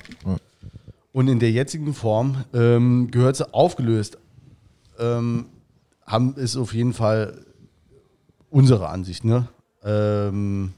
[1.12, 4.18] Und in der jetzigen Form ähm, gehört sie aufgelöst.
[4.98, 5.46] Ähm,
[6.04, 7.44] haben ist auf jeden Fall
[8.50, 9.48] unsere Ansicht, ne?
[9.84, 10.72] Ähm,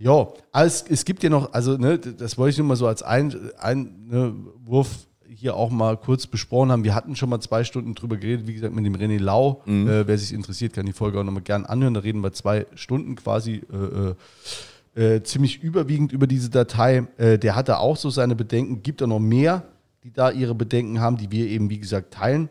[0.00, 3.02] ja, aber es, gibt ja noch, also ne, das wollte ich nur mal so als
[3.02, 4.88] Ein- Einwurf
[5.28, 6.84] hier auch mal kurz besprochen haben.
[6.84, 9.62] Wir hatten schon mal zwei Stunden drüber geredet, wie gesagt, mit dem René Lau.
[9.66, 11.94] Äh, wer sich interessiert, kann die Folge auch nochmal gern anhören.
[11.94, 17.06] Da reden wir zwei Stunden quasi äh, äh, äh, ziemlich überwiegend über diese Datei.
[17.16, 18.82] Äh, der hatte auch so seine Bedenken.
[18.82, 19.62] Gibt auch noch mehr,
[20.02, 22.48] die da ihre Bedenken haben, die wir eben, wie gesagt, teilen.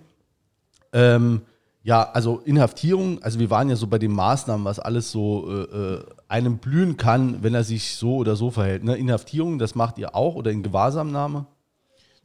[0.94, 1.42] Ähm,
[1.84, 6.00] ja, also Inhaftierung, also wir waren ja so bei den Maßnahmen, was alles so äh,
[6.30, 8.84] einem blühen kann, wenn er sich so oder so verhält.
[8.84, 8.96] Ne?
[8.96, 11.48] Inhaftierung, das macht ihr auch oder in Gewahrsamnahme?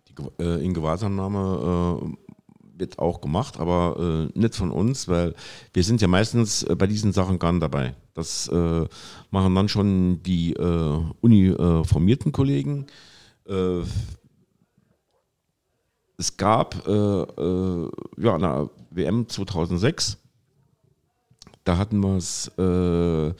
[0.08, 5.34] Die, äh, in Gewahrsamnahme äh, wird auch gemacht, aber äh, nicht von uns, weil
[5.72, 7.94] wir sind ja meistens äh, bei diesen Sachen gar nicht dabei.
[8.12, 8.86] Das äh,
[9.30, 12.86] machen dann schon die äh, uniformierten Kollegen.
[16.16, 17.36] Es gab ja,
[18.16, 20.16] eine WM 2006,
[21.64, 23.34] da hatten wir es, äh,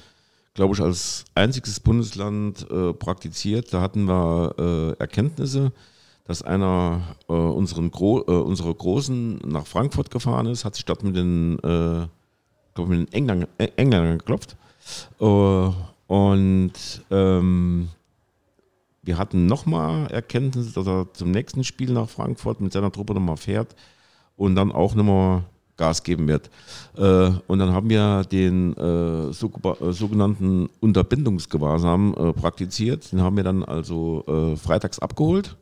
[0.55, 3.73] glaube ich, als einziges Bundesland äh, praktiziert.
[3.75, 5.73] Da hatten wir äh, Erkenntnisse,
[6.25, 11.03] dass einer äh, unseren Gro äh, unserer Großen nach Frankfurt gefahren ist, hat sich dort
[11.03, 12.07] mit den, äh,
[12.75, 14.57] glaub, mit den Engländern, Engländern geklopft.
[15.21, 15.71] Äh,
[16.07, 16.73] und
[17.11, 17.89] ähm,
[19.03, 23.37] wir hatten nochmal Erkenntnisse, dass er zum nächsten Spiel nach Frankfurt mit seiner Truppe nochmal
[23.37, 23.75] fährt
[24.37, 25.45] und dann auch nochmal
[25.77, 26.51] Gas geben wird.
[26.97, 33.11] Äh, und dann haben wir den äh, äh, sogenannten Unterbindungsgewahrsam praktiziert.
[33.13, 35.57] Den haben wir dann also freitags abgeholt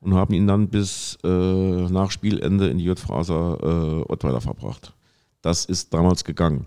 [0.00, 4.92] und haben ihn dann bis nach Spielende in die J-Fraser äh, Ottweiler verbracht.
[5.42, 6.66] Das ist damals gegangen.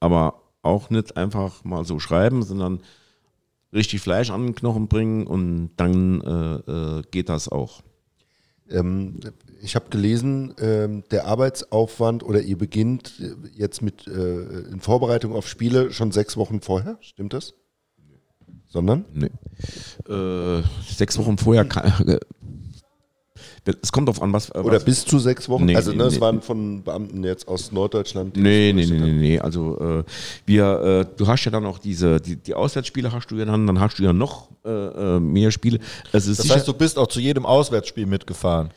[0.00, 2.80] Aber auch nicht einfach mal so schreiben, sondern
[3.72, 7.82] richtig Fleisch an den Knochen bringen und dann geht das auch.
[8.70, 9.20] Ähm,
[9.64, 15.32] ich habe gelesen, ähm, der Arbeitsaufwand oder ihr beginnt äh, jetzt mit äh, in Vorbereitung
[15.32, 17.54] auf Spiele schon sechs Wochen vorher, stimmt das?
[18.68, 19.06] Sondern?
[19.12, 19.30] Nee.
[20.12, 21.92] Äh, sechs Wochen vorher kann,
[23.64, 24.54] es kommt auf an, was.
[24.54, 25.64] Oder was, bis zu sechs Wochen?
[25.64, 26.20] Nee, also nee, ne, es nee.
[26.20, 28.36] waren von Beamten jetzt aus Norddeutschland.
[28.36, 29.38] die Nee, nee, nee, nee, nee.
[29.38, 30.04] Also äh,
[30.44, 33.66] wir, äh, du hast ja dann auch diese, die, die Auswärtsspiele hast du ja dann,
[33.66, 35.78] dann hast du ja noch äh, äh, mehr Spiele.
[36.12, 38.70] Es Das sicher, heißt, du bist auch zu jedem Auswärtsspiel mitgefahren.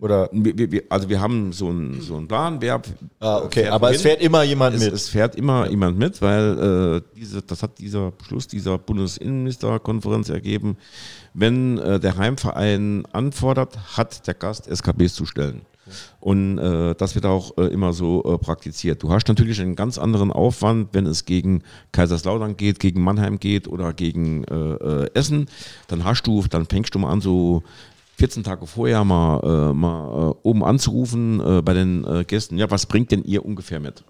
[0.00, 0.28] Oder?
[0.32, 2.80] wir, wir, also wir haben so einen so einen Plan, wer
[3.20, 3.68] Ah, okay.
[3.68, 4.10] Aber es wohin.
[4.10, 4.92] fährt immer jemand es, mit.
[4.92, 10.76] es fährt immer jemand mit, weil äh, diese, das hat dieser Beschluss dieser Bundesinnenministerkonferenz ergeben.
[11.34, 15.62] Wenn äh, der Heimverein anfordert, hat der Gast SKBs zu stellen.
[16.20, 19.02] Und äh, das wird auch äh, immer so äh, praktiziert.
[19.02, 23.66] Du hast natürlich einen ganz anderen Aufwand, wenn es gegen Kaiserslautern geht, gegen Mannheim geht
[23.68, 25.46] oder gegen äh, äh, Essen.
[25.88, 27.62] Dann hast du, dann fängst du mal an, so
[28.16, 32.56] 14 Tage vorher mal, äh, mal oben anzurufen bei den Gästen.
[32.58, 34.04] Ja, was bringt denn ihr ungefähr mit?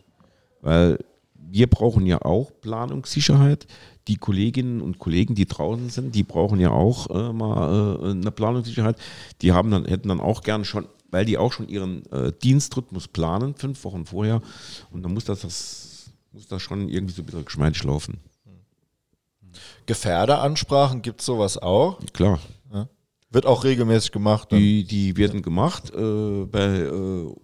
[0.60, 0.98] Weil
[1.34, 3.66] wir brauchen ja auch Planungssicherheit.
[4.08, 8.30] Die Kolleginnen und Kollegen, die draußen sind, die brauchen ja auch äh, mal äh, eine
[8.30, 8.96] Planungssicherheit.
[9.42, 13.08] Die haben dann, hätten dann auch gern schon, weil die auch schon ihren äh, Dienstrhythmus
[13.08, 14.42] planen, fünf Wochen vorher.
[14.90, 18.18] Und dann muss das, das, muss das schon irgendwie so ein bisschen geschmeidig laufen.
[19.86, 21.98] Gefährderansprachen gibt es sowas auch.
[22.12, 22.40] Klar.
[23.32, 24.52] Wird auch regelmäßig gemacht.
[24.52, 24.58] Dann.
[24.58, 27.34] Die, die werden gemacht äh, bei, äh,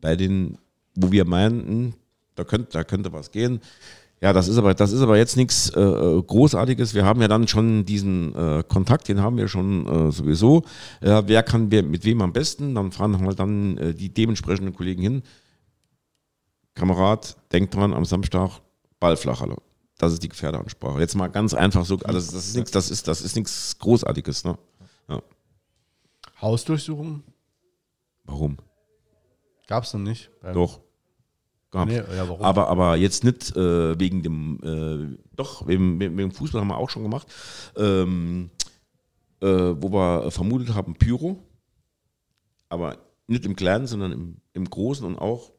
[0.00, 0.58] bei den,
[0.94, 1.94] wo wir meinten,
[2.34, 3.60] da könnte, da könnte was gehen.
[4.20, 6.94] Ja, das ist aber, das ist aber jetzt nichts äh, Großartiges.
[6.94, 10.62] Wir haben ja dann schon diesen äh, Kontakt, den haben wir schon äh, sowieso.
[11.00, 12.74] Äh, wer kann wer, mit wem am besten?
[12.74, 15.22] Dann fahren halt dann äh, die dementsprechenden Kollegen hin.
[16.74, 18.60] Kamerad, denkt dran, am Samstag
[18.98, 19.56] Ballflachhalle.
[19.96, 21.00] Das ist die Gefährderansprache.
[21.00, 24.44] Jetzt mal ganz einfach so, also das ist nichts, das ist, das ist nichts Großartiges,
[24.44, 24.58] ne?
[25.08, 25.22] Ja.
[26.40, 27.22] Hausdurchsuchung
[28.24, 28.58] Warum?
[29.66, 30.30] gab es noch nicht.
[30.52, 30.80] Doch.
[31.70, 31.92] Gab's.
[31.92, 32.42] Nee, ja, warum?
[32.42, 36.90] Aber, aber jetzt nicht äh, wegen dem, äh, doch, wegen, wegen Fußball haben wir auch
[36.90, 37.28] schon gemacht,
[37.76, 38.50] ähm,
[39.40, 41.38] äh, wo wir vermutet haben, Pyro,
[42.68, 42.98] aber
[43.28, 45.52] nicht im Kleinen, sondern im, im Großen und auch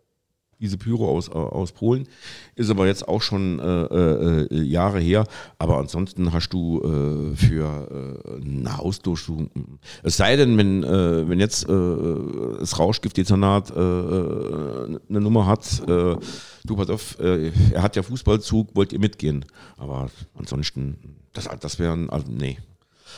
[0.61, 2.07] diese Pyro aus, äh, aus Polen.
[2.55, 5.25] Ist aber jetzt auch schon äh, äh, Jahre her.
[5.57, 9.49] Aber ansonsten hast du äh, für äh, eine Hausdurchsuchung,
[10.03, 15.81] es sei denn, wenn, äh, wenn jetzt äh, das Rauschgiftdezernat äh, äh, eine Nummer hat,
[15.87, 16.15] äh,
[16.63, 19.45] du pass auf, äh, er hat ja Fußballzug, wollt ihr mitgehen?
[19.77, 22.57] Aber ansonsten, das, das wären, also nee.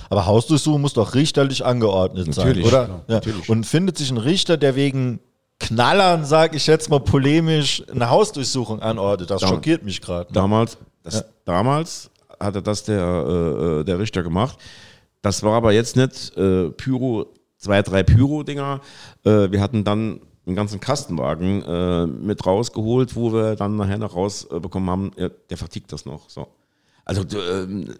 [0.10, 2.88] Aber Hausdurchsuchung muss doch richterlich angeordnet Natürlich, sein, oder?
[2.88, 3.16] ja, Ja.
[3.16, 3.50] natürlich.
[3.50, 5.20] Und findet sich ein Richter, der wegen
[5.68, 9.30] Knallern, sag ich jetzt mal polemisch, eine Hausdurchsuchung anordnet.
[9.30, 10.30] Das Da- schockiert mich gerade.
[10.32, 10.34] ne?
[10.34, 12.10] Damals, das, damals
[12.40, 14.58] hatte das der, äh, äh, der Richter gemacht.
[15.22, 17.28] Das war aber jetzt nicht äh, Pyro,
[17.58, 18.82] zwei, drei Pyro-Dinger.
[19.24, 24.14] Äh, wir hatten dann einen ganzen Kastenwagen äh, mit rausgeholt, wo wir dann nachher noch
[24.16, 26.30] rausbekommen äh, bekommen haben, ja, der vertickt das noch.
[26.30, 26.48] So.
[27.06, 27.96] Also ähm,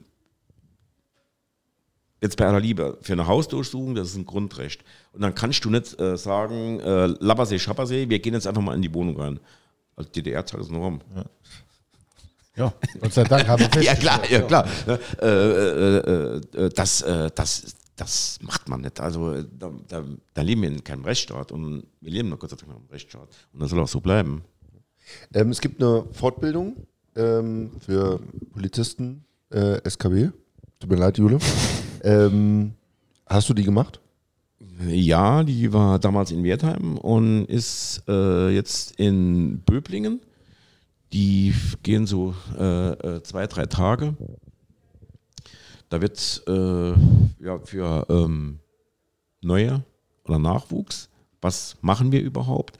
[2.24, 4.84] jetzt bei aller Liebe, für eine Hausdurchsuchung, das ist ein Grundrecht.
[5.12, 8.74] Und dann kannst du nicht äh, sagen, äh, Labbersee, Schappersee, wir gehen jetzt einfach mal
[8.76, 9.40] in die Wohnung rein.
[9.96, 11.02] Also DDR-Zeit ist ein Raum.
[12.56, 14.00] ja, Gott sei Dank haben wir Ja festgestellt.
[14.00, 14.68] klar, ja klar.
[15.22, 19.00] Äh, äh, äh, das, äh, das, das macht man nicht.
[19.00, 22.56] Also da, da, da leben wir in keinem Rechtsstaat und wir leben noch Gott sei
[22.56, 23.28] Dank in einem Rechtsstaat.
[23.52, 24.44] Und das soll auch so bleiben.
[25.34, 26.88] Ähm, es gibt eine Fortbildung
[27.18, 28.20] ähm, für
[28.54, 30.30] Polizisten äh, SKW.
[30.80, 31.38] Tut mir leid, Jule.
[32.04, 32.74] Ähm,
[33.26, 34.00] hast du die gemacht?
[34.88, 40.22] Ja, die war damals in Wertheim und ist äh, jetzt in Böblingen.
[41.12, 41.54] Die
[41.84, 44.16] gehen so äh, äh, zwei, drei Tage.
[45.90, 46.94] Da wird äh,
[47.44, 48.60] ja, für ähm,
[49.42, 49.84] Neue
[50.26, 51.10] oder Nachwuchs,
[51.42, 52.78] was machen wir überhaupt?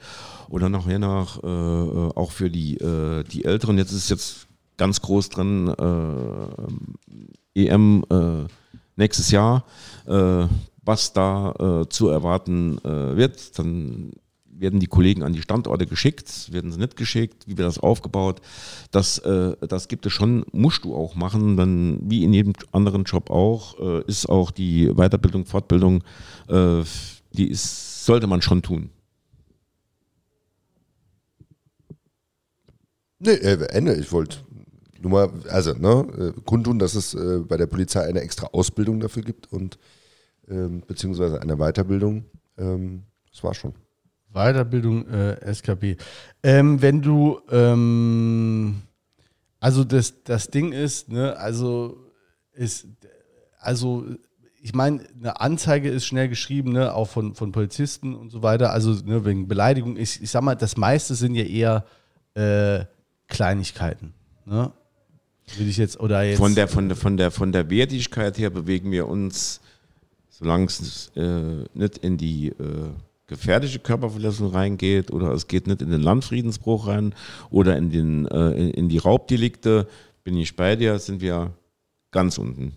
[0.48, 2.78] Oder nachher nach, äh, äh, auch für die,
[3.30, 8.46] die Älteren, jetzt ist jetzt ganz groß drin, äh, EM äh,
[8.96, 9.64] nächstes Jahr,
[10.06, 10.46] äh,
[10.82, 11.52] was da
[11.82, 13.58] äh, zu erwarten äh, wird.
[13.58, 14.12] Dann
[14.46, 18.40] werden die Kollegen an die Standorte geschickt, werden sie nicht geschickt, wie wird das aufgebaut.
[18.90, 23.04] Das, äh, das gibt es schon, musst du auch machen, dann wie in jedem anderen
[23.04, 26.04] Job auch, äh, ist auch die Weiterbildung, Fortbildung,
[26.48, 26.82] äh,
[27.32, 28.90] die ist, sollte man schon tun.
[33.18, 33.94] Nee, äh, Ende.
[33.94, 34.38] Ich wollte
[35.04, 39.00] nur mal, also, ne, äh, kundtun, dass es äh, bei der Polizei eine extra Ausbildung
[39.00, 39.78] dafür gibt und
[40.48, 42.24] ähm, beziehungsweise eine Weiterbildung.
[42.56, 43.74] Ähm, das war schon.
[44.32, 45.96] Weiterbildung äh, SKB.
[46.42, 48.82] Ähm, wenn du, ähm,
[49.60, 51.98] also das, das Ding ist, ne, also
[52.52, 52.86] ist,
[53.60, 54.06] also
[54.60, 58.72] ich meine, eine Anzeige ist schnell geschrieben, ne, auch von, von Polizisten und so weiter,
[58.72, 59.98] also ne, wegen Beleidigung.
[59.98, 61.84] Ich, ich sag mal, das meiste sind ja eher
[62.34, 62.86] äh,
[63.28, 64.14] Kleinigkeiten,
[64.46, 64.72] ne?
[65.58, 66.38] Will ich jetzt, oder jetzt.
[66.38, 69.60] Von der, von, der, von, der, von der Wertigkeit her bewegen wir uns,
[70.30, 72.90] solange es äh, nicht in die äh,
[73.26, 77.14] gefährliche Körperverletzung reingeht oder es geht nicht in den Landfriedensbruch rein
[77.50, 79.86] oder in, den, äh, in, in die Raubdelikte,
[80.22, 81.52] bin ich bei dir, sind wir
[82.10, 82.74] ganz unten.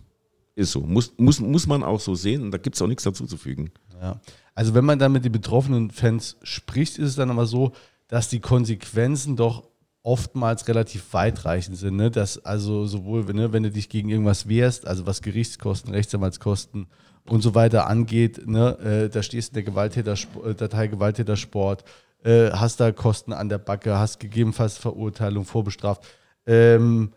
[0.54, 0.80] Ist so.
[0.80, 3.70] Muss, muss, muss man auch so sehen und da gibt es auch nichts dazuzufügen.
[4.00, 4.20] Ja.
[4.54, 7.72] Also wenn man dann mit den betroffenen Fans spricht, ist es dann aber so,
[8.08, 9.67] dass die Konsequenzen doch
[10.08, 11.96] oftmals relativ weitreichend sind.
[11.96, 12.10] Ne?
[12.10, 16.86] Dass also sowohl, ne, wenn du dich gegen irgendwas wehrst, also was Gerichtskosten, Rechtsanwaltskosten
[17.26, 20.14] und so weiter angeht, ne, äh, da stehst du in der Gewalttäter,
[20.56, 21.84] Datei Gewalttätersport,
[22.24, 26.02] äh, hast da Kosten an der Backe, hast gegebenenfalls Verurteilung, vorbestraft.
[26.46, 27.12] Ähm,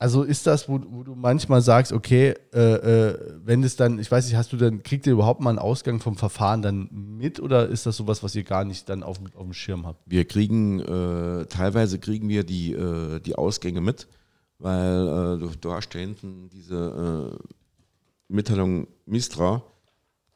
[0.00, 4.10] also ist das, wo, wo, du manchmal sagst, okay, äh, äh, wenn es dann, ich
[4.10, 7.40] weiß nicht, hast du dann, kriegt ihr überhaupt mal einen Ausgang vom Verfahren dann mit
[7.40, 10.00] oder ist das sowas, was ihr gar nicht dann auf, auf dem Schirm habt?
[10.06, 14.06] Wir kriegen, äh, teilweise kriegen wir die, äh, die Ausgänge mit,
[14.60, 17.48] weil äh, du, du, hast da hinten diese äh,
[18.28, 19.62] Mitteilung Mistra,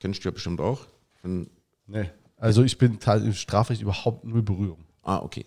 [0.00, 0.80] kennst du ja bestimmt auch.
[1.20, 1.48] Von,
[1.86, 4.84] nee, also ich bin im Strafrecht überhaupt null Berührung.
[5.02, 5.46] Ah, okay.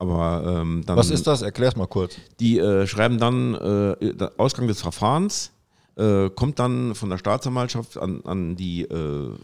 [0.00, 0.96] Aber ähm, dann.
[0.96, 1.42] Was ist das?
[1.42, 2.16] Erklär's mal kurz.
[2.40, 5.52] Die äh, schreiben dann äh, der Ausgang des Verfahrens,
[5.96, 9.34] äh, kommt dann von der Staatsanwaltschaft an, an die äh,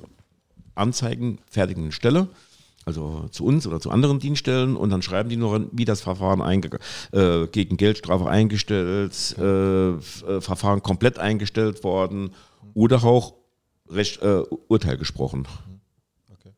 [0.74, 2.28] anzeigenfertigenden Stelle,
[2.86, 6.40] also zu uns oder zu anderen Dienststellen, und dann schreiben die nur, wie das Verfahren
[6.40, 10.00] äh, gegen Geldstrafe eingestellt, äh, äh,
[10.40, 12.30] Verfahren komplett eingestellt worden
[12.72, 13.34] oder auch
[13.90, 14.20] Recht,
[14.68, 15.46] Urteil gesprochen.
[16.32, 16.52] Okay.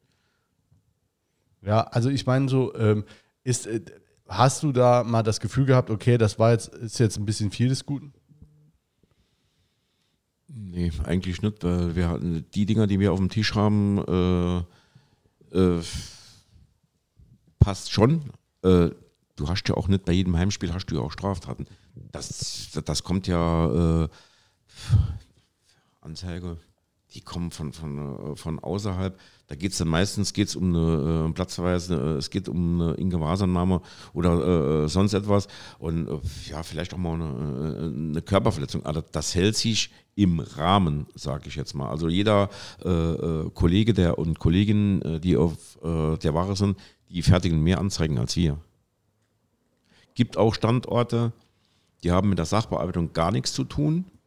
[1.62, 2.74] Ja, also ich meine so.
[2.76, 3.04] Ähm,
[3.48, 3.80] ist, äh,
[4.28, 7.50] hast du da mal das Gefühl gehabt, okay, das war jetzt, ist jetzt ein bisschen
[7.50, 8.12] viel des Guten?
[10.48, 13.98] Nee, eigentlich nicht, weil wir hatten die Dinger, die wir auf dem Tisch haben,
[15.52, 15.82] äh, äh,
[17.58, 18.30] passt schon.
[18.62, 18.90] Äh,
[19.36, 21.66] du hast ja auch nicht bei jedem Heimspiel hast du ja auch Straftaten.
[22.12, 24.08] Das, das kommt ja äh,
[26.00, 26.58] Anzeige,
[27.19, 29.19] die kommen von, von, äh, von außerhalb.
[29.49, 32.95] Da geht es dann meistens geht's um eine äh, Platzverweis, äh, es geht um eine
[32.95, 33.81] Ingewahrsannahme
[34.12, 35.49] oder äh, sonst etwas.
[35.81, 36.19] Und äh,
[36.49, 38.86] ja, vielleicht auch mal eine, äh, eine Körperverletzung.
[38.86, 41.90] Aber das hält sich im Rahmen, sage ich jetzt mal.
[41.90, 42.51] Also jeder
[42.85, 46.77] äh, Kollege der und Kollegin, die auf der Wache sind,
[47.09, 48.59] die fertigen mehr Anzeigen als wir.
[50.15, 51.32] Gibt auch Standorte,
[52.03, 54.18] die haben mit der Sachbearbeitung gar nichts zu tun äh,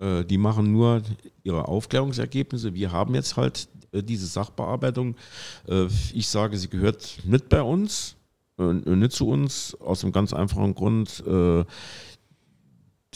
[0.00, 1.02] die machen nur
[1.42, 2.74] ihre Aufklärungsergebnisse.
[2.74, 5.16] Wir haben jetzt halt äh, diese Sachbearbeitung.
[5.68, 8.16] Äh, ich sage, sie gehört nicht bei uns,
[8.58, 11.24] nicht zu uns, aus einem ganz einfachen Grund.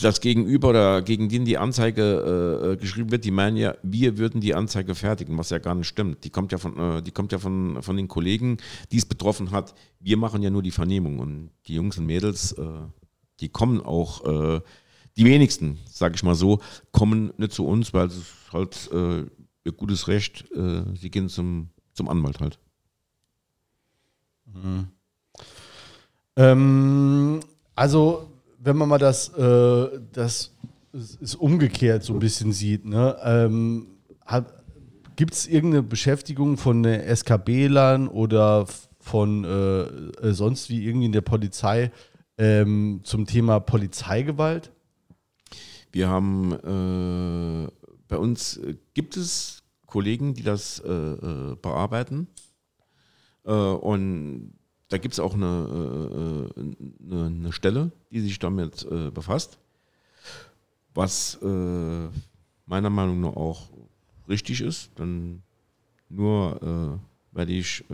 [0.00, 4.54] Das Gegenüber oder gegen den die Anzeige geschrieben wird, die meinen ja, wir würden die
[4.54, 6.24] Anzeige fertigen, was ja gar nicht stimmt.
[6.24, 8.56] Die kommt ja von, die kommt ja von, von den Kollegen,
[8.90, 9.74] die es betroffen hat.
[10.00, 12.56] Wir machen ja nur die Vernehmung und die Jungs und Mädels,
[13.38, 14.62] die kommen auch
[15.16, 16.60] die wenigsten, sage ich mal so,
[16.92, 19.24] kommen nicht zu uns, weil es halt äh,
[19.64, 22.58] ihr gutes Recht, äh, sie gehen zum, zum Anwalt halt.
[24.46, 24.88] Mhm.
[26.36, 27.40] Ähm,
[27.74, 30.52] also, wenn man mal das, äh, das
[30.92, 33.16] ist umgekehrt so ein bisschen sieht, ne?
[33.22, 33.86] Ähm,
[35.16, 38.66] Gibt es irgendeine Beschäftigung von den SKB-Lern oder
[38.98, 41.92] von äh, sonst wie irgendwie in der Polizei
[42.36, 44.72] ähm, zum Thema Polizeigewalt?
[45.94, 47.70] Wir haben äh,
[48.08, 52.26] bei uns äh, gibt es Kollegen, die das äh, äh bearbeiten.
[53.44, 54.54] Und
[54.88, 59.58] da gibt es auch eine, eine, eine, Stelle, die sich damit befasst.
[60.94, 63.68] Was meiner Meinung nach auch
[64.26, 65.42] richtig ist, denn
[66.08, 66.98] nur
[67.32, 67.84] weil ich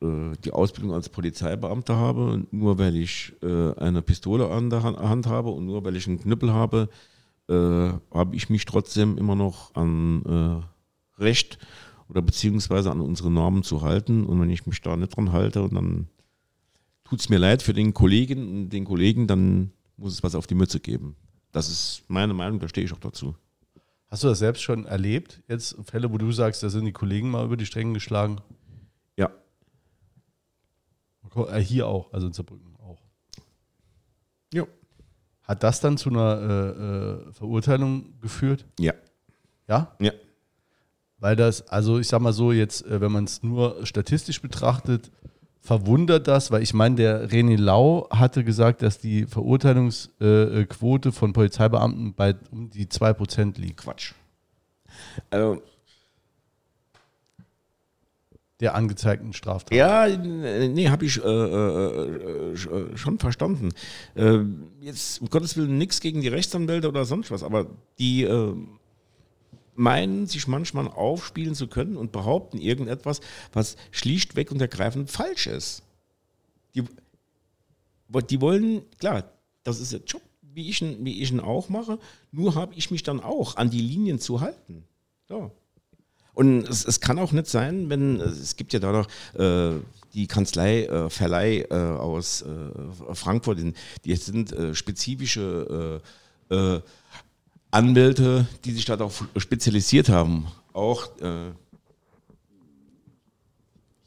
[0.00, 5.50] die Ausbildung als Polizeibeamter habe, nur weil ich äh, eine Pistole an der Hand habe
[5.50, 6.88] und nur weil ich einen Knüppel habe,
[7.48, 10.64] äh, habe ich mich trotzdem immer noch an
[11.18, 11.58] Recht
[12.08, 14.24] oder beziehungsweise an unsere Normen zu halten.
[14.24, 16.08] Und wenn ich mich da nicht dran halte und dann
[17.04, 20.46] tut es mir leid für den Kollegen und den Kollegen, dann muss es was auf
[20.46, 21.16] die Mütze geben.
[21.52, 23.34] Das ist meine Meinung, da stehe ich auch dazu.
[24.08, 25.42] Hast du das selbst schon erlebt?
[25.48, 28.40] Jetzt Fälle, wo du sagst, da sind die Kollegen mal über die Stränge geschlagen?
[31.36, 33.00] Äh, hier auch, also in Saarbrücken auch.
[34.52, 34.66] Ja.
[35.42, 38.64] Hat das dann zu einer äh, äh, Verurteilung geführt?
[38.78, 38.94] Ja.
[39.68, 39.94] Ja?
[40.00, 40.12] Ja.
[41.18, 45.10] Weil das, also ich sag mal so, jetzt, äh, wenn man es nur statistisch betrachtet,
[45.60, 52.14] verwundert das, weil ich meine, der René Lau hatte gesagt, dass die Verurteilungsquote von Polizeibeamten
[52.14, 53.78] bei um die 2% liegt.
[53.78, 54.12] Quatsch.
[55.30, 55.62] Also
[58.64, 59.76] der angezeigten Straftat.
[59.76, 63.72] Ja, nee, habe ich äh, äh, äh, schon verstanden.
[64.14, 64.38] Äh,
[64.80, 67.66] jetzt, um Gottes Willen, nichts gegen die Rechtsanwälte oder sonst was, aber
[67.98, 68.54] die äh,
[69.74, 73.20] meinen, sich manchmal aufspielen zu können und behaupten irgendetwas,
[73.52, 75.82] was schlichtweg und ergreifend falsch ist.
[76.74, 76.84] Die,
[78.30, 79.24] die wollen, klar,
[79.62, 81.98] das ist der Job, wie ich, ihn, wie ich ihn auch mache,
[82.32, 84.84] nur habe ich mich dann auch an die Linien zu halten.
[85.28, 85.52] So.
[86.34, 89.08] Und es, es, kann auch nicht sein, wenn, es gibt ja da noch
[89.38, 89.80] äh,
[90.14, 93.58] die Kanzlei äh, Verleih äh, aus äh, Frankfurt,
[94.04, 96.00] die sind äh, spezifische
[96.50, 96.80] äh,
[97.70, 100.46] Anwälte, die sich darauf spezialisiert haben.
[100.72, 101.08] Auch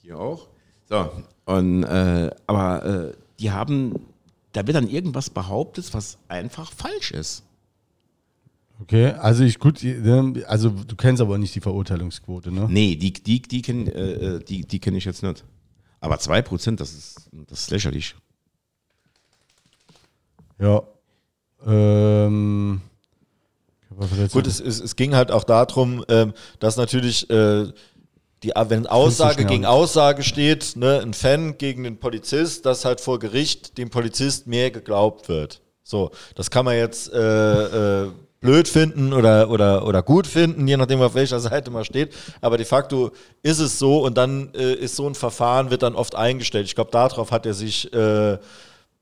[0.01, 0.47] hier auch.
[0.87, 1.11] So,
[1.43, 4.05] und, aber die haben,
[4.53, 7.43] da wird dann irgendwas behauptet, was einfach falsch ist.
[8.79, 9.83] Okay, also ich gut,
[10.45, 12.67] also du kennst aber nicht die Verurteilungsquote, ne?
[12.69, 15.43] Nee, die, die, die kenne äh, die, die kenn ich jetzt nicht.
[15.99, 18.15] Aber 2%, das ist, das ist lächerlich.
[20.59, 20.83] Ja.
[21.65, 22.81] Ähm,
[24.31, 27.65] Gut, es, es, es ging halt auch darum, ähm, dass natürlich äh,
[28.43, 33.17] die, wenn Aussage gegen Aussage steht, ne, ein Fan gegen den Polizist, dass halt vor
[33.17, 35.61] Gericht dem Polizist mehr geglaubt wird.
[35.81, 40.77] So, das kann man jetzt äh, äh, blöd finden oder, oder, oder gut finden, je
[40.77, 42.13] nachdem, auf welcher Seite man steht.
[42.41, 43.11] Aber de facto
[43.41, 46.65] ist es so und dann äh, ist so ein Verfahren, wird dann oft eingestellt.
[46.65, 48.37] Ich glaube, darauf hat er sich äh,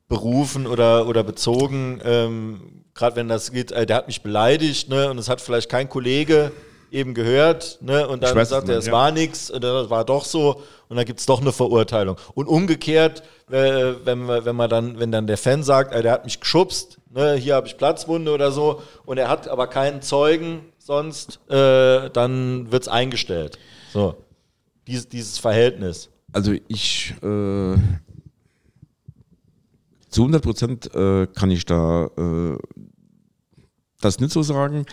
[0.07, 2.01] berufen oder, oder bezogen.
[2.03, 5.69] Ähm, Gerade wenn das geht, äh, der hat mich beleidigt ne, und es hat vielleicht
[5.69, 6.51] kein Kollege
[6.95, 10.61] eben gehört ne, und dann sagt er, es meinst, war nichts dann war doch so
[10.87, 12.17] und dann gibt es doch eine Verurteilung.
[12.33, 16.25] Und umgekehrt, äh, wenn, wenn man dann, wenn dann der Fan sagt, äh, der hat
[16.25, 20.61] mich geschubst, ne, hier habe ich Platzwunde oder so und er hat aber keinen Zeugen
[20.79, 23.59] sonst, äh, dann wird es eingestellt.
[23.91, 24.15] So.
[24.87, 26.09] Dies, dieses Verhältnis.
[26.31, 27.75] Also ich äh,
[30.09, 32.57] zu 100 Prozent äh, kann ich da äh,
[34.05, 34.85] das nicht so sagen,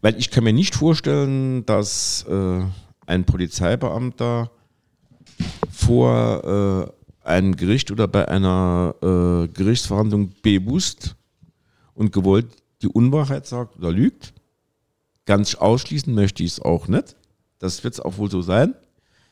[0.00, 2.62] weil ich kann mir nicht vorstellen, dass äh,
[3.06, 4.50] ein Polizeibeamter
[5.70, 6.92] vor
[7.24, 11.16] äh, einem Gericht oder bei einer äh, Gerichtsverhandlung bewusst
[11.94, 12.46] und gewollt
[12.82, 14.34] die Unwahrheit sagt oder lügt.
[15.26, 17.16] Ganz ausschließen möchte ich es auch nicht.
[17.58, 18.74] Das wird es auch wohl so sein.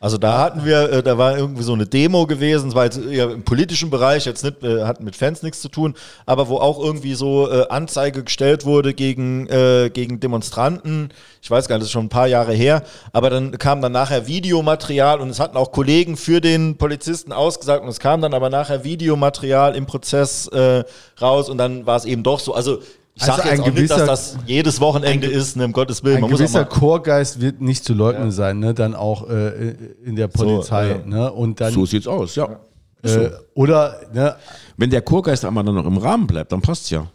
[0.03, 2.99] Also da hatten wir, äh, da war irgendwie so eine Demo gewesen, es war jetzt
[2.99, 5.95] eher im politischen Bereich, jetzt nicht, äh, hat mit Fans nichts zu tun,
[6.27, 11.11] aber wo auch irgendwie so äh, Anzeige gestellt wurde gegen, äh, gegen Demonstranten.
[11.41, 13.93] Ich weiß gar nicht, das ist schon ein paar Jahre her, aber dann kam dann
[13.93, 18.35] nachher Videomaterial und es hatten auch Kollegen für den Polizisten ausgesagt und es kam dann
[18.35, 20.83] aber nachher Videomaterial im Prozess äh,
[21.21, 22.55] raus und dann war es eben doch so.
[22.55, 22.81] Also
[23.15, 25.73] ich Also sage jetzt ein auch nicht, dass gewisser- das jedes Wochenende ist, ne, um
[25.73, 26.17] Gottes Willen.
[26.17, 28.73] Ein Man auch gewisser Chorgeist wird nicht zu leugnen sein, ne?
[28.75, 29.75] Dann auch äh,
[30.05, 30.99] in der Polizei, ja.
[31.05, 31.33] ne?
[31.33, 32.61] Und dann So sieht's aus, ja.
[33.03, 34.37] äh, oder ne,
[34.77, 37.07] Wenn der Chorgeist aber dann noch im Rahmen bleibt, dann passt's ja.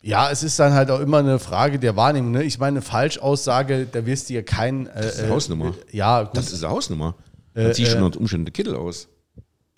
[0.00, 2.30] ja, es ist dann halt auch immer eine Frage der Wahrnehmung.
[2.30, 2.44] Ne?
[2.44, 4.86] Ich meine, eine Falschaussage, da wirst du ja kein.
[4.86, 5.74] Äh, ist eine Hausnummer.
[5.92, 6.36] Äh, ja, gut.
[6.36, 7.14] Das ist eine Hausnummer.
[7.54, 9.08] Dann ziehst du äh, unter Umständen den Kittel aus.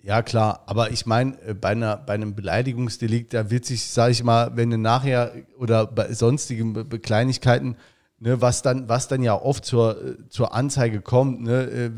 [0.03, 4.11] Ja, klar, aber ich meine, äh, bei, einer, bei einem Beleidigungsdelikt, da wird sich, sage
[4.11, 7.75] ich mal, wenn du nachher oder bei sonstigen Kleinigkeiten,
[8.19, 11.91] ne, was, dann, was dann ja oft zur, äh, zur Anzeige kommt, ne, äh,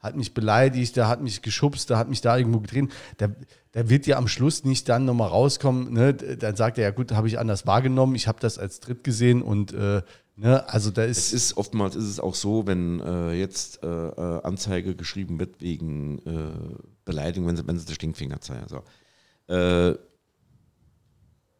[0.00, 3.28] hat mich beleidigt, der hat mich geschubst, der hat mich da irgendwo gedreht, da,
[3.72, 7.12] da wird ja am Schluss nicht dann nochmal rauskommen, ne, dann sagt er, ja gut,
[7.12, 10.00] habe ich anders wahrgenommen, ich habe das als Dritt gesehen und äh,
[10.40, 13.86] ne, also da Es ist, ist oftmals ist es auch so, wenn äh, jetzt äh,
[13.86, 18.66] äh, Anzeige geschrieben wird wegen äh, Beleidigung, wenn sie, wenn sie der Stinkfinger zeigen.
[18.68, 18.78] So.
[19.52, 19.96] Äh,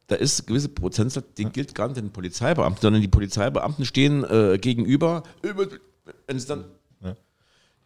[0.06, 4.24] da ist ein gewisser Prozentsatz, den gilt gar nicht den Polizeibeamten, sondern die Polizeibeamten stehen
[4.24, 5.22] äh, gegenüber.
[5.42, 6.64] Wenn es dann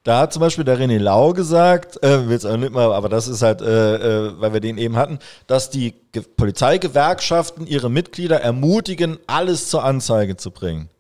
[0.05, 3.09] Da hat zum Beispiel der René Lau gesagt, äh, will jetzt auch nicht mal, aber
[3.09, 7.90] das ist halt, äh, äh, weil wir den eben hatten, dass die Ge Polizeigewerkschaften ihre
[7.90, 10.90] Mitglieder ermutigen, alles zur Anzeige zu bringen.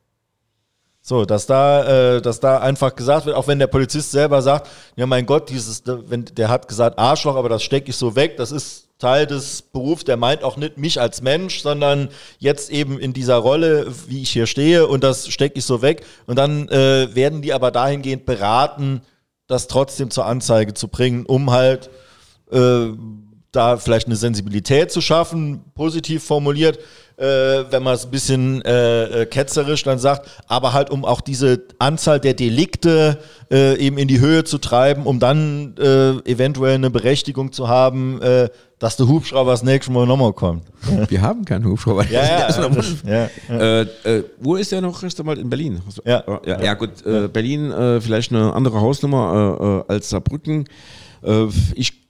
[1.06, 4.70] So, dass da, äh, dass da einfach gesagt wird, auch wenn der Polizist selber sagt,
[4.96, 8.38] ja mein Gott, dieses, wenn der hat gesagt Arschloch, aber das stecke ich so weg,
[8.38, 12.08] das ist Teil des Berufs, der meint auch nicht mich als Mensch, sondern
[12.38, 16.06] jetzt eben in dieser Rolle, wie ich hier stehe und das stecke ich so weg.
[16.24, 19.02] Und dann äh, werden die aber dahingehend beraten,
[19.46, 21.90] das trotzdem zur Anzeige zu bringen, um halt
[22.50, 22.86] äh,
[23.52, 26.78] da vielleicht eine Sensibilität zu schaffen, positiv formuliert,
[27.16, 31.20] äh, wenn man es ein bisschen äh, äh, ketzerisch dann sagt, aber halt um auch
[31.20, 33.18] diese Anzahl der Delikte
[33.50, 38.20] äh, eben in die Höhe zu treiben, um dann äh, eventuell eine Berechtigung zu haben,
[38.20, 40.64] äh, dass der Hubschrauber das nächste Mal nochmal kommt.
[41.08, 42.04] wir haben keinen Hubschrauber.
[42.10, 43.80] Ja, ja, ja.
[43.80, 45.80] Äh, wo ist der noch Rechtsanwalt in Berlin?
[46.04, 46.24] Ja.
[46.44, 50.68] ja, ja gut, Berlin vielleicht eine andere Hausnummer als Saarbrücken.
[51.74, 52.03] Ich,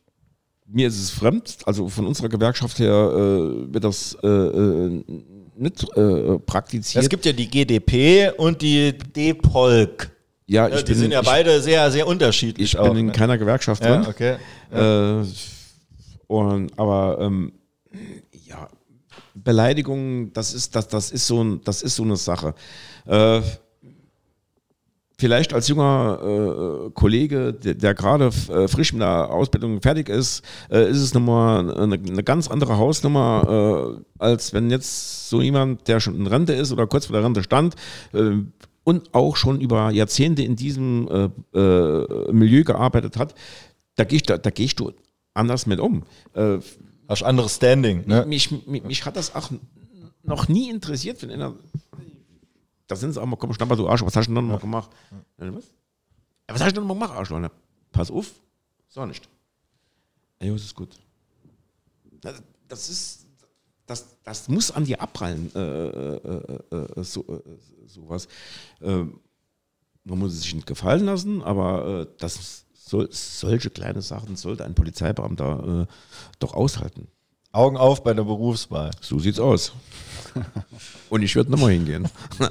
[0.75, 5.05] mir ist es fremd, also von unserer Gewerkschaft her äh, wird das äh, äh,
[5.57, 7.05] nicht äh, praktiziert.
[7.05, 10.11] Es gibt ja die GDP und die DPOLK.
[10.47, 12.73] ja, Ja, die sind ja ich, beide sehr, sehr unterschiedlich.
[12.75, 13.13] Ich auch, bin in ne?
[13.13, 14.07] keiner Gewerkschaft ja, drin.
[14.09, 14.37] okay.
[14.73, 15.25] Äh,
[16.27, 17.53] und, aber ähm,
[18.45, 18.69] ja,
[19.35, 22.55] Beleidigung, das ist, das, das ist so ein, das ist so eine Sache.
[25.17, 26.19] Vielleicht als junger
[26.87, 31.15] äh, Kollege, der, der gerade äh, frisch mit der Ausbildung fertig ist, äh, ist es
[31.15, 36.27] nochmal eine, eine ganz andere Hausnummer, äh, als wenn jetzt so jemand, der schon in
[36.27, 37.77] Rente ist oder kurz vor der Rente stand
[38.13, 38.39] äh,
[38.83, 41.09] und auch schon über Jahrzehnte in diesem
[41.55, 43.35] äh, Milieu gearbeitet hat,
[43.95, 44.93] da gehst, da, da gehst du
[45.33, 46.03] anders mit um.
[47.09, 48.27] Hast anderes Standing, ne?
[48.27, 49.51] mich, mich, mich hat das auch
[50.25, 51.55] noch nie interessiert, wenn einer.
[52.87, 54.59] Da sind sie auch mal, komm, Schnapper, du Arsch, was hast du denn noch mal
[54.59, 54.91] gemacht?
[55.39, 55.55] Ja.
[55.55, 55.65] Was?
[56.49, 57.39] Ja, was hast du denn noch mal gemacht, Arschloch?
[57.39, 57.51] Na,
[57.93, 58.33] Pass auf,
[58.89, 59.29] so nicht.
[60.41, 60.97] Ey, das ist gut.
[62.21, 63.21] Das, das ist.
[63.87, 66.17] Das, das muss an dir abprallen, äh, äh,
[66.71, 68.27] äh, äh, so, äh, sowas.
[68.81, 69.21] Ähm,
[70.05, 74.65] man muss es sich nicht gefallen lassen, aber äh, das soll, solche kleine Sachen sollte
[74.65, 75.87] ein Polizeibeamter
[76.39, 77.09] doch aushalten.
[77.53, 78.91] Augen auf bei der Berufswahl.
[79.03, 79.73] So sieht's aus.
[81.11, 82.09] Und ich würde nochmal hingehen.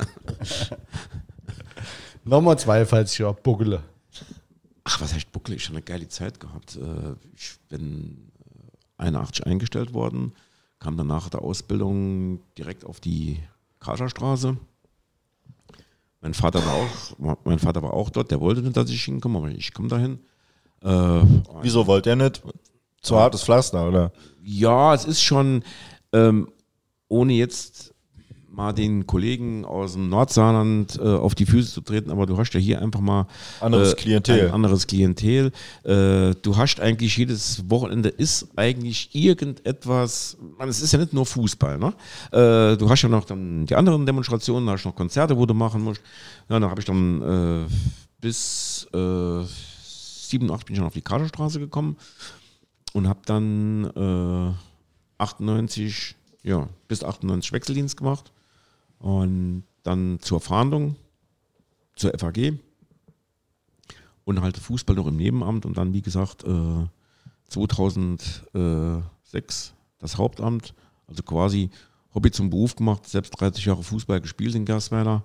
[2.26, 3.84] Nochmal zwei, falls ich auch buckele.
[4.86, 5.56] Ach, was heißt Buckel?
[5.56, 6.76] Ich habe eine geile Zeit gehabt.
[6.78, 8.32] Äh, Ich bin
[8.98, 10.34] äh, 81 eingestellt worden,
[10.80, 13.40] kam dann nach der Ausbildung direkt auf die
[13.80, 14.58] Kascherstraße.
[16.22, 19.40] Mein Vater war auch, mein Vater war auch dort, der wollte nicht, dass ich hinkomme,
[19.40, 20.20] aber ich komme dahin.
[20.82, 21.22] Äh,
[21.62, 22.42] Wieso wollt ihr nicht?
[23.02, 24.12] Zu hartes Pflaster, oder?
[24.42, 25.64] Ja, es ist schon,
[26.14, 26.50] ähm,
[27.14, 27.94] ohne jetzt
[28.52, 32.54] mal den Kollegen aus dem Nordsaarland äh, auf die Füße zu treten, aber du hast
[32.54, 33.28] ja hier einfach mal
[33.60, 34.48] Anderes äh, Klientel.
[34.48, 35.52] Ein anderes Klientel.
[35.84, 41.26] Äh, du hast eigentlich jedes Wochenende ist eigentlich irgendetwas, man, es ist ja nicht nur
[41.26, 41.94] Fußball, ne?
[42.32, 45.48] Äh, du hast ja noch dann die anderen Demonstrationen, da hast du noch Konzerte, wo
[45.48, 46.02] du machen musst.
[46.48, 47.74] Ja, da habe ich dann äh,
[48.22, 51.98] bis äh, 7, 8 bin ich dann auf die Kaderstraße gekommen
[52.94, 58.32] und habe dann äh, 98, ja, bis 98 Wechseldienst gemacht
[59.00, 60.96] und dann zur Fahndung,
[61.96, 62.54] zur FAG
[64.26, 66.88] und halt Fußball noch im Nebenamt und dann, wie gesagt, äh,
[67.50, 70.74] 2006 das Hauptamt,
[71.08, 71.70] also quasi
[72.14, 75.24] Hobby zum Beruf gemacht, selbst 30 Jahre Fußball gespielt in Gersweiler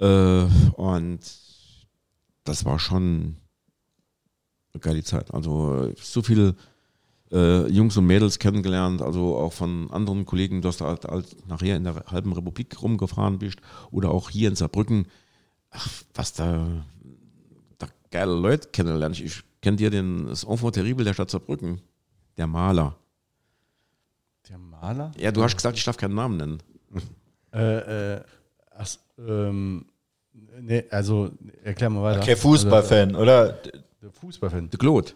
[0.00, 0.44] äh,
[0.76, 1.20] und
[2.44, 3.36] das war schon
[4.72, 5.34] eine geile Zeit.
[5.34, 6.54] Also äh, so viele
[7.32, 11.76] äh, Jungs und Mädels kennengelernt, also auch von anderen Kollegen, dass du halt, halt nachher
[11.76, 13.58] in der halben Republik rumgefahren bist
[13.90, 15.06] oder auch hier in Saarbrücken.
[15.70, 16.66] Ach, was da,
[17.78, 19.18] da geile Leute kennenlernen.
[19.22, 21.80] Ich kenne dir den, das Enfant terrible der Stadt Saarbrücken,
[22.36, 22.96] der Maler.
[24.48, 25.12] Der Maler?
[25.18, 26.62] Ja, du hast gesagt, ich darf keinen Namen nennen.
[27.52, 28.20] Äh, äh,
[28.76, 28.88] ach,
[29.18, 29.86] ähm,
[30.60, 31.30] nee, also
[31.62, 32.22] erklär mal weiter.
[32.22, 33.40] Okay, Fußballfan, oder?
[33.40, 33.54] Also,
[34.02, 34.70] der Fußballfan.
[34.70, 35.12] Der Claude.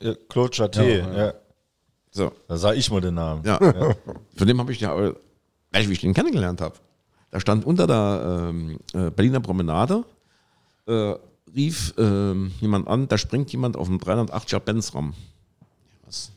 [0.00, 1.34] Äh, Claude Chaté, Ja, ja, ja.
[2.12, 2.30] So.
[2.46, 3.42] Da sag ich mal den Namen.
[3.44, 3.58] Ja.
[4.36, 5.14] Von dem habe ich ja, äh,
[5.72, 6.74] weißt du, wie ich den kennengelernt habe.
[7.30, 10.04] Da stand unter der ähm, äh, Berliner Promenade,
[10.86, 11.14] äh,
[11.54, 15.14] rief ähm, jemand an, da springt jemand auf dem 380er Benzram.
[16.04, 16.32] Was?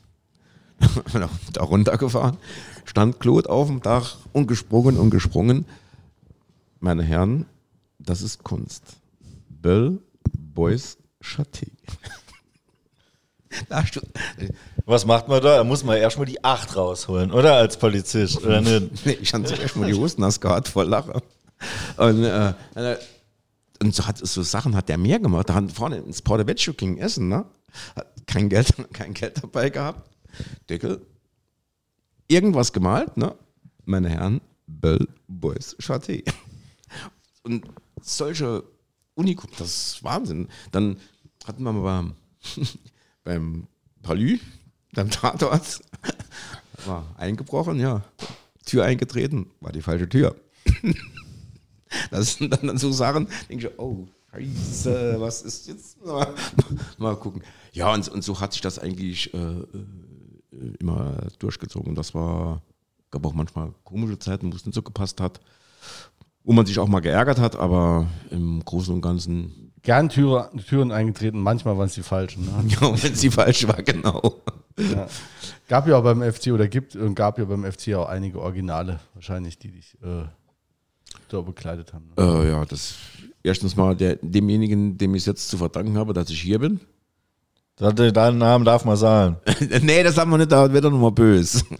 [1.52, 2.38] da runtergefahren,
[2.86, 5.66] stand Claude auf dem Dach und gesprungen und gesprungen.
[6.80, 7.44] Meine Herren,
[7.98, 8.96] das ist Kunst.
[9.48, 9.98] Bell
[10.54, 11.68] Boys Chaté.
[14.84, 15.56] Was macht man da?
[15.56, 17.54] Da muss man erstmal die 8 rausholen, oder?
[17.56, 18.90] Als Polizist, oder nicht?
[19.04, 21.20] Nee, ich hatte zuerst mal die Hosen nass gehabt vor Lachen.
[21.96, 22.54] Und, äh,
[23.82, 25.48] und so, hat, so Sachen hat der mehr gemacht.
[25.48, 27.46] Da hat vorne ins Portobello ging essen, ne?
[27.94, 30.08] Hat kein Geld, kein Geld dabei gehabt.
[30.68, 31.00] Deckel.
[32.28, 33.34] Irgendwas gemalt, ne?
[33.84, 36.24] Meine Herren, Bell Boys Chaté.
[37.42, 37.64] Und
[38.02, 38.64] solche
[39.14, 40.48] Unikum, das ist Wahnsinn.
[40.72, 40.96] Dann
[41.46, 42.12] hatten wir mal
[43.26, 43.66] beim,
[44.02, 44.38] Palü,
[44.94, 45.80] beim Tatort,
[46.86, 48.04] war eingebrochen, ja.
[48.64, 50.34] Tür eingetreten, war die falsche Tür.
[52.10, 56.04] Das sind dann, dann so Sachen, denke ich, oh, scheiße, was ist jetzt?
[56.04, 56.34] Mal,
[56.98, 57.42] mal gucken.
[57.72, 59.64] Ja, und, und so hat sich das eigentlich äh, äh,
[60.80, 61.94] immer durchgezogen.
[61.94, 62.60] Das war,
[63.12, 65.40] gab auch manchmal komische Zeiten, wo es nicht so gepasst hat,
[66.42, 70.90] wo man sich auch mal geärgert hat, aber im Großen und Ganzen, Gern Türe, Türen
[70.90, 72.44] eingetreten, manchmal waren es die falschen.
[72.44, 72.52] Ne?
[72.80, 74.42] ja, wenn sie falsch war, genau.
[74.78, 75.06] Ja.
[75.68, 79.00] Gab ja auch beim FC oder gibt und gab ja beim FC auch einige Originale,
[79.14, 80.24] wahrscheinlich, die dich äh,
[81.28, 82.10] da begleitet haben.
[82.16, 82.24] Ne?
[82.24, 82.94] Äh, ja, das
[83.42, 86.80] erstens mal der, demjenigen, dem ich es jetzt zu verdanken habe, dass ich hier bin.
[87.78, 89.36] Deinen Namen darf man sagen.
[89.82, 91.62] nee, das haben wir nicht, da wird er nochmal böse.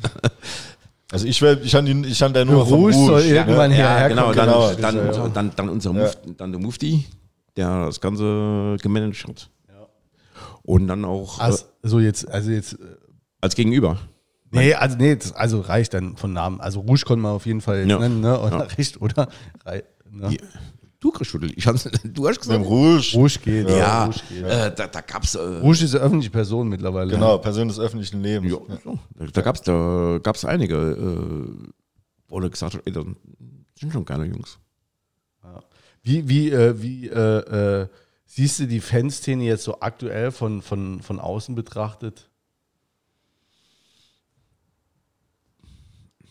[1.12, 3.76] Also ich, will, ich habe ich hab da nur vom Rouge soll irgendwann ja.
[3.76, 4.36] hierher genau, kommen.
[4.36, 6.02] dann, genau, dann, dann, dann, unser Ja.
[6.02, 7.06] Mufti, dann der Mufti,
[7.56, 9.50] der das Ganze gemanagt hat.
[10.62, 12.76] Und dann auch äh, Also, so jetzt, also jetzt, äh,
[13.40, 13.98] als Gegenüber.
[14.50, 16.60] nee, also nee, das, also reicht dann von Namen.
[16.60, 17.98] Also Rouge konnte man auf jeden Fall jetzt Ja.
[18.00, 18.38] nennen, ne?
[18.40, 18.62] Oder Ja.
[18.76, 19.28] reicht, oder?
[20.10, 20.32] Ne?
[20.32, 20.38] Ja.
[20.98, 21.52] du geschüttelt.
[21.56, 22.64] Ich hab's, du hast Mit gesagt.
[22.66, 23.12] Rouge.
[23.14, 23.68] Rouge geht.
[23.70, 24.42] Ja, Rouge geht.
[24.44, 25.34] äh, da, da gab's.
[25.36, 27.10] Äh, Rouge ist eine öffentliche Person mittlerweile.
[27.12, 28.50] Genau, Person des öffentlichen Lebens.
[28.52, 28.58] ja.
[29.14, 31.66] Da, da gab's, da gab's einige, äh,
[32.28, 33.04] wo du gesagt hast, ey, das
[33.78, 34.58] sind schon geile Jungs.
[36.06, 37.88] Wie, wie, äh, wie äh, äh,
[38.26, 42.30] siehst du die Fanszene jetzt so aktuell von, von, von außen betrachtet?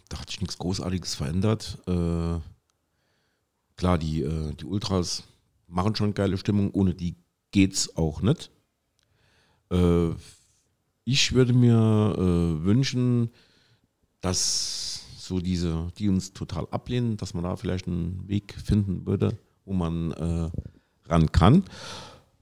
[0.07, 1.77] da hat sich nichts Großartiges verändert.
[1.88, 2.39] Äh,
[3.76, 5.23] klar, die, äh, die Ultras
[5.68, 7.15] machen schon geile Stimmung, ohne die
[7.52, 8.52] geht's auch nicht.
[9.72, 10.11] Äh,
[11.03, 12.15] ich würde mir
[12.64, 13.30] wünschen,
[14.22, 19.38] dass so diese, die uns total ablehnen, dass man da vielleicht einen Weg finden würde,
[19.66, 20.50] wo man äh,
[21.10, 21.64] ran kann.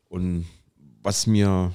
[0.10, 0.46] Und
[1.02, 1.74] was mir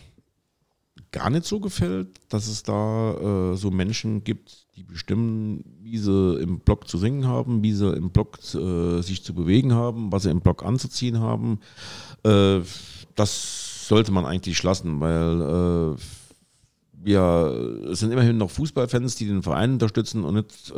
[1.11, 6.39] gar nicht so gefällt, dass es da äh, so Menschen gibt, die bestimmen, wie sie
[6.41, 10.25] im Block zu singen haben, wie sie im Block äh, sich zu bewegen haben, was
[10.25, 11.61] sie im Block anzuziehen haben.
[12.25, 12.61] Äh,
[13.15, 16.01] das sollte man eigentlich lassen, weil äh,
[16.93, 20.73] wir sind immerhin noch Fußballfans, die den Verein unterstützen und nicht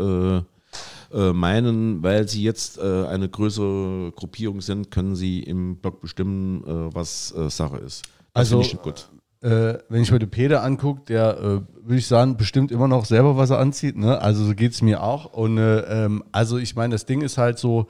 [1.13, 6.65] äh, meinen, weil sie jetzt äh, eine größere Gruppierung sind, können sie im Block bestimmen,
[6.65, 8.03] äh, was äh, Sache ist.
[8.33, 9.09] Das Also, ich gut.
[9.43, 13.39] Äh, wenn ich mir den Peter angucke, der, würde ich sagen, bestimmt immer noch selber,
[13.39, 13.97] was er anzieht.
[13.97, 14.21] Ne?
[14.21, 15.33] Also so geht es mir auch.
[15.33, 17.87] Und äh, ähm, also ich meine, das Ding ist halt so,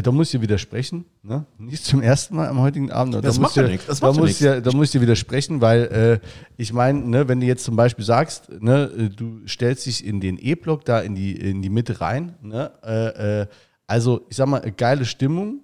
[0.00, 1.04] da muss ich widersprechen.
[1.22, 1.44] Ne?
[1.58, 3.14] Nicht zum ersten Mal am heutigen Abend.
[3.14, 5.02] Das da muss macht ja nichts, das Da ja muss, dir- da muss ich dir
[5.02, 9.46] widersprechen, weil äh, ich meine, ne, wenn du jetzt zum Beispiel sagst, ne, äh, du
[9.46, 12.36] stellst dich in den E-Block da in die, in die Mitte rein.
[12.40, 12.70] Ne?
[12.82, 13.46] Äh, äh,
[13.86, 15.60] also ich sag mal, eine geile Stimmung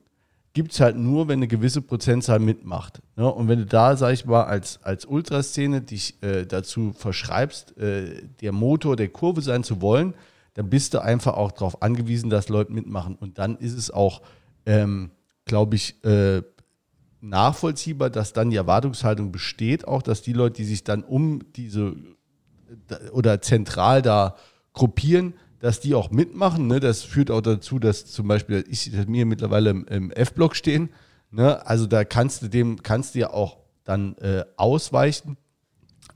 [0.53, 3.01] gibt es halt nur, wenn eine gewisse Prozentzahl mitmacht.
[3.17, 3.31] Ne?
[3.33, 8.23] Und wenn du da, sag ich mal, als, als Ultraszene dich äh, dazu verschreibst, äh,
[8.41, 10.15] der Motor der Kurve sein zu wollen,
[10.59, 13.15] dann bist du einfach auch darauf angewiesen, dass Leute mitmachen.
[13.15, 14.23] Und dann ist es auch,
[14.67, 15.13] ähm,
[15.45, 16.43] glaube ich, äh,
[17.21, 21.95] nachvollziehbar, dass dann die Erwartungshaltung besteht, auch dass die Leute, die sich dann um diese
[23.13, 24.35] oder zentral da
[24.73, 26.67] gruppieren, dass die auch mitmachen.
[26.67, 26.81] Ne?
[26.81, 30.89] Das führt auch dazu, dass zum Beispiel ich mir mittlerweile im, im F-Block stehen.
[31.31, 31.65] Ne?
[31.69, 35.37] Also da kannst du dem, kannst du ja auch dann äh, ausweichen.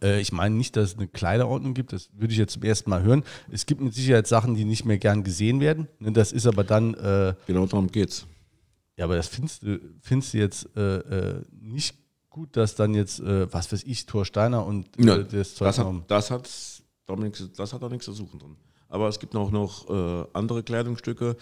[0.02, 2.90] Äh, ich meine nicht, dass es eine Kleiderordnung gibt, das würde ich jetzt zum ersten
[2.90, 3.22] Mal hören.
[3.50, 5.88] Es gibt mit Sicherheit Sachen, die nicht mehr gern gesehen werden.
[5.98, 6.12] Ne?
[6.12, 8.26] Das ist aber dann, äh, Genau darum geht's.
[8.96, 11.94] ja, aber das findest du, findest du jetzt äh, äh, nicht
[12.28, 15.78] gut, dass dann jetzt, äh, was weiß ich, Thor Steiner und Ja, das Zeug das,
[15.78, 16.00] haben.
[16.02, 16.50] hat, das, hat,
[17.06, 18.56] Dominik, das hat da nichts zu suchen drin.
[18.88, 19.88] Aber es gibt auch noch
[20.34, 21.36] andere Kleidungsstücke,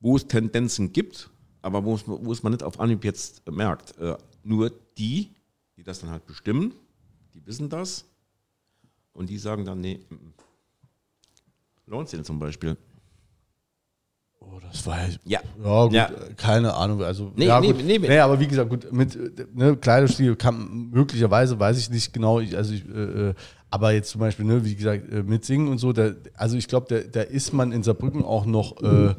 [0.00, 1.30] wo es Tendenzen gibt,
[1.62, 3.96] aber wo es, wo es man nicht auf Anhieb jetzt merkt.
[3.98, 5.30] Äh, nur die,
[5.76, 6.74] die das dann halt bestimmen,
[7.36, 8.04] die wissen das
[9.12, 10.32] und die sagen dann, nee, mm, mm.
[11.88, 12.76] Lonzin zum Beispiel.
[14.40, 15.14] Oh, das war ja.
[15.24, 15.40] Ja.
[15.62, 16.06] Ja, gut, Ja.
[16.08, 17.02] äh, keine Ahnung.
[17.02, 17.84] Also, Nee, ja, nee, gut.
[17.84, 19.16] nee, nee, aber wie gesagt, gut, mit
[19.54, 23.34] ne, Kleidungsstil kann möglicherweise, weiß ich nicht genau, ich, also ich, äh, äh,
[23.70, 26.68] aber jetzt zum Beispiel, ne, wie gesagt, äh, mit Singen und so, da, also ich
[26.68, 29.14] glaube, da, da ist man in Saarbrücken auch noch äh,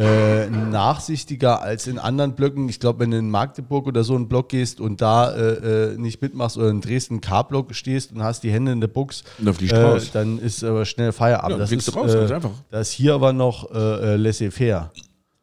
[0.00, 2.70] äh, nachsichtiger als in anderen Blöcken.
[2.70, 5.98] Ich glaube, wenn du in Magdeburg oder so einen Block gehst und da äh, äh,
[5.98, 10.00] nicht mitmachst oder in Dresden K-Block stehst und hast die Hände in der Buchs, äh,
[10.12, 11.52] dann ist aber schnell Feierabend.
[11.52, 12.50] Ja, das ist, du raus, ganz äh, einfach.
[12.70, 14.90] Das ist hier aber noch laissez-faire.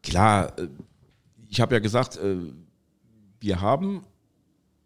[0.01, 0.53] Klar,
[1.47, 2.17] ich habe ja gesagt,
[3.39, 4.01] wir haben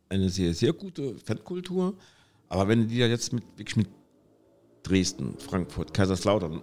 [0.10, 1.94] eine sehr, sehr gute Fankultur,
[2.50, 3.88] aber wenn du die ja jetzt mit, wirklich mit
[4.84, 6.62] Dresden, Frankfurt, Kaiserslautern,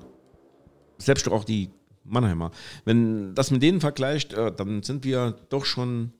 [0.99, 1.71] selbst auch die
[2.09, 2.51] Mannheimer,
[2.85, 6.13] wenn das mit denen vergleicht, äh, dann sind wir doch schon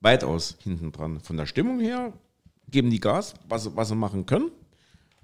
[0.00, 1.20] weitaus hinten dran.
[1.20, 2.12] Von der Stimmung her
[2.70, 4.50] geben die Gas, was, sie- was sie machen können,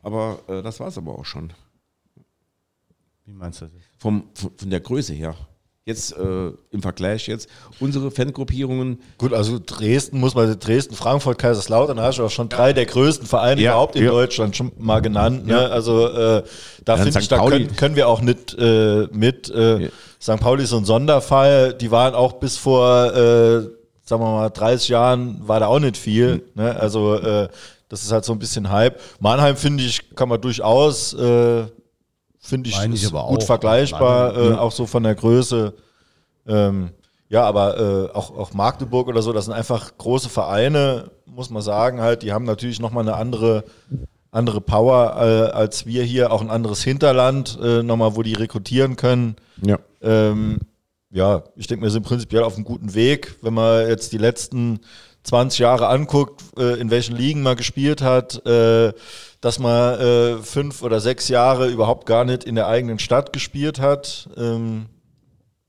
[0.02, 1.52] aber äh, das war es aber auch schon.
[3.24, 3.72] Wie meinst du das?
[3.98, 5.34] Vom, von, von der Größe her.
[5.86, 7.46] Jetzt äh, im Vergleich jetzt,
[7.78, 12.72] unsere Fangruppierungen, Gut, also Dresden muss man, Dresden, Frankfurt, Kaiserslautern, hast du auch schon drei
[12.72, 14.10] der größten Vereine Ja, überhaupt in ja.
[14.10, 15.46] Deutschland schon mal genannt.
[15.46, 15.52] Ne?
[15.52, 15.66] Ja.
[15.66, 16.42] Also äh,
[16.86, 17.18] da finde St.
[17.18, 19.50] ich, da können, können wir auch nicht äh, mit.
[19.50, 19.90] Äh.
[20.22, 20.40] St.
[20.40, 21.74] Pauli ist so ein Sonderfall.
[21.74, 23.60] Die waren auch bis vor, äh,
[24.04, 26.32] sagen wir mal, 30 Jahren war da auch nicht viel.
[26.32, 26.42] Hm.
[26.54, 26.76] Ne?
[26.80, 27.48] Also äh,
[27.90, 28.98] das ist halt so ein bisschen Hype.
[29.20, 31.12] Mannheim finde ich, kann man durchaus,
[32.44, 33.46] finde ich, Meine ich aber gut auch.
[33.46, 35.74] vergleichbar, äh, auch so von der Größe.
[36.46, 36.90] Ähm,
[37.30, 41.62] ja, aber äh, auch, auch Magdeburg oder so, das sind einfach große Vereine, muss man
[41.62, 43.64] sagen, halt, die haben natürlich nochmal eine andere,
[44.30, 48.96] andere Power äh, als wir hier, auch ein anderes Hinterland, äh, nochmal, wo die rekrutieren
[48.96, 49.36] können.
[49.62, 49.78] ja.
[50.02, 50.58] Ähm,
[51.10, 54.80] ja, ich denke, wir sind prinzipiell auf einem guten Weg, wenn man jetzt die letzten
[55.22, 58.92] 20 Jahre anguckt, äh, in welchen Ligen man gespielt hat, äh,
[59.44, 63.78] dass man äh, fünf oder sechs Jahre überhaupt gar nicht in der eigenen Stadt gespielt
[63.78, 64.28] hat.
[64.38, 64.86] Ähm,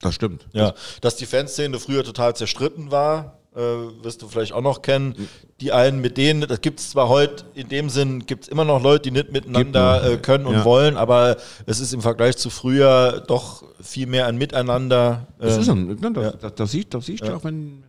[0.02, 0.48] Das stimmt.
[0.54, 5.28] Ja, dass die Fanszene früher total zerstritten war, äh, wirst du vielleicht auch noch kennen.
[5.60, 8.64] Die einen mit denen, das gibt es zwar heute, in dem Sinn gibt es immer
[8.64, 10.66] noch Leute, die nicht miteinander äh, können und Ja.
[10.66, 11.36] wollen, aber
[11.66, 15.28] es ist im Vergleich zu früher doch viel mehr ein Miteinander.
[15.38, 16.32] Das ähm, ist ein, ne, das, ja.
[16.32, 17.84] das, das das siehst du auch, wenn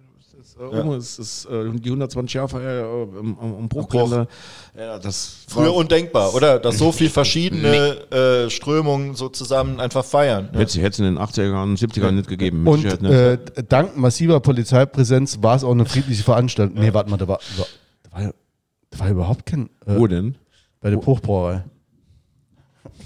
[0.57, 4.27] ist, äh, oben ist, ist, äh, die 120 Jahre äh, im, am, am Bruchgelände.
[4.77, 6.59] Ja, das Früher war- undenkbar, oder?
[6.59, 10.49] Dass so viel verschiedene äh, Strömungen so zusammen einfach feiern.
[10.53, 10.61] Ja.
[10.61, 12.66] Hätte es es in den 80er Jahren, 70er Jahren nicht gegeben.
[12.66, 13.03] Und nicht.
[13.03, 13.39] äh,
[13.69, 16.78] dank massiver Polizeipräsenz war es auch eine friedliche Veranstaltung.
[16.78, 17.41] Nee, warte mal, da war,
[18.05, 18.33] da war, ja-
[18.91, 19.69] da war überhaupt kein.
[19.87, 20.37] Äh, Wo denn?
[20.81, 21.65] bei der Bruchbrauerei.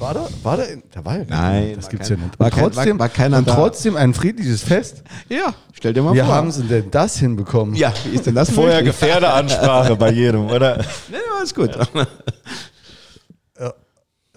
[0.00, 0.26] War da?
[0.42, 0.62] War da?
[0.64, 2.38] In, da war ja gar Nein, das war gibt's kein- ja nicht.
[2.40, 3.54] war Und kein- trotzdem, war- war keiner und da.
[3.54, 5.02] trotzdem ein friedliches Fest.
[5.28, 6.28] Ja, stell dir mal Wie vor.
[6.28, 7.74] haben sie denn das hinbekommen?
[7.74, 8.82] ja, wie ist denn das Vorher?
[8.82, 10.78] Gefährdeansprache bei jedem, oder?
[11.10, 11.70] Nee, alles gut.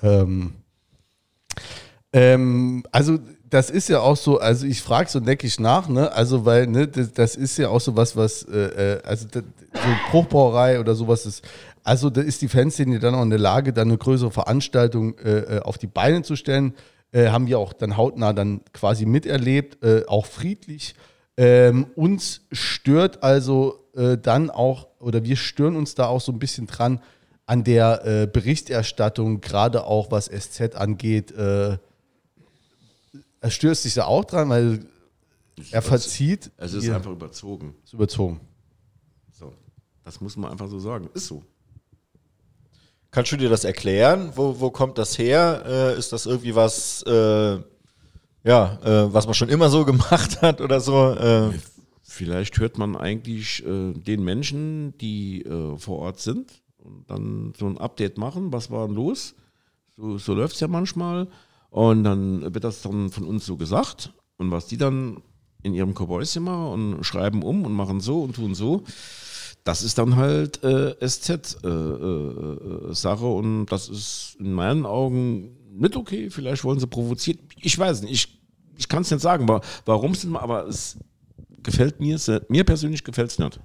[0.02, 0.54] Ähm,
[2.12, 3.20] ähm, also
[3.50, 6.12] das ist ja auch so, also ich frage so neckig nach, ne?
[6.12, 9.44] Also weil, ne, das, das ist ja auch so was, was, äh, äh, also das,
[9.74, 9.80] so
[10.12, 11.42] Bruchbrauerei oder sowas ist,
[11.84, 15.58] also da ist die Fanszene dann auch in der Lage, dann eine größere Veranstaltung äh,
[15.58, 16.74] äh, auf die Beine zu stellen.
[17.12, 20.96] Äh, haben wir auch dann hautnah dann quasi miterlebt, äh, auch friedlich.
[21.36, 26.40] Ähm, uns stört also äh, dann auch, oder wir stören uns da auch so ein
[26.40, 27.02] bisschen dran
[27.46, 31.32] an der äh, Berichterstattung, gerade auch was SZ angeht.
[31.32, 31.78] Äh,
[33.42, 34.86] er stört sich da auch dran, weil
[35.72, 36.52] er verzieht.
[36.58, 37.76] Es ist einfach überzogen.
[37.84, 38.40] ist überzogen.
[39.32, 39.54] So.
[40.04, 41.10] Das muss man einfach so sagen.
[41.14, 41.44] Ist so.
[43.14, 44.32] Kannst du dir das erklären?
[44.34, 45.64] Wo, wo kommt das her?
[45.68, 47.60] Äh, ist das irgendwie was, äh,
[48.44, 51.12] ja, äh, was man schon immer so gemacht hat oder so?
[51.12, 51.52] Äh,
[52.02, 57.68] Vielleicht hört man eigentlich äh, den Menschen, die äh, vor Ort sind und dann so
[57.68, 59.36] ein Update machen, was war denn los?
[59.96, 61.28] So, so läuft es ja manchmal.
[61.70, 64.12] Und dann wird das dann von uns so gesagt.
[64.38, 65.22] Und was die dann
[65.62, 68.84] in ihrem machen und schreiben um und machen so und tun so,
[69.64, 71.58] das ist dann halt äh, SZ-Sache.
[71.64, 73.26] Äh, äh, Sache.
[73.26, 76.30] und das ist in meinen Augen nicht okay.
[76.30, 77.40] Vielleicht wollen sie provozieren.
[77.62, 78.12] Ich weiß nicht.
[78.12, 78.42] Ich,
[78.78, 80.98] ich kann es nicht sagen, wa- warum es denn, aber es
[81.64, 82.20] gefällt mir,
[82.50, 83.60] mir persönlich gefällt es nicht.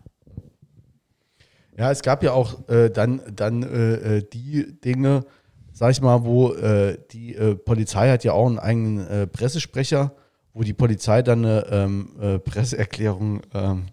[1.77, 5.25] Ja, es gab ja auch äh, dann, dann äh, äh, die Dinge,
[5.73, 10.13] sag ich mal, wo äh, die äh, Polizei hat ja auch einen eigenen äh, Pressesprecher,
[10.55, 13.87] wo die Polizei dann eine ähm, äh, Presseerklärung, ähm,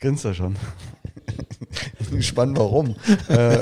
[0.00, 0.56] grinst er schon.
[2.00, 2.94] ich bin gespannt, warum.
[3.28, 3.58] äh,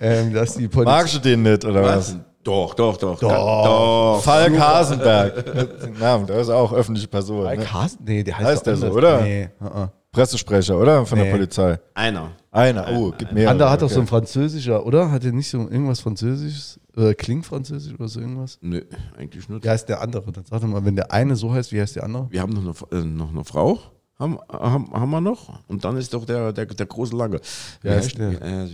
[0.00, 0.90] ähm, dass die Polizei.
[0.92, 2.16] magst du den nicht, oder was?
[2.42, 3.18] Doch, doch, doch.
[3.18, 3.28] Doch.
[3.30, 4.20] doch.
[4.22, 5.98] Falk Hasenberg.
[5.98, 7.44] Namen, der ist auch öffentliche Person.
[7.44, 7.72] Mike Ne?
[7.72, 7.98] Hasen?
[8.04, 9.20] Nee, der heißt, Heißt der so, oder?
[9.22, 9.88] Nee, uh -uh.
[10.12, 11.04] Pressesprecher, oder?
[11.04, 11.24] Von Nee.
[11.24, 11.78] der Polizei.
[11.92, 12.30] Einer.
[12.52, 12.86] Einer.
[12.92, 13.50] Oh, gibt mehr.
[13.50, 15.10] Ander hat doch so ein französischer, oder?
[15.10, 16.80] Hat er nicht so irgendwas Französisches?
[16.96, 18.58] Oder klingt französisch oder so irgendwas?
[18.62, 18.80] Nö,
[19.18, 19.62] eigentlich nicht.
[19.64, 20.32] Wie heißt der andere?
[20.32, 22.28] Dann sag doch mal, wenn der eine so heißt, wie heißt der andere?
[22.30, 22.62] Wir haben noch
[22.92, 23.78] eine, äh, noch eine Frau.
[24.18, 25.62] Haben, haben, haben wir noch?
[25.68, 27.36] Und dann ist doch der, der, der große Lange.
[27.36, 27.40] Wie
[27.82, 28.42] Wer heißt der?
[28.42, 28.68] Äh, äh,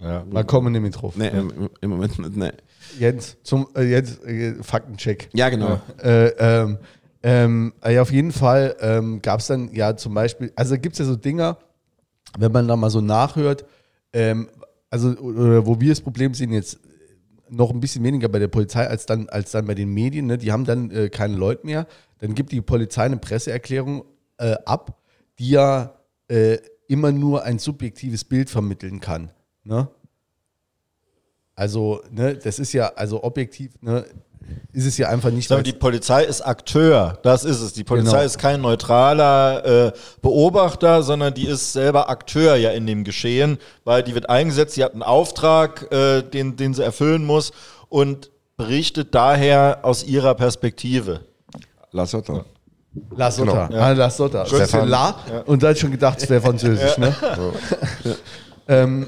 [0.00, 0.24] Ja.
[0.30, 1.16] Mal kommen nämlich drauf.
[1.16, 2.36] nee, im, im Moment nicht.
[2.36, 2.50] Nee.
[2.98, 5.30] Jens, zum äh, Jens, äh, Faktencheck.
[5.32, 5.80] Ja, genau.
[6.02, 6.78] Äh, ähm,
[7.22, 10.98] ähm, ja, auf jeden Fall ähm, gab es dann ja zum Beispiel, also gibt es
[11.00, 11.58] ja so Dinger,
[12.38, 13.64] wenn man da mal so nachhört,
[14.12, 14.48] ähm,
[14.90, 16.78] also oder wo wir das Problem sehen jetzt
[17.50, 20.38] noch ein bisschen weniger bei der Polizei als dann, als dann bei den Medien, ne?
[20.38, 21.86] die haben dann äh, keine Leute mehr,
[22.18, 24.04] dann gibt die Polizei eine Presseerklärung
[24.38, 25.00] äh, ab,
[25.38, 25.94] die ja
[26.28, 26.58] äh,
[26.88, 29.30] immer nur ein subjektives Bild vermitteln kann.
[29.64, 29.88] Ne?
[31.54, 34.04] Also, ne, das ist ja, also objektiv, ne,
[34.72, 35.50] ist es ja einfach nicht.
[35.50, 37.72] Weil's- die Polizei ist Akteur, das ist es.
[37.72, 38.22] Die Polizei Genau.
[38.24, 39.92] ist kein neutraler äh,
[40.22, 44.84] Beobachter, sondern die ist selber Akteur ja in dem Geschehen, weil die wird eingesetzt, sie
[44.84, 47.52] hat einen Auftrag, äh, den, den sie erfüllen muss
[47.88, 51.20] und berichtet daher aus ihrer Perspektive.
[51.92, 52.44] La Sotta.
[53.16, 53.66] La Sotta.
[53.68, 53.80] Genau.
[53.80, 54.44] Ah, La Sotta.
[54.46, 54.88] Stefan.
[54.88, 55.14] La
[55.46, 56.98] und da hat schon gedacht, es wäre französisch.
[56.98, 57.14] Ne?
[58.68, 59.06] ähm,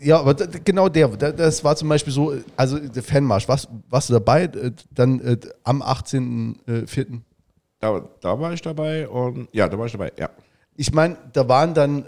[0.00, 4.08] ja, aber genau der, da, das war zum Beispiel so, also der Fanmarsch, warst, warst
[4.08, 4.44] du dabei?
[4.44, 7.20] Äh, Dann äh, am 18.04.
[7.80, 10.28] Da, da war ich dabei und ja, da war ich dabei, ja.
[10.76, 12.04] Ich meine, da waren dann,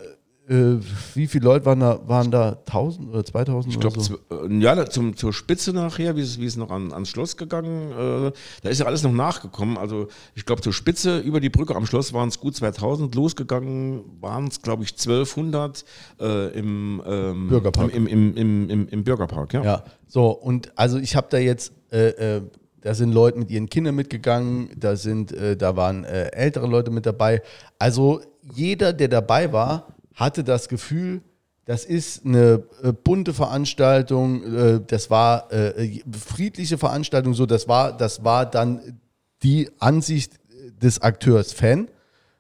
[0.48, 0.76] äh,
[1.14, 2.00] wie viele Leute waren da?
[2.08, 4.16] Waren da 1000 oder 2000 Ich glaube, so?
[4.48, 7.92] ja, da- zum, zur Spitze nachher, wie es, wie es noch an, ans Schloss gegangen,
[7.92, 8.32] äh,
[8.62, 9.78] da ist ja alles noch nachgekommen.
[9.78, 14.02] Also ich glaube, zur Spitze über die Brücke am Schloss waren es gut 2000, losgegangen
[14.20, 15.84] waren es, glaube ich, 1200
[16.20, 17.94] äh, im, ähm, Bürgerpark.
[17.94, 19.62] Im, im, im, im, im Bürgerpark, ja.
[19.64, 22.42] Ja, so und also ich habe da jetzt, äh, äh,
[22.80, 26.90] da sind Leute mit ihren Kindern mitgegangen, da sind, äh, da waren äh, ältere Leute
[26.90, 27.42] mit dabei.
[27.78, 28.20] Also
[28.54, 31.22] jeder, der dabei war, hatte das Gefühl,
[31.64, 37.96] das ist eine äh, bunte Veranstaltung, äh, das war äh, friedliche Veranstaltung, so das war,
[37.96, 38.98] das war dann
[39.42, 40.40] die Ansicht
[40.82, 41.88] des Akteurs Fan.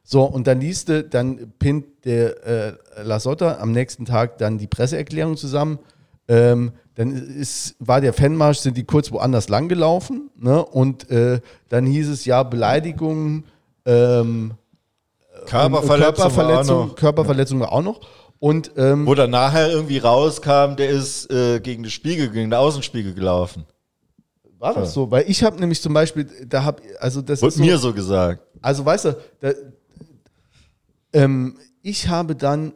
[0.04, 4.66] So, und dann liest du, dann pinnt der äh, Lasotta am nächsten Tag dann die
[4.66, 5.78] Presseerklärung zusammen.
[6.26, 10.30] Ähm, dann ist, war der Fanmarsch, sind die kurz woanders langgelaufen.
[10.36, 10.64] Ne?
[10.64, 13.44] Und äh, dann hieß es ja Beleidigungen,
[13.86, 14.54] ähm,
[15.46, 16.96] Körperverletzung, Körperverletzung, war auch noch.
[16.96, 18.00] Körperverletzung war auch noch.
[18.38, 22.54] Und ähm, Wo dann nachher irgendwie rauskam, der ist äh, gegen den Spiegel, gegen den
[22.54, 23.64] Außenspiegel gelaufen.
[24.58, 25.10] war das so?
[25.10, 27.92] Weil ich habe nämlich zum Beispiel, da habe also das Wurde ist so, mir so
[27.92, 28.42] gesagt.
[28.60, 29.52] Also weißt du, da,
[31.12, 32.72] ähm, ich habe dann,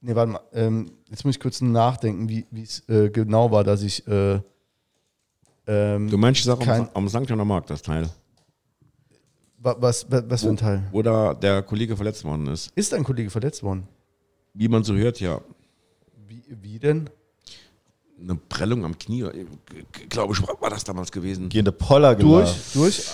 [0.00, 3.82] nee, warte mal, ähm, jetzt muss ich kurz nachdenken, wie es äh, genau war, dass
[3.82, 4.40] ich, äh,
[5.66, 7.28] ähm, Du meinst, ich sag Kein- am, am St.
[7.30, 8.08] Markt, das Teil,
[9.62, 10.82] wa- was, wa- was für ein Teil?
[10.92, 12.70] wo da der Kollege verletzt worden ist.
[12.74, 13.86] Ist ein Kollege verletzt worden?
[14.54, 15.40] Wie man so hört, ja,
[16.28, 17.08] Wie, wie denn?
[18.20, 19.46] eine Prellung am Knie, äh,
[20.08, 21.48] glaube ich, war das damals gewesen.
[21.48, 22.70] Gehende Poller Durch, gelaufen.
[22.74, 23.04] durch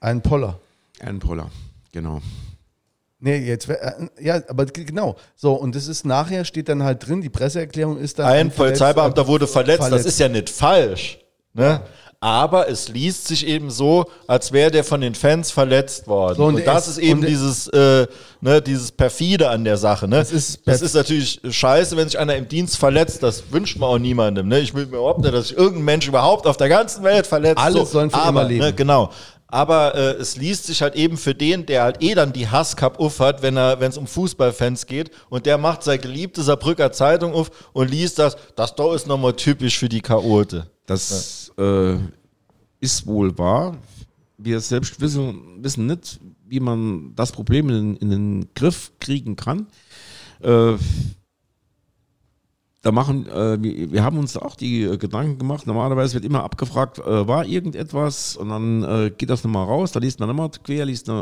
[0.00, 0.58] einen Poller.
[1.00, 1.50] Ein Proller,
[1.92, 2.20] genau.
[3.18, 5.16] Nee, jetzt, äh, ja, aber genau.
[5.34, 8.26] So, und das ist nachher, steht dann halt drin, die Presseerklärung ist dann.
[8.26, 9.80] Ein verletzt- Polizeibeamter wurde verletzt.
[9.80, 10.06] Das verletzt.
[10.08, 11.18] ist ja nicht falsch.
[11.54, 11.80] Ne?
[12.24, 16.36] Aber es liest sich eben so, als wäre der von den Fans verletzt worden.
[16.38, 18.06] So, und und, das ist eben dieses, äh,
[18.40, 20.08] ne, dieses perfide an der Sache.
[20.08, 20.16] Ne?
[20.16, 23.22] Das ist das ist natürlich scheiße, wenn sich einer im Dienst verletzt.
[23.22, 24.48] Das wünscht man auch niemandem.
[24.48, 24.60] Ne?
[24.60, 27.58] Ich will mir überhaupt nicht, dass sich irgendein Mensch überhaupt auf der ganzen Welt verletzt.
[27.58, 28.64] Alle sollen für aber, immer leben.
[28.64, 29.10] Ne, genau.
[29.48, 33.00] Aber äh, es liest sich halt eben für den, der halt eh dann die Hasscup
[33.00, 36.90] auf hat, wenn er, wenn es um Fußballfans geht und der macht seine geliebte Saarbrücker
[36.90, 40.68] Zeitung auf und liest das, das da ist nochmal typisch für die Chaote.
[40.86, 41.96] Das äh,
[42.80, 43.78] ist wohl wahr.
[44.36, 49.66] Wir selbst wissen, wissen nicht, wie man das Problem in, in den Griff kriegen kann.
[50.40, 50.74] Äh,
[52.82, 55.66] da machen, äh, wir, wir haben uns auch die äh, Gedanken gemacht.
[55.66, 60.00] Normalerweise wird immer abgefragt, äh, war irgendetwas und dann äh, geht das nochmal raus, da
[60.00, 61.12] liest man nochmal quer, liest äh,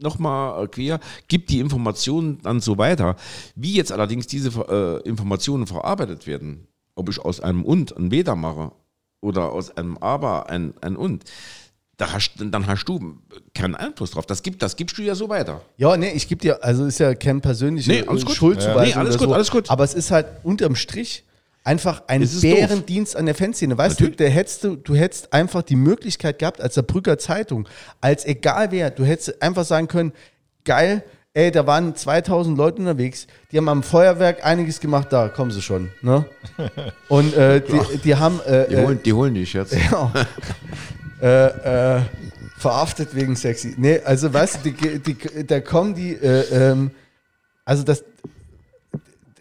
[0.00, 0.98] nochmal quer,
[1.28, 3.16] gibt die Informationen dann so weiter.
[3.54, 8.34] Wie jetzt allerdings diese äh, Informationen verarbeitet werden, ob ich aus einem Und ein Weder
[8.34, 8.72] mache
[9.24, 11.24] oder aus einem Aber ein, ein Und,
[11.96, 13.18] da hast, dann hast du
[13.54, 14.26] keinen Einfluss drauf.
[14.26, 15.62] Das, gibt, das gibst du ja so weiter.
[15.76, 18.62] Ja, nee, ich gebe dir, also ist ja kein persönliche Nee, alles gut.
[18.62, 18.82] Ja.
[18.82, 19.34] Nee, alles gut, so.
[19.34, 19.70] alles gut.
[19.70, 21.24] Aber es ist halt unterm Strich
[21.62, 23.78] einfach ein Bärendienst an der Fanszene.
[23.78, 24.16] Weißt Natürlich.
[24.16, 27.68] du, der hättest du, du hättest einfach die Möglichkeit gehabt, als der Brücker Zeitung,
[28.00, 30.12] als egal wer, du hättest einfach sagen können,
[30.64, 31.04] geil,
[31.34, 35.60] ey, da waren 2000 Leute unterwegs, die haben am Feuerwerk einiges gemacht, da kommen sie
[35.60, 35.90] schon.
[36.00, 36.24] Ne?
[37.08, 38.40] Und äh, die, die haben.
[38.46, 39.74] Äh, Die äh, holen, die holen dich jetzt.
[39.74, 40.12] ja.
[41.20, 42.02] äh, äh,
[42.56, 43.74] verhaftet wegen sexy.
[43.76, 46.92] Nee, also weißt du, die, die, da kommen die, äh, ähm,
[47.64, 48.04] also das,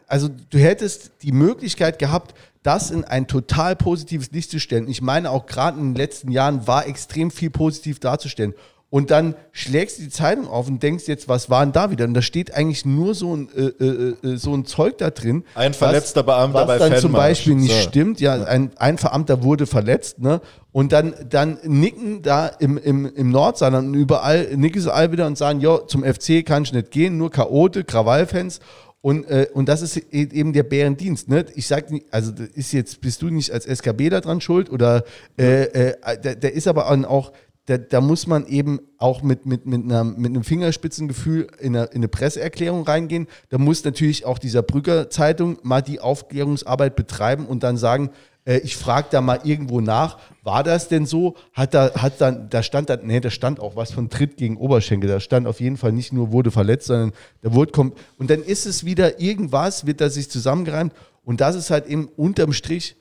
[0.07, 4.87] also du hättest die Möglichkeit gehabt, das in ein total positives Licht zu stellen.
[4.87, 8.53] Ich meine, auch gerade in den letzten Jahren war extrem viel positiv darzustellen.
[8.93, 12.05] Und dann schlägst du die Zeitung auf und denkst jetzt, was war denn da wieder?
[12.05, 15.45] Und da steht eigentlich nur so ein, äh, äh, äh, so ein Zeug da drin.
[15.55, 17.27] Ein verletzter Beamter was bei dann zum Fanmarsch.
[17.29, 17.89] Beispiel nicht So.
[17.89, 18.21] stimmt.
[18.21, 20.41] Ja, ein, ein Veramter wurde verletzt, ne?
[20.71, 25.25] Und dann, dann nicken da im, im, im Nordsaarland und überall, nicken sie all wieder
[25.25, 28.59] und sagen, ja, zum FC kann ich nicht gehen, nur Chaote, Krawallfans.
[29.01, 31.27] Und, äh, und das ist e- eben der Bärendienst.
[31.27, 31.45] Ne?
[31.55, 35.03] Ich sag nicht, also ist jetzt, bist du nicht als SKB da dran schuld oder
[35.37, 37.33] äh, äh, der, der ist aber auch,
[37.65, 41.85] da, da muss man eben auch mit, mit, mit, einer, mit einem Fingerspitzengefühl in eine,
[41.85, 43.27] in eine Presseerklärung reingehen.
[43.49, 48.09] Da muss natürlich auch dieser Brücker Zeitung mal die Aufklärungsarbeit betreiben und dann sagen,
[48.45, 51.35] äh, ich frage da mal irgendwo nach, war das denn so?
[51.53, 54.57] Hat da, hat dann, da stand dann, nee, da stand auch was von Tritt gegen
[54.57, 55.09] Oberschenkel.
[55.09, 57.97] Da stand auf jeden Fall nicht nur wurde verletzt, sondern da wurde kommt.
[58.17, 60.93] Und dann ist es wieder irgendwas, wird da sich zusammengereimt.
[61.23, 62.97] Und das ist halt eben unterm Strich,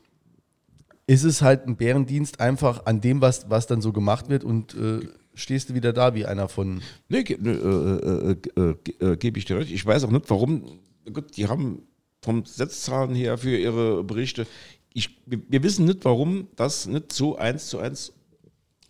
[1.06, 4.74] ist es halt ein Bärendienst einfach an dem, was, was dann so gemacht wird und
[4.74, 5.00] äh,
[5.34, 6.82] stehst du wieder da wie einer von.
[7.08, 9.72] Nee, ge- ne, äh, äh, äh, äh, gebe ich dir recht.
[9.72, 10.78] Ich weiß auch nicht, warum.
[11.12, 11.82] Gut, die haben
[12.20, 14.46] vom Setzzahlen her für ihre Berichte.
[14.94, 18.12] Ich, wir wissen nicht, warum das nicht so eins zu eins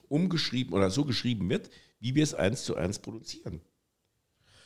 [0.08, 1.70] umgeschrieben oder so geschrieben wird,
[2.00, 3.60] wie wir es eins zu eins produzieren.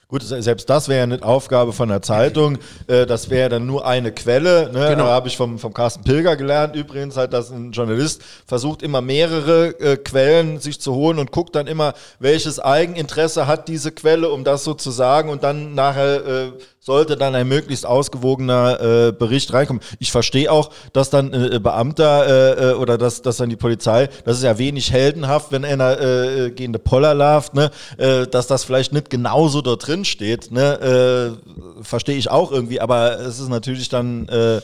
[0.09, 2.59] Gut, se- selbst das wäre ja nicht Aufgabe von der Zeitung.
[2.87, 4.71] Äh, das wäre dann nur eine Quelle.
[4.73, 4.91] Ne?
[4.91, 5.05] Genau.
[5.07, 9.01] Da habe ich vom, vom Carsten Pilger gelernt, übrigens halt, dass ein Journalist versucht immer
[9.01, 14.31] mehrere äh, Quellen sich zu holen und guckt dann immer, welches Eigeninteresse hat diese Quelle,
[14.31, 16.53] um das so zu sagen und dann nachher äh,
[16.87, 19.83] sollte dann ein möglichst ausgewogener äh, Bericht reinkommen.
[19.99, 24.09] Ich verstehe auch, dass dann äh, Beamter äh, äh, oder dass, dass dann die Polizei,
[24.25, 28.63] das ist ja wenig heldenhaft, wenn einer äh, gehende Poller larvt, ne, äh, dass das
[28.63, 33.49] vielleicht nicht genauso da drin steht, ne, äh, verstehe ich auch irgendwie, aber es ist
[33.49, 34.61] natürlich dann, äh,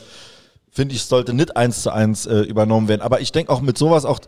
[0.73, 3.01] finde ich, sollte nicht eins zu eins äh, übernommen werden.
[3.01, 4.19] Aber ich denke auch mit sowas auch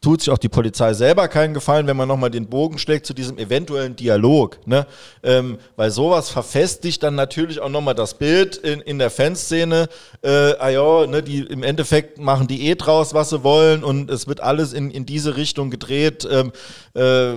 [0.00, 3.12] tut sich auch die Polizei selber keinen Gefallen, wenn man nochmal den Bogen schlägt zu
[3.12, 4.58] diesem eventuellen Dialog.
[4.66, 4.86] Ne?
[5.22, 9.88] Ähm, weil sowas verfestigt dann natürlich auch nochmal das Bild in, in der Fanszene.
[10.22, 14.10] Äh, ah ja, ne, die, im Endeffekt machen die eh draus, was sie wollen und
[14.10, 16.26] es wird alles in, in diese Richtung gedreht.
[16.30, 16.52] Ähm,
[16.94, 17.34] äh,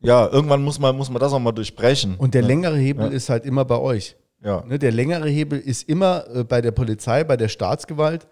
[0.00, 2.16] ja, irgendwann muss man, muss man das auch mal durchbrechen.
[2.18, 2.48] Und der ne?
[2.48, 3.12] längere Hebel Ja.
[3.12, 4.16] ist halt immer bei euch.
[4.44, 4.62] Ja.
[4.66, 8.26] Ne, der längere Hebel ist immer äh, bei der Polizei, bei der Staatsgewalt.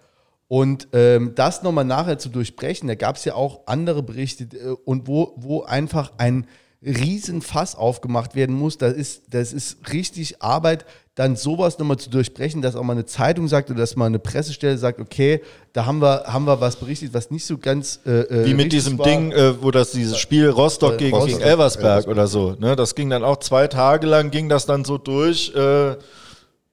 [0.46, 4.76] Und ähm, das nochmal nachher zu durchbrechen, da gab es ja auch andere Berichte äh,
[4.84, 6.46] und wo, wo einfach ein
[6.82, 8.76] Riesenfass aufgemacht werden muss.
[8.76, 10.84] Das ist, das ist richtig Arbeit,
[11.14, 14.18] dann sowas nochmal zu durchbrechen, dass auch mal eine Zeitung sagt oder dass mal eine
[14.18, 15.42] Pressestelle sagt, okay,
[15.74, 18.72] da haben wir, haben wir was berichtet, was nicht so ganz äh, äh, Wie mit
[18.72, 19.06] diesem war.
[19.06, 21.38] Ding, äh, wo das dieses Spiel Rostock Äh, gegen, Rostock.
[21.38, 22.52] gegen Elversberg oder so.
[22.58, 22.76] Ne?
[22.76, 25.54] Das ging dann auch zwei Tage lang, ging das dann so durch.
[25.54, 25.96] Äh,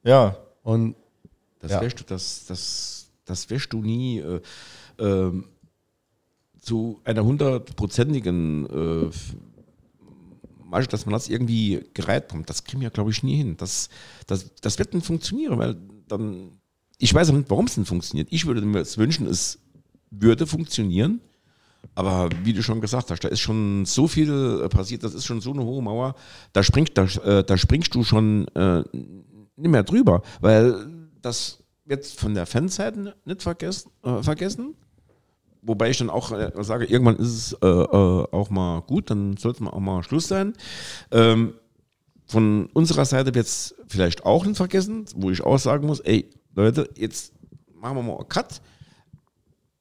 [0.03, 0.37] ja.
[0.63, 0.95] Und
[1.61, 1.81] Das Ja.
[1.81, 4.39] wirst du, das, das, das wirst du nie äh,
[4.99, 5.45] ähm,
[6.61, 9.11] zu einer hundertprozentigen
[10.69, 12.49] Marge, dass man das irgendwie gereiht kommt.
[12.49, 13.57] Das kriegen wir, glaube ich, nie hin.
[13.57, 13.89] Das,
[14.27, 15.75] das, das wird nicht funktionieren, weil
[16.07, 16.59] dann,
[16.97, 18.27] ich weiß auch nicht, warum es nicht funktioniert.
[18.31, 19.59] Ich würde mir es wünschen, es
[20.11, 21.21] würde funktionieren.
[21.95, 25.25] Aber wie du schon gesagt hast, da ist schon so viel äh, passiert, das ist
[25.25, 26.13] schon so eine hohe Mauer,
[26.51, 30.87] da springst, da, äh, da springst du schon äh, nicht mehr drüber, weil
[31.21, 34.75] das wird von der Fanseite nicht vergessen, äh, vergessen.
[35.61, 39.35] Wobei ich dann auch äh, sage, irgendwann ist es äh, äh, auch mal gut, dann
[39.37, 40.53] sollte man auch mal Schluss sein.
[41.11, 41.53] Ähm,
[42.25, 46.29] von unserer Seite wird es vielleicht auch nicht vergessen, wo ich auch sagen muss, ey,
[46.55, 47.33] Leute, jetzt
[47.73, 48.61] machen wir mal einen Cut.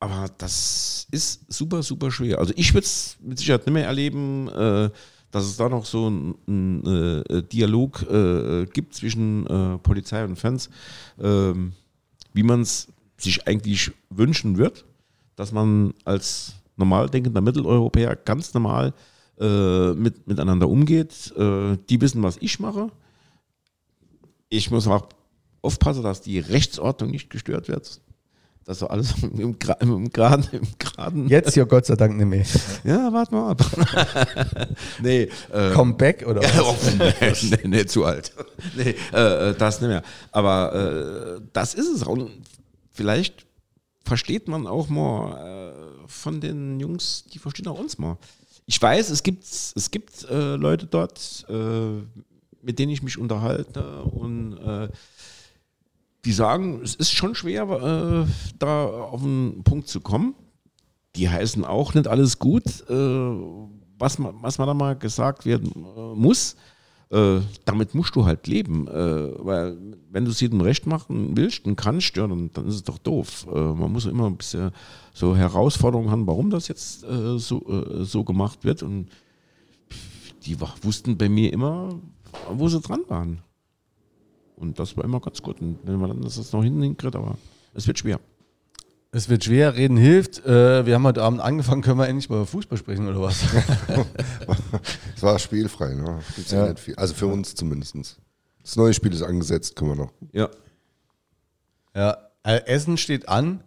[0.01, 2.39] Aber das ist super, super schwer.
[2.39, 4.91] Also ich würde es mit Sicherheit nicht mehr erleben, äh,
[5.31, 10.71] dass es da noch so einen äh, Dialog äh, gibt zwischen äh, Polizei und Fans,
[11.21, 11.73] ähm,
[12.33, 12.89] wie man es
[13.19, 14.85] sich eigentlich wünschen wird,
[15.39, 18.93] dass man als normal denkender Mitteleuropäer ganz normal
[19.39, 21.33] äh, mit, miteinander umgeht.
[21.37, 22.91] Äh, die wissen, was ich mache.
[24.49, 25.09] Ich muss auch
[25.63, 28.01] aufpassen, dass die Rechtsordnung nicht gestört wird.
[28.65, 31.29] Dass so alles im, Gra im, Graden, im Graden.
[31.29, 32.45] jetzt ja Gott sei Dank nicht mehr.
[32.83, 33.65] Ja, warte mal ab.
[35.01, 36.61] nee, äh, Comeback oder was?
[36.61, 38.33] Oh, nee, nee, nee, zu alt.
[38.77, 40.03] Nee, äh, äh, das nicht mehr.
[40.33, 42.03] Aber äh, das ist es.
[42.03, 42.29] Und
[42.91, 43.48] vielleicht
[44.09, 48.17] versteht man auch mal äh, von den Jungs, die verstehen auch uns mal.
[48.67, 52.03] Ich weiß, es gibt, es gibt äh, Leute dort, äh,
[52.63, 54.89] mit denen ich mich unterhalte und äh,
[56.25, 60.35] die sagen, es ist schon schwer, äh, da auf einen Punkt zu kommen.
[61.17, 62.95] Die heißen auch nicht alles gut, äh,
[63.99, 65.73] was, man, was man da mal gesagt werden
[66.15, 66.57] muss.
[67.11, 69.79] Äh, damit musst du halt leben, äh, weil
[70.11, 72.99] wenn du es jedem recht machen willst und kannst, ja, dann, dann ist es doch
[72.99, 73.47] doof.
[73.51, 74.73] Äh, man muss immer ein bisschen
[75.15, 79.09] so Herausforderungen haben, warum das jetzt äh, so, äh, so gemacht wird und
[80.45, 81.99] die wussten bei mir immer,
[82.51, 83.43] wo sie dran waren.
[84.57, 85.61] Und das war immer ganz gut.
[85.63, 87.39] Und wenn man dann das noch hinten hinkriegt, aber
[87.73, 88.21] es wird schwer.
[89.11, 90.45] Es wird schwer, reden hilft.
[90.45, 93.41] Äh, wir haben heute Abend angefangen, können wir endlich mal über Fußball sprechen oder was?
[95.17, 96.21] Es war spielfrei, ne?
[96.37, 96.67] Gibt's ja.
[96.67, 96.73] Ja.
[96.73, 96.95] nicht viel.
[96.97, 97.97] Also für uns zumindest.
[98.63, 100.13] Das neue Spiel ist angesetzt, können wir noch.
[100.33, 100.49] Ja.
[101.95, 103.65] ja, äh, Essen steht an.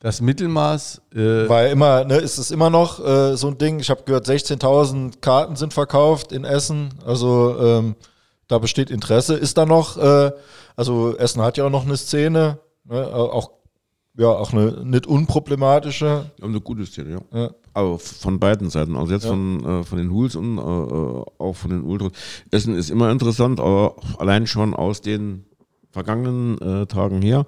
[0.00, 3.80] Das Mittelmaß, äh, Weil immer, ne, ist es immer noch äh, so ein Ding.
[3.80, 6.94] Ich habe gehört, 16.000 Karten sind verkauft in Essen.
[7.04, 7.96] Also ähm,
[8.48, 9.36] da besteht Interesse.
[9.36, 10.32] Ist da noch, äh,
[10.74, 13.50] also Essen hat ja auch noch eine Szene, ne, auch,
[14.16, 16.30] ja, auch eine nicht unproblematische.
[16.36, 17.38] Wir haben eine gute Szene, ja.
[17.38, 17.50] Ja.
[17.72, 19.30] Aber von beiden Seiten, also jetzt Ja.
[19.30, 22.12] von, äh, von den Hools und äh, äh, auch von den Ultras.
[22.50, 25.44] Essen ist immer interessant, aber allein schon aus den
[25.90, 27.46] vergangenen äh, Tagen her,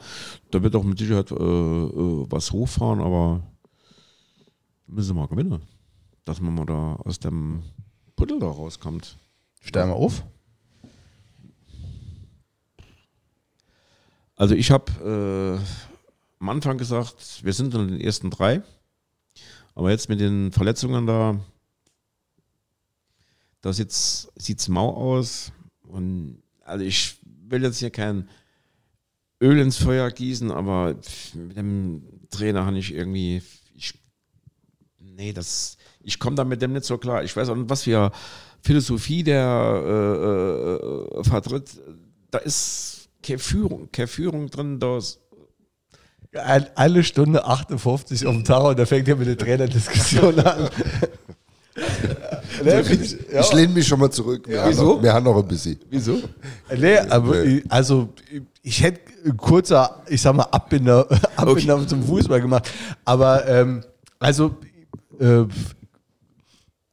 [0.51, 3.43] da wird auch mit Sicherheit äh, äh, was hochfahren, aber
[4.87, 5.63] müssen wir mal gewinnen.
[6.25, 7.63] Dass man mal da aus dem
[8.17, 9.19] Puddel da rauskommt.
[9.61, 10.25] steigen wir auf.
[14.37, 15.91] Also ich habe äh,
[16.43, 18.62] am Anfang gesagt, wir sind in den ersten drei.
[19.77, 21.39] Aber jetzt mit den Verletzungen da,
[23.60, 25.52] da sieht es mau aus.
[25.82, 28.28] Und also ich will jetzt hier kein
[29.40, 30.97] Öl ins Feuer gießen, aber
[31.35, 33.40] mit dem Trainer habe ich irgendwie,
[33.77, 33.94] ich,
[34.98, 37.23] nee, das, ich komme da mit dem nicht so klar.
[37.23, 38.10] Ich weiß auch nicht, was für
[38.62, 41.81] Philosophie der äh, äh, vertritt
[42.32, 45.22] da ist keine Führung, keine Führung drin, da ist
[46.35, 50.69] Eine Stunde 58 auf dem Tag und da fängt er mit der Trainerdiskussion an.
[52.65, 53.41] nee, find ich, ja.
[53.41, 54.47] Ich lehne mich schon mal zurück.
[54.49, 54.95] Wir, haben, Wieso?
[54.97, 55.79] noch, wir haben noch ein bisschen.
[55.91, 56.19] Wieso?
[56.77, 57.59] Nee, aber Nee.
[57.59, 58.09] ich- also
[58.63, 61.07] ich hätte ein kurzer, ich sag mal, Abbinder,
[61.37, 62.71] Abbinder zum Fußball gemacht.
[63.05, 63.85] Aber ähm,
[64.19, 64.57] also,
[65.21, 65.45] äh,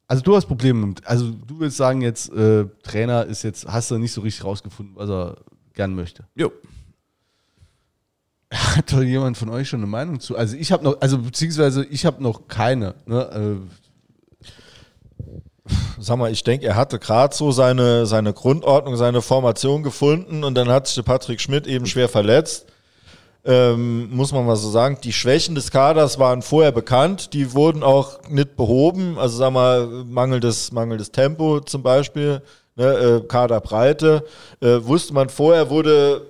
[0.07, 1.05] also du hast Probleme mit.
[1.07, 4.95] Also du willst sagen jetzt, äh, Trainer ist jetzt, hast du nicht so richtig rausgefunden,
[4.97, 5.37] was er
[5.73, 6.25] gern möchte.
[6.35, 6.51] Jo.
[8.51, 10.35] Hat doch jemand von euch schon eine Meinung zu?
[10.35, 12.95] Also ich habe noch, also beziehungsweise ich habe noch keine.
[13.05, 13.61] Ne?
[15.99, 20.55] Sag mal, ich denke, er hatte gerade so seine, seine Grundordnung, seine Formation gefunden und
[20.55, 22.65] dann hat sich der Patrick Schmidt eben schwer verletzt.
[23.45, 27.83] Ähm, muss man mal so sagen, die Schwächen des Kaders waren vorher bekannt, die wurden
[27.83, 29.17] auch nicht behoben.
[29.19, 32.41] Also sag mal, mangelndes, mangelndes Tempo zum Beispiel,
[32.75, 34.25] ne, äh, Kaderbreite.
[34.59, 36.25] Äh, wusste man vorher, wurde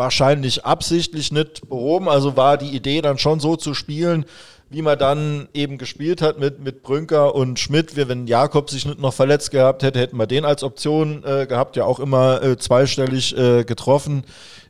[0.00, 2.08] wahrscheinlich absichtlich nicht behoben.
[2.08, 4.24] Also war die Idee dann schon so zu spielen,
[4.70, 7.96] wie man dann eben gespielt hat mit, mit Brünker und Schmidt.
[7.96, 11.46] Wir, wenn Jakob sich nicht noch verletzt gehabt hätte, hätten wir den als Option äh,
[11.46, 14.24] gehabt, ja auch immer äh, zweistellig äh, getroffen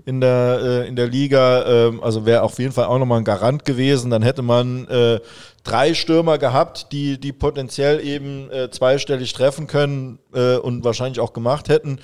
[0.04, 1.64] in der, äh, in der Liga.
[1.64, 4.10] Ähm, also wäre auf jeden Fall auch nochmal ein Garant gewesen.
[4.10, 5.20] Dann hätte man äh,
[5.62, 10.18] drei Stürmer gehabt, die, die potenziell eben äh, zweistellig treffen können
[10.62, 12.00] und wahrscheinlich auch gemacht hätten.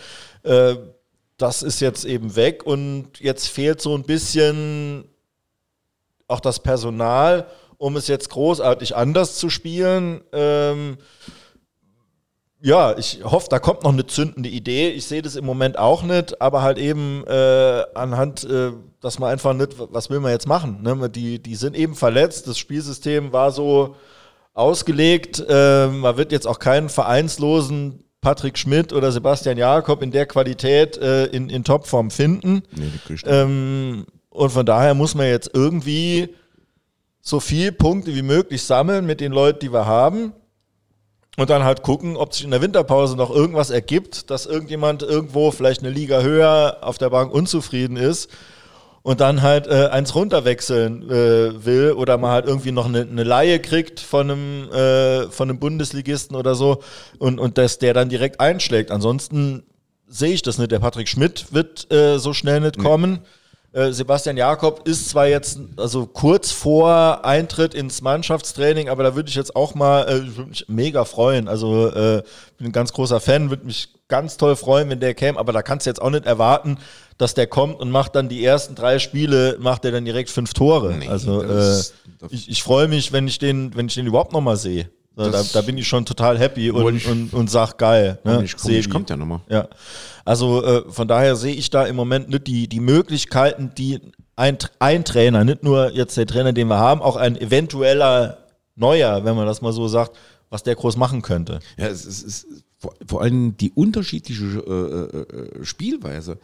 [1.36, 5.04] Das ist jetzt eben weg und jetzt fehlt so ein bisschen
[6.28, 7.46] auch das Personal,
[7.78, 10.22] um es jetzt großartig anders zu spielen.
[10.32, 10.96] Ähm,
[12.60, 14.88] ja, ich hoffe, da kommt noch eine zündende Idee.
[14.88, 19.30] Ich sehe das im Moment auch nicht, aber halt eben äh, anhand, äh, dass man
[19.30, 20.82] einfach nicht, was will man jetzt machen?
[20.82, 21.10] Ne?
[21.10, 22.48] Die, die sind eben verletzt.
[22.48, 23.94] Das Spielsystem war so
[24.54, 25.44] ausgelegt.
[25.46, 30.96] Äh, man wird jetzt auch keinen vereinslosen Patrick Schmidt oder Sebastian Jakob in der Qualität
[30.96, 32.62] äh, in, in Topform finden.
[32.74, 32.90] Nee.
[33.24, 36.34] Ähm, und von daher muss man jetzt irgendwie
[37.20, 40.32] so viel Punkte wie möglich sammeln mit den Leuten, die wir haben.
[41.36, 45.50] Und dann halt gucken, ob sich in der Winterpause noch irgendwas ergibt, dass irgendjemand irgendwo
[45.50, 48.30] vielleicht eine Liga höher auf der Bank unzufrieden ist
[49.06, 53.22] und dann halt äh, eins runterwechseln äh, will oder mal halt irgendwie noch eine, eine
[53.22, 56.82] Laie kriegt von einem, äh, von einem Bundesligisten oder so
[57.20, 58.90] und, und dass der dann direkt einschlägt.
[58.90, 59.62] Ansonsten
[60.08, 60.72] sehe ich das nicht.
[60.72, 63.20] Der Patrick Schmidt wird äh, so schnell nicht kommen.
[63.70, 69.28] Äh, Sebastian Jakob ist zwar jetzt also kurz vor Eintritt ins Mannschaftstraining, aber da würde
[69.28, 71.46] ich jetzt auch mal äh, mich mega freuen.
[71.46, 72.24] Also äh,
[72.58, 75.62] bin ein ganz großer Fan, würde mich ganz toll freuen, wenn der käme, aber da
[75.62, 76.78] kannst du jetzt auch nicht erwarten,
[77.18, 80.52] dass der kommt und macht dann die ersten drei Spiele, macht er dann direkt fünf
[80.54, 80.94] Tore.
[80.94, 81.80] Nee, also äh,
[82.30, 84.90] ich, ich freue mich, wenn ich den, wenn ich den überhaupt noch mal sehe.
[85.16, 88.18] Da, da, da bin ich schon total happy und, ich- und, und sag geil.
[88.22, 88.34] Ne?
[88.34, 88.90] Komisch, komisch, Sebi.
[88.90, 89.40] kommt ja nochmal.
[89.48, 89.66] Ja,
[90.26, 93.98] also äh, von daher sehe ich da im Moment nicht die, die Möglichkeiten, die
[94.36, 98.36] ein, ein Trainer, nicht nur jetzt der Trainer, den wir haben, auch ein eventueller
[98.74, 100.18] neuer, wenn man das mal so sagt,
[100.50, 101.60] was der groß machen könnte.
[101.78, 106.38] Ja, es ist, es ist vor, vor allem die unterschiedliche äh, äh, äh, Spielweise.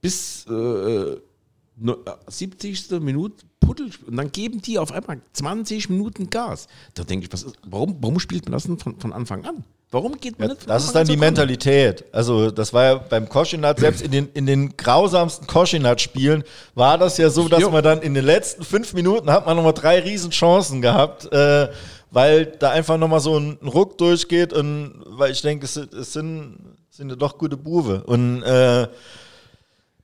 [0.00, 1.16] Bis äh,
[1.76, 2.90] ne- 70.
[3.00, 6.66] Minute Puddel und dann geben die auf einmal 20 Minuten Gas.
[6.92, 9.64] Da denke ich, was ist, warum, warum spielt man das denn von, von Anfang an?
[9.90, 11.16] Warum geht man Ja, nicht von das ist dann an die?
[11.16, 12.04] Mentalität.
[12.12, 17.16] Also das war ja beim Koschinat, selbst in den, in den grausamsten Koschinat-Spielen war das
[17.16, 17.70] ja so, dass Jo.
[17.70, 21.68] man dann in den letzten fünf Minuten hat man nochmal drei Riesenchancen gehabt, äh,
[22.14, 26.76] weil da einfach nochmal so ein Ruck durchgeht und weil ich denke, es, es sind,
[26.88, 28.04] sind ja doch gute Buwe.
[28.04, 28.86] Und äh,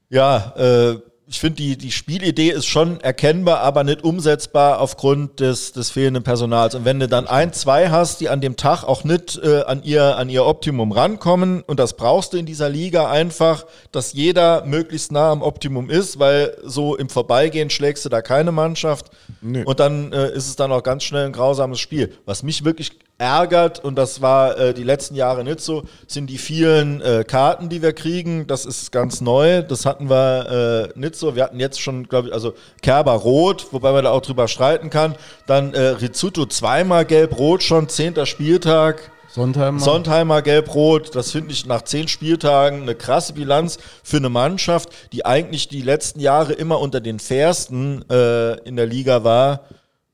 [0.09, 0.99] ja, äh,
[1.31, 6.25] ich finde, die, die Spielidee ist schon erkennbar, aber nicht umsetzbar aufgrund des, des fehlenden
[6.25, 6.75] Personals.
[6.75, 9.85] Und wenn du dann ein, zwei hast, die an dem Tag auch nicht äh, an,
[9.85, 14.65] ihr, an ihr Optimum rankommen, und das brauchst du in dieser Liga einfach, dass jeder
[14.65, 19.11] möglichst nah am Optimum ist, weil so im Vorbeigehen schlägst du da keine Mannschaft.
[19.41, 19.63] Nee.
[19.63, 22.13] Und dann äh, ist es dann auch ganz schnell ein grausames Spiel.
[22.27, 22.91] Was mich wirklich
[23.21, 27.69] ärgert, und das war äh, die letzten Jahre nicht so, sind die vielen äh, Karten,
[27.69, 28.47] die wir kriegen.
[28.47, 29.63] Das ist ganz neu.
[29.63, 31.37] Das hatten wir äh, nicht so.
[31.37, 34.89] Wir hatten jetzt schon, glaube ich, also Kerber rot, wobei man da auch drüber streiten
[34.89, 35.15] kann.
[35.47, 39.13] Dann äh, Rizzuto zweimal gelb-rot schon, zehnter Spieltag.
[39.29, 39.81] Sonntag mal.
[39.81, 45.25] Sontheimer gelb-rot, das finde ich nach zehn Spieltagen eine krasse Bilanz für eine Mannschaft, die
[45.25, 49.61] eigentlich die letzten Jahre immer unter den fairsten äh, in der Liga war.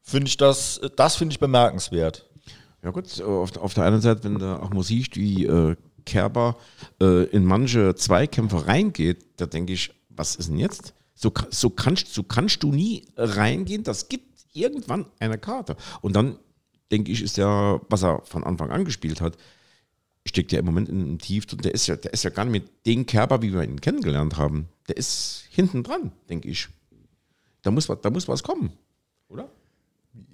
[0.02, 2.25] Finde ich das, das finde ich bemerkenswert.
[2.86, 6.56] Ja gut, auf, auf der einen Seite, wenn du auch mal siehst, wie äh, Kerber
[7.02, 10.94] äh, in manche Zweikämpfe reingeht, da denke ich, was ist denn jetzt?
[11.12, 15.74] So, so, kannst, so kannst du nie reingehen, das gibt irgendwann eine Karte.
[16.00, 16.38] Und dann
[16.92, 19.36] denke ich, ist ja, was er von Anfang an gespielt hat,
[20.24, 22.44] steckt ja im Moment in einem Tief und der ist ja, der ist ja gar
[22.44, 24.68] nicht mit dem Kerber, wie wir ihn kennengelernt haben.
[24.86, 26.68] Der ist hinten dran, denke ich.
[27.62, 28.70] Da muss, was, da muss was kommen,
[29.26, 29.48] oder?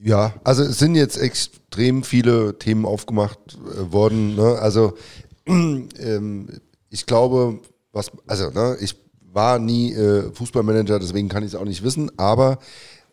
[0.05, 4.35] Ja, also es sind jetzt extrem viele Themen aufgemacht äh, worden.
[4.35, 4.59] Ne?
[4.59, 4.95] Also
[5.47, 6.49] ähm,
[6.91, 7.61] ich glaube,
[7.93, 8.97] was, also ne, ich
[9.33, 12.59] war nie äh, Fußballmanager, deswegen kann ich es auch nicht wissen, aber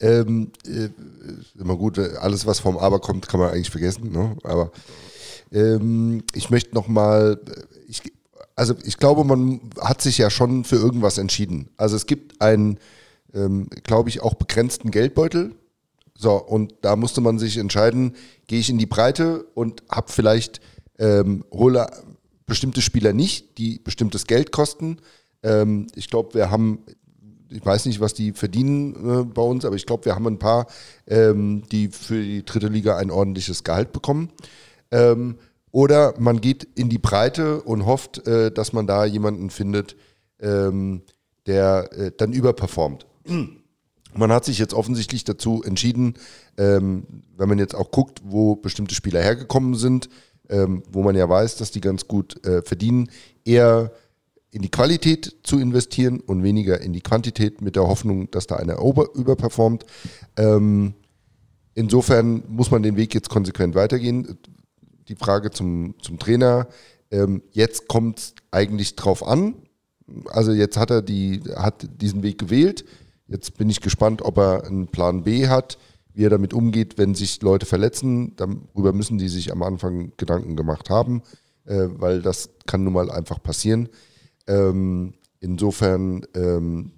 [0.01, 0.89] ähm, äh,
[1.59, 4.11] immer gut, alles was vom Aber kommt, kann man eigentlich vergessen.
[4.11, 4.35] Ne?
[4.43, 4.71] Aber
[5.51, 7.39] ähm, ich möchte nochmal,
[7.87, 8.01] ich,
[8.55, 11.69] also ich glaube, man hat sich ja schon für irgendwas entschieden.
[11.77, 12.79] Also es gibt einen,
[13.33, 15.53] ähm, glaube ich, auch begrenzten Geldbeutel.
[16.21, 18.13] So, und da musste man sich entscheiden,
[18.47, 20.59] gehe ich in die Breite und habe vielleicht,
[20.97, 21.87] ähm, hole
[22.45, 24.97] bestimmte Spieler nicht, die bestimmtes Geld kosten.
[25.43, 26.83] Ähm, ich glaube, wir haben,
[27.49, 30.39] ich weiß nicht, was die verdienen äh, bei uns, aber ich glaube, wir haben ein
[30.39, 30.67] paar,
[31.07, 34.29] ähm, die für die dritte Liga ein ordentliches Gehalt bekommen.
[34.91, 35.37] Ähm,
[35.71, 39.95] oder man geht in die Breite und hofft, äh, dass man da jemanden findet,
[40.41, 41.03] ähm,
[41.45, 43.05] der äh, dann überperformt.
[44.15, 46.15] Man hat sich jetzt offensichtlich dazu entschieden,
[46.57, 47.05] ähm,
[47.37, 50.09] wenn man jetzt auch guckt, wo bestimmte Spieler hergekommen sind,
[50.49, 53.09] ähm, wo man ja weiß, dass die ganz gut äh, verdienen,
[53.45, 53.91] eher
[54.51, 58.55] in die Qualität zu investieren und weniger in die Quantität mit der Hoffnung, dass da
[58.55, 59.85] einer über, überperformt.
[60.37, 60.95] Ähm,
[61.75, 64.39] insofern muss man den Weg jetzt konsequent weitergehen
[65.09, 66.67] die Frage zum, zum Trainer.
[67.11, 69.55] Ähm, jetzt kommt es eigentlich drauf an.
[70.27, 72.85] Also jetzt hat er die, hat diesen Weg gewählt.
[73.29, 75.77] Jetzt bin ich gespannt, ob er einen Plan B hat,
[76.13, 78.35] wie er damit umgeht, wenn sich Leute verletzen.
[78.35, 81.21] Darüber müssen die sich am Anfang Gedanken gemacht haben,
[81.65, 83.89] äh, weil das kann nun mal einfach passieren.
[84.47, 86.91] Ähm, insofern ähm,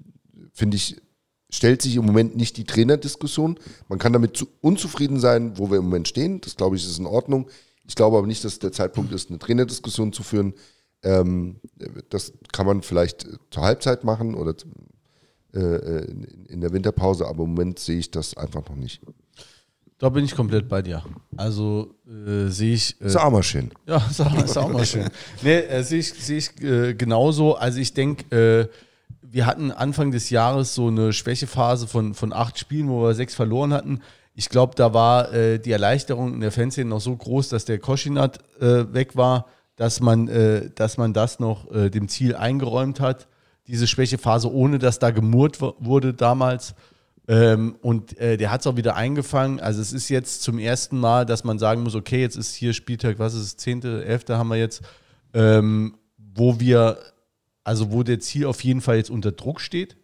[0.54, 1.02] finde ich,
[1.50, 3.60] stellt sich im Moment nicht die Trainerdiskussion.
[3.90, 6.40] Man kann damit zu, unzufrieden sein, wo wir im Moment stehen.
[6.40, 7.50] Das glaube ich ist in Ordnung.
[7.86, 10.54] Ich glaube aber nicht, dass der Zeitpunkt ist, eine Trainerdiskussion zu führen.
[11.04, 11.58] Ähm,
[12.10, 14.56] das kann man vielleicht zur Halbzeit machen oder
[15.54, 16.06] äh,
[16.48, 19.02] in der Winterpause, aber im Moment sehe ich das einfach noch nicht.
[19.98, 21.04] Da bin ich komplett bei dir.
[21.38, 23.00] Also äh, sehe ich.
[23.02, 23.72] Äh, ist auch mal schön.
[23.86, 25.08] Ja, ist auch, ist auch mal schön.
[25.44, 27.56] Nee, äh, sehe ich, seh ich äh, genauso.
[27.56, 28.68] Also ich denke, äh,
[29.22, 33.36] wir hatten Anfang des Jahres so eine Schwächephase von, von acht Spielen, wo wir sechs
[33.36, 34.02] verloren hatten
[34.34, 37.80] ich glaube, da war äh, die Erleichterung in der Fanszene noch so groß, dass der
[37.80, 43.00] Koschinat äh, weg war, dass man, äh, dass man das noch äh, dem Ziel eingeräumt
[43.00, 43.28] hat,
[43.72, 46.76] diese Schwächephase, ohne dass da gemurrt wurde damals.
[47.28, 49.62] Ähm, und äh, der hat es auch wieder eingefangen.
[49.62, 52.74] Also es ist jetzt zum ersten Mal, dass man sagen muss, okay, jetzt ist hier
[52.74, 54.26] Spieltag, was ist es, 10., 11.
[54.30, 54.82] haben wir jetzt,
[55.34, 56.98] ähm, wo wir,
[57.64, 59.96] also wo der Ziel auf jeden Fall jetzt unter Druck steht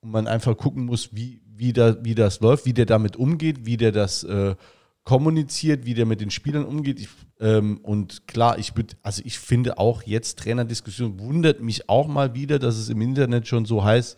[0.00, 3.64] und man einfach gucken muss, wie, wie, da, wie das läuft, wie der damit umgeht,
[3.64, 4.56] wie der das äh,
[5.04, 7.00] kommuniziert, wie der mit den Spielern umgeht.
[7.00, 7.08] Ich,
[7.40, 12.34] ähm, und klar, ich würde, also ich finde auch jetzt Trainerdiskussion wundert mich auch mal
[12.34, 14.16] wieder, dass es im Internet schon so heiß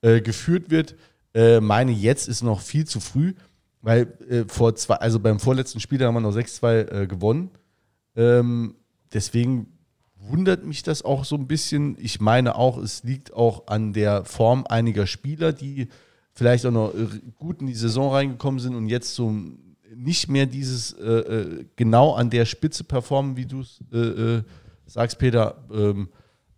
[0.00, 0.96] äh, geführt wird.
[1.34, 3.34] Äh, meine, jetzt ist noch viel zu früh,
[3.82, 7.50] weil äh, vor zwei, also beim vorletzten Spiel haben wir noch 6-2 äh, gewonnen.
[8.16, 8.74] Ähm,
[9.12, 9.66] deswegen
[10.16, 11.96] wundert mich das auch so ein bisschen.
[11.98, 15.88] Ich meine auch, es liegt auch an der Form einiger Spieler, die
[16.32, 16.94] vielleicht auch noch
[17.36, 19.34] gut in die Saison reingekommen sind und jetzt so
[20.02, 24.42] nicht mehr dieses äh, äh genau an der Spitze performen, wie du es äh, äh,
[24.86, 25.56] sagst, Peter.
[25.72, 26.08] Ähm,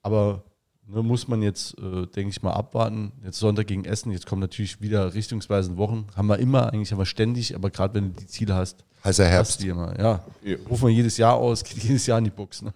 [0.02, 0.44] aber
[0.86, 3.12] ne, muss man jetzt, äh, denke ich mal, abwarten.
[3.24, 6.06] Jetzt Sonntag gegen Essen, jetzt kommen natürlich wieder richtungsweisende Wochen.
[6.14, 8.84] Haben wir immer, eigentlich haben wir ständig, aber gerade wenn du die Ziele hast.
[9.04, 9.62] Heißer Herbst.
[9.62, 10.24] Die immer, ja.
[10.42, 10.56] ja.
[10.68, 12.62] Rufen wir jedes Jahr aus, geht jedes Jahr in die Box.
[12.62, 12.72] Ne?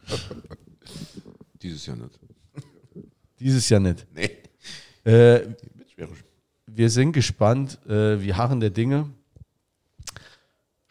[1.63, 2.19] Dieses Jahr nicht.
[3.41, 4.07] Dieses Jahr nicht.
[4.15, 4.31] Nee.
[5.11, 5.55] Äh,
[6.67, 9.09] wir sind gespannt, äh, wie Harren der Dinge.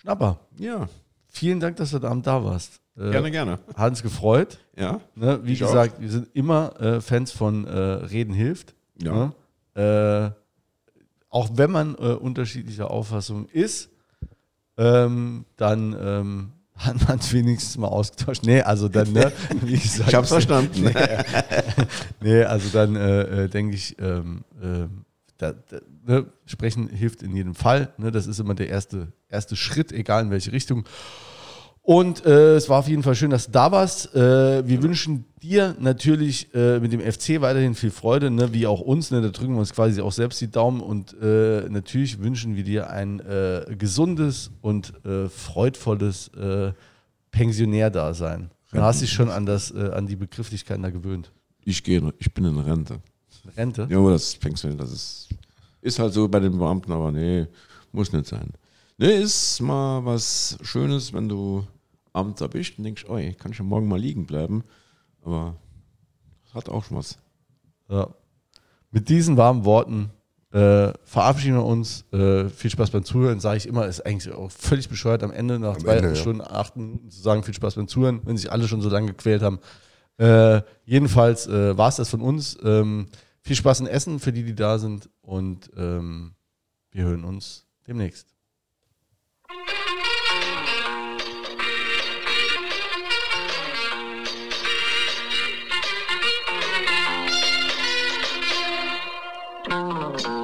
[0.07, 0.39] Schnapper.
[0.57, 0.87] Ja.
[1.27, 2.79] Vielen Dank, dass du da da warst.
[2.97, 3.59] Äh, gerne, gerne.
[3.75, 4.57] Hat uns gefreut.
[4.77, 5.01] Ja.
[5.15, 6.01] Ne, wie gesagt, auch.
[6.01, 8.73] wir sind immer äh, Fans von äh, Reden hilft.
[9.03, 9.33] Ja.
[9.75, 10.33] Ne?
[10.33, 10.41] Äh,
[11.29, 13.89] auch wenn man äh, unterschiedlicher Auffassung ist,
[14.77, 18.43] ähm, dann ähm, hat man es wenigstens mal ausgetauscht.
[18.45, 20.07] Nee, also dann, ne, wie gesagt.
[20.07, 20.89] ich hab's verstanden.
[22.21, 25.03] nee, also dann äh, denke ich, ähm, ähm
[25.37, 27.93] da, da, ne, sprechen hilft in jedem Fall.
[27.97, 30.85] Ne, das ist immer der erste, erste Schritt, egal in welche Richtung.
[31.87, 34.13] Und äh, es war auf jeden Fall schön, dass du da warst.
[34.13, 38.81] Äh, wir wünschen dir natürlich äh, mit dem FC weiterhin viel Freude, ne, wie auch
[38.81, 39.09] uns.
[39.09, 40.81] Ne, da drücken wir uns quasi auch selbst die Daumen.
[40.81, 46.29] Und äh, natürlich wünschen wir dir ein äh, gesundes und äh, freudvolles
[47.31, 48.51] Pensionärdasein.
[48.73, 51.31] Du hast dich schon an, das, an die Begrifflichkeiten da gewöhnt.
[51.63, 52.99] Ich gehe, ich bin in Rente.
[53.49, 53.87] Rente?
[53.89, 55.29] Ja, das Pension, das ist,
[55.81, 57.47] ist halt so bei den Beamten, aber nee,
[57.91, 58.51] muss nicht sein.
[58.97, 61.65] Nee, ist mal was Schönes, wenn du
[62.13, 64.63] abends erwischt und denkst, oh, ich kann schon morgen mal liegen bleiben.
[65.23, 65.55] Aber
[66.43, 67.17] das hat auch schon was.
[67.89, 68.09] Ja.
[68.91, 70.09] Mit diesen warmen Worten
[70.51, 72.05] äh, verabschieden wir uns.
[72.11, 75.59] Äh, viel Spaß beim Zuhören, sage ich immer, ist eigentlich auch völlig bescheuert am Ende
[75.59, 76.15] nach Am zwei Ende, ja.
[76.15, 79.07] Stunden, acht Minuten zu sagen, viel Spaß beim Zuhören, wenn sich alle schon so lange
[79.07, 79.59] gequält haben.
[80.17, 82.57] Äh, jedenfalls äh, war es das von uns.
[82.63, 83.07] Ähm,
[83.47, 85.09] viel Spaß in Essen für die, die da sind.
[85.21, 86.35] Und ähm,
[86.91, 88.35] wir hören uns demnächst.
[99.71, 100.36] Oh.